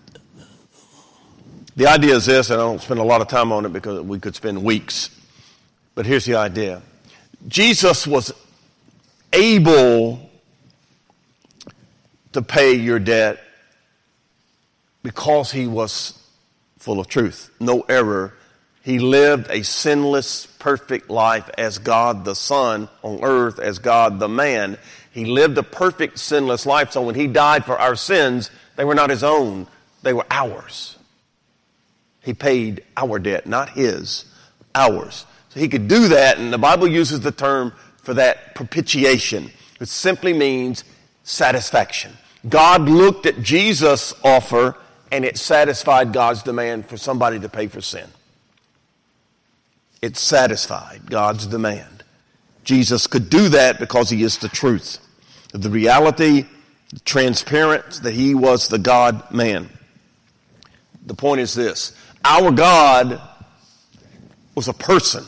the 1.75 1.87
idea 1.87 2.15
is 2.15 2.25
this, 2.25 2.49
and 2.49 2.61
I 2.61 2.63
don't 2.63 2.81
spend 2.81 3.01
a 3.01 3.03
lot 3.03 3.21
of 3.21 3.27
time 3.27 3.51
on 3.51 3.65
it 3.65 3.73
because 3.73 4.01
we 4.01 4.19
could 4.19 4.35
spend 4.35 4.63
weeks. 4.63 5.09
But 5.95 6.05
here's 6.05 6.25
the 6.25 6.35
idea. 6.35 6.81
Jesus 7.47 8.07
was 8.07 8.33
able 9.33 10.29
to 12.31 12.41
pay 12.41 12.73
your 12.73 12.99
debt 12.99 13.43
because 15.03 15.51
he 15.51 15.67
was 15.67 16.17
full 16.79 16.99
of 16.99 17.07
truth, 17.07 17.49
no 17.59 17.81
error. 17.81 18.33
He 18.83 18.99
lived 18.99 19.47
a 19.49 19.63
sinless, 19.63 20.45
perfect 20.45 21.09
life 21.09 21.49
as 21.57 21.77
God 21.77 22.25
the 22.25 22.35
Son 22.35 22.89
on 23.01 23.23
earth, 23.23 23.57
as 23.57 23.79
God 23.79 24.19
the 24.19 24.27
man. 24.27 24.77
He 25.11 25.23
lived 25.23 25.57
a 25.57 25.63
perfect, 25.63 26.19
sinless 26.19 26.65
life. 26.65 26.91
So 26.91 27.01
when 27.01 27.15
he 27.15 27.27
died 27.27 27.63
for 27.63 27.79
our 27.79 27.95
sins, 27.95 28.51
they 28.75 28.83
were 28.83 28.93
not 28.93 29.09
his 29.09 29.23
own, 29.23 29.67
they 30.01 30.11
were 30.11 30.25
ours. 30.29 30.97
He 32.21 32.33
paid 32.33 32.83
our 32.97 33.19
debt, 33.19 33.47
not 33.47 33.69
his, 33.69 34.25
ours. 34.75 35.25
So 35.49 35.61
he 35.61 35.69
could 35.69 35.87
do 35.87 36.09
that, 36.09 36.37
and 36.37 36.51
the 36.51 36.57
Bible 36.57 36.87
uses 36.87 37.21
the 37.21 37.31
term 37.31 37.71
for 37.97 38.13
that 38.15 38.53
propitiation, 38.53 39.49
which 39.77 39.89
simply 39.89 40.33
means 40.33 40.83
satisfaction. 41.23 42.11
God 42.49 42.89
looked 42.89 43.25
at 43.25 43.41
Jesus' 43.41 44.13
offer 44.25 44.75
and 45.09 45.23
it 45.23 45.37
satisfied 45.37 46.11
God's 46.11 46.43
demand 46.43 46.87
for 46.87 46.97
somebody 46.97 47.39
to 47.39 47.47
pay 47.47 47.67
for 47.67 47.79
sin. 47.79 48.09
It 50.03 50.17
satisfied 50.17 51.09
God's 51.09 51.47
demand. 51.47 52.03
Jesus 52.65 53.07
could 53.07 53.29
do 53.29 53.47
that 53.47 53.79
because 53.79 54.09
he 54.09 54.21
is 54.23 54.37
the 54.37 54.49
truth. 54.49 54.97
The 55.53 55.69
reality, 55.69 56.45
transparent 57.05 58.03
that 58.03 58.13
he 58.13 58.35
was 58.35 58.67
the 58.67 58.79
God 58.79 59.31
man. 59.31 59.69
The 61.05 61.13
point 61.13 61.39
is 61.39 61.53
this 61.53 61.95
our 62.25 62.51
God 62.51 63.21
was 64.55 64.67
a 64.67 64.73
person, 64.73 65.23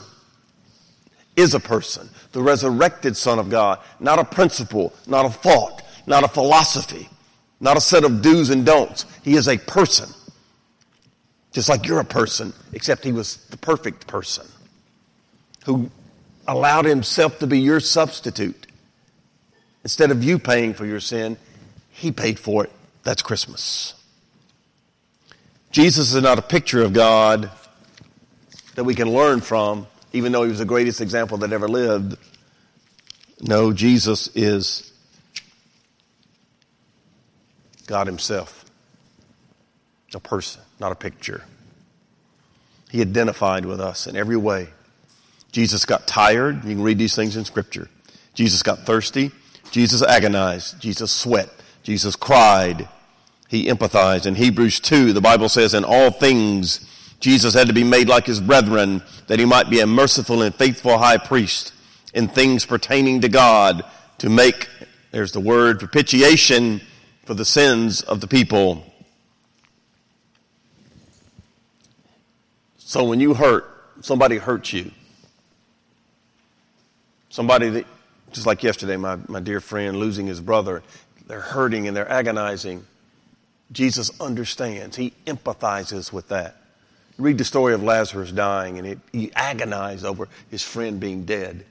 is 1.38 1.53
a 1.53 1.59
person, 1.61 2.09
the 2.34 2.41
resurrected 2.41 3.15
Son 3.15 3.39
of 3.39 3.49
God, 3.49 3.80
not 4.01 4.19
a 4.19 4.26
principle, 4.26 4.93
not 5.07 5.26
a 5.26 5.30
thought, 5.30 5.84
not 6.05 6.26
a 6.26 6.28
philosophy 6.28 7.07
not 7.61 7.78
a 7.78 7.82
set 7.82 8.03
of 8.03 8.21
do's 8.21 8.49
and 8.49 8.65
don'ts. 8.65 9.05
He 9.23 9.36
is 9.36 9.47
a 9.47 9.57
person. 9.57 10.09
Just 11.53 11.69
like 11.69 11.88
you're 11.88 12.01
a 12.01 12.05
person, 12.05 12.51
except 12.73 13.05
he 13.05 13.13
was 13.13 13.38
the 13.45 13.55
perfect 13.55 14.07
person 14.07 14.45
who 15.66 15.89
allowed 16.47 16.86
himself 16.86 17.39
to 17.39 17.47
be 17.47 17.59
your 17.59 17.80
substitute. 17.80 18.68
Instead 19.84 20.11
of 20.11 20.24
you 20.24 20.39
paying 20.39 20.74
for 20.74 20.86
your 20.86 20.99
sin, 20.99 21.38
he 21.91 22.11
paid 22.11 22.39
for 22.39 22.63
it. 22.63 22.72
That's 23.03 23.22
Christmas. 23.22 23.93
Jesus 25.72 26.13
is 26.13 26.22
not 26.22 26.39
a 26.39 26.41
picture 26.41 26.82
of 26.82 26.93
God 26.93 27.51
that 28.76 28.84
we 28.84 28.95
can 28.95 29.11
learn 29.11 29.41
from, 29.41 29.88
even 30.13 30.32
though 30.32 30.43
he 30.43 30.49
was 30.49 30.59
the 30.59 30.66
greatest 30.66 31.01
example 31.01 31.38
that 31.39 31.51
ever 31.51 31.68
lived. 31.68 32.18
No, 33.41 33.74
Jesus 33.74 34.30
is 34.36 34.91
God 37.86 38.07
Himself. 38.07 38.63
A 40.13 40.20
person, 40.20 40.61
not 40.80 40.93
a 40.93 40.95
picture. 40.95 41.43
He 42.89 43.01
identified 43.01 43.66
with 43.66 43.82
us 43.82 44.07
in 44.07 44.16
every 44.16 44.38
way. 44.38 44.70
Jesus 45.56 45.86
got 45.86 46.06
tired. 46.06 46.66
You 46.66 46.76
can 46.76 46.84
read 46.84 46.97
these 46.97 47.16
things 47.16 47.38
in 47.38 47.45
Scripture. 47.45 47.88
Jesus 48.34 48.62
got 48.62 48.80
thirsty. 48.80 49.32
Jesus 49.72 50.01
agonized. 50.01 50.82
Jesus 50.82 51.14
sweat. 51.14 51.49
Jesus 51.82 52.18
cried. 52.18 52.89
He 53.47 53.68
empathized. 53.68 54.26
In 54.26 54.36
Hebrews 54.36 54.82
2, 54.82 55.14
the 55.14 55.22
Bible 55.22 55.47
says, 55.47 55.74
in 55.74 55.86
all 55.86 56.12
things, 56.12 56.86
Jesus 57.22 57.53
had 57.53 57.68
to 57.68 57.74
be 57.74 57.86
made 57.86 58.10
like 58.10 58.26
his 58.26 58.41
brethren, 58.41 59.01
that 59.28 59.39
he 59.39 59.45
might 59.45 59.70
be 59.70 59.80
a 59.80 59.88
merciful 59.88 60.41
and 60.41 60.53
faithful 60.53 60.97
high 60.97 61.18
priest 61.18 61.72
in 62.14 62.28
things 62.28 62.66
pertaining 62.66 63.22
to 63.22 63.30
God 63.30 63.82
to 64.18 64.30
make, 64.30 64.68
there's 65.12 65.32
the 65.32 65.39
word, 65.39 65.80
propitiation 65.80 66.82
for 67.24 67.34
the 67.34 67.45
sins 67.45 68.01
of 68.01 68.20
the 68.20 68.28
people. 68.28 68.84
So 72.78 73.06
when 73.06 73.22
you 73.22 73.36
hurt, 73.36 73.64
somebody 74.01 74.38
hurts 74.38 74.74
you. 74.74 74.91
Somebody 77.36 77.67
that, 77.67 77.86
just 78.31 78.47
like 78.47 78.63
yesterday, 78.63 78.95
my, 78.95 79.17
my 79.27 79.41
dear 79.41 79.59
friend 79.59 79.97
losing 79.97 80.25
his 80.25 80.39
brother, 80.39 80.83
they're 81.27 81.41
hurting 81.41 81.86
and 81.86 81.97
they're 81.97 82.09
agonizing. 82.09 82.86
Jesus 83.73 84.09
understands. 84.21 84.95
He 84.95 85.11
empathizes 85.27 86.13
with 86.13 86.29
that. 86.29 86.55
Read 87.17 87.38
the 87.38 87.43
story 87.43 87.73
of 87.73 87.83
Lazarus 87.83 88.31
dying, 88.31 88.79
and 88.79 89.01
he 89.11 89.33
agonized 89.33 90.05
over 90.05 90.29
his 90.49 90.63
friend 90.63 90.97
being 90.97 91.25
dead. 91.25 91.65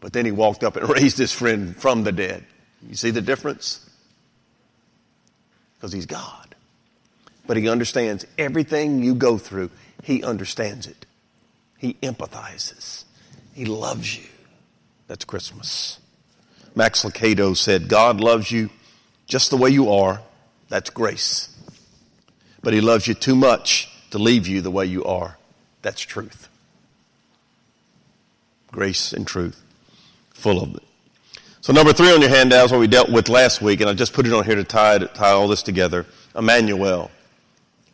But 0.00 0.12
then 0.12 0.26
he 0.26 0.32
walked 0.32 0.62
up 0.64 0.76
and 0.76 0.86
raised 1.00 1.16
his 1.16 1.32
friend 1.32 1.74
from 1.74 2.04
the 2.04 2.12
dead. 2.12 2.44
You 2.86 2.94
see 2.94 3.12
the 3.12 3.22
difference? 3.22 3.88
because 5.78 5.94
he's 5.94 6.04
God. 6.04 6.54
But 7.46 7.56
he 7.56 7.70
understands 7.70 8.26
everything 8.36 9.02
you 9.02 9.14
go 9.14 9.38
through, 9.38 9.70
he 10.02 10.22
understands 10.22 10.86
it. 10.86 11.06
He 11.78 11.94
empathizes. 12.02 13.05
He 13.56 13.64
loves 13.64 14.18
you. 14.18 14.24
That's 15.08 15.24
Christmas. 15.24 15.98
Max 16.74 17.04
Lucado 17.04 17.56
said, 17.56 17.88
God 17.88 18.20
loves 18.20 18.52
you 18.52 18.68
just 19.26 19.48
the 19.48 19.56
way 19.56 19.70
you 19.70 19.90
are. 19.90 20.20
That's 20.68 20.90
grace. 20.90 21.56
But 22.62 22.74
he 22.74 22.82
loves 22.82 23.08
you 23.08 23.14
too 23.14 23.34
much 23.34 23.88
to 24.10 24.18
leave 24.18 24.46
you 24.46 24.60
the 24.60 24.70
way 24.70 24.84
you 24.84 25.06
are. 25.06 25.38
That's 25.80 26.02
truth. 26.02 26.50
Grace 28.72 29.14
and 29.14 29.26
truth. 29.26 29.62
Full 30.34 30.62
of 30.62 30.74
it. 30.76 30.82
So 31.62 31.72
number 31.72 31.94
three 31.94 32.12
on 32.12 32.20
your 32.20 32.28
handout 32.28 32.66
is 32.66 32.72
what 32.72 32.80
we 32.80 32.88
dealt 32.88 33.08
with 33.08 33.30
last 33.30 33.62
week, 33.62 33.80
and 33.80 33.88
I 33.88 33.94
just 33.94 34.12
put 34.12 34.26
it 34.26 34.34
on 34.34 34.44
here 34.44 34.56
to 34.56 34.64
tie, 34.64 34.98
to 34.98 35.06
tie 35.06 35.30
all 35.30 35.48
this 35.48 35.62
together. 35.62 36.04
Emmanuel, 36.36 37.10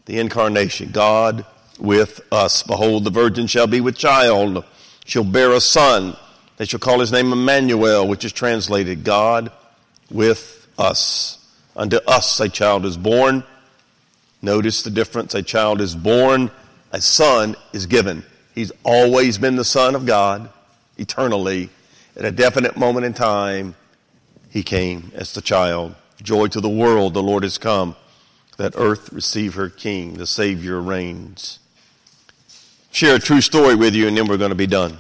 the 0.07 0.19
incarnation, 0.19 0.91
God 0.91 1.47
with 1.79 2.21
us. 2.33 2.65
Behold, 2.65 3.05
the 3.05 3.11
virgin 3.11 3.47
shall 3.47 3.69
be 3.69 3.81
with 3.81 3.97
child, 3.97 4.65
she'll 5.05 5.25
bear 5.25 5.53
a 5.53 5.61
son. 5.61 6.17
They 6.57 6.65
shall 6.65 6.81
call 6.81 7.01
his 7.01 7.13
name 7.13 7.33
Emmanuel, 7.33 8.07
which 8.07 8.25
is 8.25 8.33
translated 8.33 9.05
God 9.05 9.51
with 10.11 10.69
us. 10.79 11.39
Unto 11.75 11.97
us 12.07 12.39
a 12.41 12.49
child 12.49 12.85
is 12.85 12.97
born. 12.97 13.45
Notice 14.43 14.83
the 14.83 14.91
difference. 14.91 15.35
A 15.35 15.43
child 15.43 15.81
is 15.81 15.95
born, 15.95 16.51
a 16.91 17.01
son 17.01 17.57
is 17.73 17.87
given. 17.87 18.25
He's 18.55 18.73
always 18.85 19.39
been 19.39 19.57
the 19.57 19.65
Son 19.65 19.95
of 19.95 20.05
God, 20.05 20.51
eternally. 20.99 21.71
At 22.17 22.25
a 22.25 22.31
definite 22.31 22.77
moment 22.77 23.07
in 23.07 23.15
time, 23.15 23.75
he 24.51 24.63
came 24.63 25.11
as 25.15 25.33
the 25.33 25.41
child. 25.41 25.95
Joy 26.23 26.49
to 26.49 26.61
the 26.61 26.69
world, 26.69 27.15
the 27.15 27.23
Lord 27.23 27.45
has 27.45 27.57
come. 27.57 27.97
That 28.59 28.75
earth 28.77 29.13
receive 29.13 29.55
her 29.55 29.71
King, 29.71 30.15
the 30.15 30.27
Savior 30.27 30.81
reigns. 30.81 31.59
Share 32.93 33.15
a 33.15 33.19
true 33.19 33.41
story 33.41 33.75
with 33.75 33.95
you, 33.95 34.07
and 34.07 34.19
then 34.19 34.27
we're 34.27 34.37
going 34.37 34.51
to 34.51 34.55
be 34.55 34.67
done. 34.67 34.99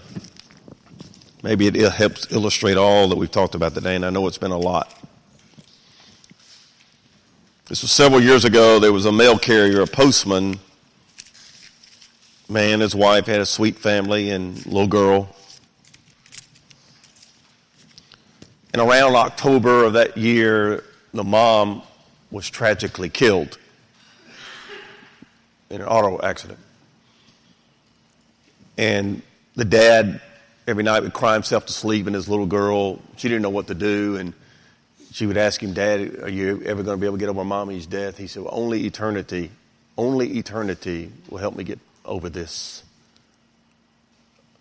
Maybe 1.43 1.67
it 1.67 1.77
helps 1.93 2.33
illustrate 2.33 2.79
all 2.79 3.07
that 3.09 3.19
we've 3.19 3.31
talked 3.31 3.55
about 3.55 3.75
today, 3.75 3.95
and 3.95 4.07
I 4.07 4.09
know 4.09 4.27
it's 4.27 4.39
been 4.39 4.51
a 4.51 4.59
lot. 4.59 4.99
This 7.67 7.83
was 7.83 7.91
several 7.91 8.23
years 8.23 8.47
ago. 8.47 8.79
There 8.79 8.95
was 8.95 9.05
a 9.05 9.13
mail 9.13 9.39
carrier, 9.39 9.83
a 9.83 9.87
postman. 9.87 10.59
Man, 12.49 12.81
his 12.81 12.95
wife 12.95 13.27
had 13.27 13.41
a 13.43 13.47
sweet 13.47 13.77
family 13.77 14.31
and 14.31 14.65
little 14.65 14.87
girl. 14.87 15.37
And 18.73 18.81
around 18.81 19.17
October 19.17 19.85
of 19.85 19.93
that 19.93 20.17
year, 20.17 20.83
the 21.13 21.25
mom 21.25 21.83
was 22.31 22.49
tragically 22.49 23.11
killed 23.11 23.59
in 25.69 25.83
an 25.83 25.87
auto 25.87 26.19
accident. 26.27 26.59
And 28.83 29.23
the 29.55 29.65
dad 29.65 30.21
every 30.67 30.83
night 30.83 31.05
would 31.05 31.13
cry 31.13 31.35
himself 31.35 31.67
to 31.67 31.73
sleep, 31.73 32.07
and 32.07 32.17
his 32.17 32.29
little 32.29 32.47
girl, 32.47 32.99
she 33.17 33.29
didn't 33.29 33.43
know 33.43 33.51
what 33.51 33.69
to 33.69 33.75
do. 33.75 34.17
And 34.17 34.35
she 35.13 35.25
would 35.25 35.37
ask 35.37 35.63
him, 35.63 35.73
Dad, 35.73 36.19
are 36.21 36.29
you 36.29 36.61
ever 36.65 36.83
going 36.83 36.99
to 36.99 37.01
be 37.01 37.07
able 37.07 37.17
to 37.17 37.21
get 37.21 37.29
over 37.29 37.45
mommy's 37.45 37.87
death? 37.87 38.19
He 38.19 38.27
said, 38.27 38.43
well, 38.43 38.53
Only 38.53 38.85
eternity, 38.85 39.53
only 39.97 40.37
eternity 40.37 41.13
will 41.31 41.39
help 41.39 41.55
me 41.55 41.63
get 41.63 41.79
over 42.05 42.29
this. 42.29 42.83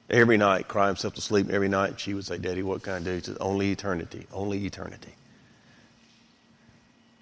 Every 0.08 0.38
night, 0.38 0.68
cry 0.68 0.86
himself 0.86 1.16
to 1.16 1.22
sleep 1.22 1.50
every 1.50 1.70
night. 1.70 2.00
She 2.00 2.14
would 2.14 2.26
say, 2.26 2.38
Daddy, 2.38 2.62
what 2.62 2.84
can 2.84 2.94
I 2.94 3.00
do? 3.00 3.16
He 3.16 3.22
said, 3.22 3.38
Only 3.42 3.72
eternity, 3.72 4.28
only 4.32 4.64
eternity. 4.66 5.16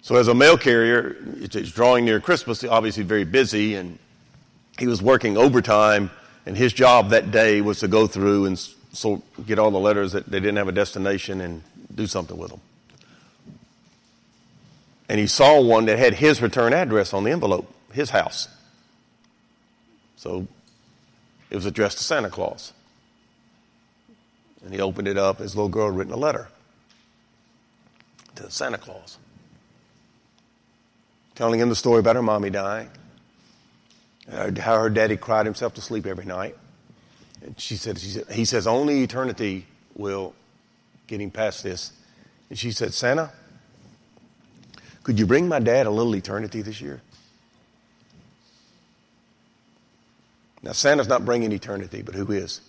So, 0.02 0.16
as 0.16 0.28
a 0.28 0.34
mail 0.34 0.58
carrier, 0.58 1.16
it's 1.36 1.70
drawing 1.70 2.04
near 2.04 2.20
Christmas, 2.20 2.62
obviously 2.62 3.04
very 3.04 3.24
busy, 3.24 3.74
and 3.76 3.98
he 4.78 4.86
was 4.86 5.00
working 5.00 5.38
overtime, 5.38 6.10
and 6.46 6.56
his 6.56 6.72
job 6.72 7.10
that 7.10 7.30
day 7.30 7.60
was 7.60 7.80
to 7.80 7.88
go 7.88 8.06
through 8.06 8.46
and 8.46 8.60
get 9.46 9.58
all 9.58 9.70
the 9.70 9.78
letters 9.78 10.12
that 10.12 10.26
they 10.26 10.40
didn't 10.40 10.56
have 10.56 10.68
a 10.68 10.72
destination 10.72 11.40
and 11.40 11.62
do 11.94 12.06
something 12.06 12.36
with 12.36 12.50
them. 12.50 12.60
And 15.08 15.18
he 15.18 15.26
saw 15.26 15.60
one 15.60 15.86
that 15.86 15.98
had 15.98 16.14
his 16.14 16.40
return 16.40 16.72
address 16.72 17.12
on 17.12 17.24
the 17.24 17.30
envelope, 17.30 17.72
his 17.92 18.10
house. 18.10 18.48
So 20.16 20.46
it 21.50 21.56
was 21.56 21.66
addressed 21.66 21.98
to 21.98 22.04
Santa 22.04 22.30
Claus. 22.30 22.72
And 24.64 24.72
he 24.72 24.80
opened 24.80 25.08
it 25.08 25.16
up, 25.16 25.38
his 25.38 25.56
little 25.56 25.68
girl 25.68 25.86
had 25.86 25.96
written 25.96 26.12
a 26.12 26.16
letter 26.16 26.48
to 28.36 28.50
Santa 28.50 28.78
Claus 28.78 29.18
telling 31.40 31.58
him 31.58 31.70
the 31.70 31.74
story 31.74 32.00
about 32.00 32.16
her 32.16 32.22
mommy 32.22 32.50
dying, 32.50 32.90
how 34.30 34.78
her 34.78 34.90
daddy 34.90 35.16
cried 35.16 35.46
himself 35.46 35.74
to 35.74 35.80
sleep 35.80 36.06
every 36.06 36.24
night. 36.24 36.56
And 37.42 37.58
she 37.58 37.76
said, 37.76 37.98
she 37.98 38.08
said, 38.08 38.30
he 38.30 38.44
says, 38.44 38.66
only 38.66 39.02
eternity 39.02 39.66
will 39.94 40.34
get 41.06 41.20
him 41.20 41.30
past 41.30 41.62
this. 41.62 41.92
And 42.48 42.58
she 42.58 42.70
said, 42.70 42.92
Santa, 42.92 43.32
could 45.02 45.18
you 45.18 45.26
bring 45.26 45.48
my 45.48 45.58
dad 45.58 45.86
a 45.86 45.90
little 45.90 46.14
eternity 46.14 46.62
this 46.62 46.80
year? 46.80 47.00
Now, 50.62 50.72
Santa's 50.72 51.08
not 51.08 51.24
bringing 51.24 51.52
eternity, 51.52 52.02
but 52.02 52.14
who 52.14 52.30
is? 52.32 52.60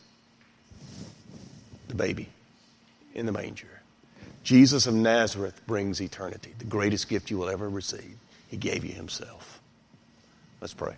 The 1.89 1.95
baby 1.95 2.29
in 3.13 3.25
the 3.25 3.33
manger. 3.33 3.67
Jesus 4.43 4.87
of 4.87 4.93
Nazareth 4.93 5.61
brings 5.67 6.01
eternity, 6.01 6.53
the 6.57 6.65
greatest 6.65 7.09
gift 7.09 7.29
you 7.29 7.37
will 7.37 7.49
ever 7.49 7.69
receive. 7.69 8.17
He 8.47 8.57
gave 8.57 8.85
you 8.85 8.93
himself. 8.93 9.59
Let's 10.61 10.73
pray. 10.73 10.95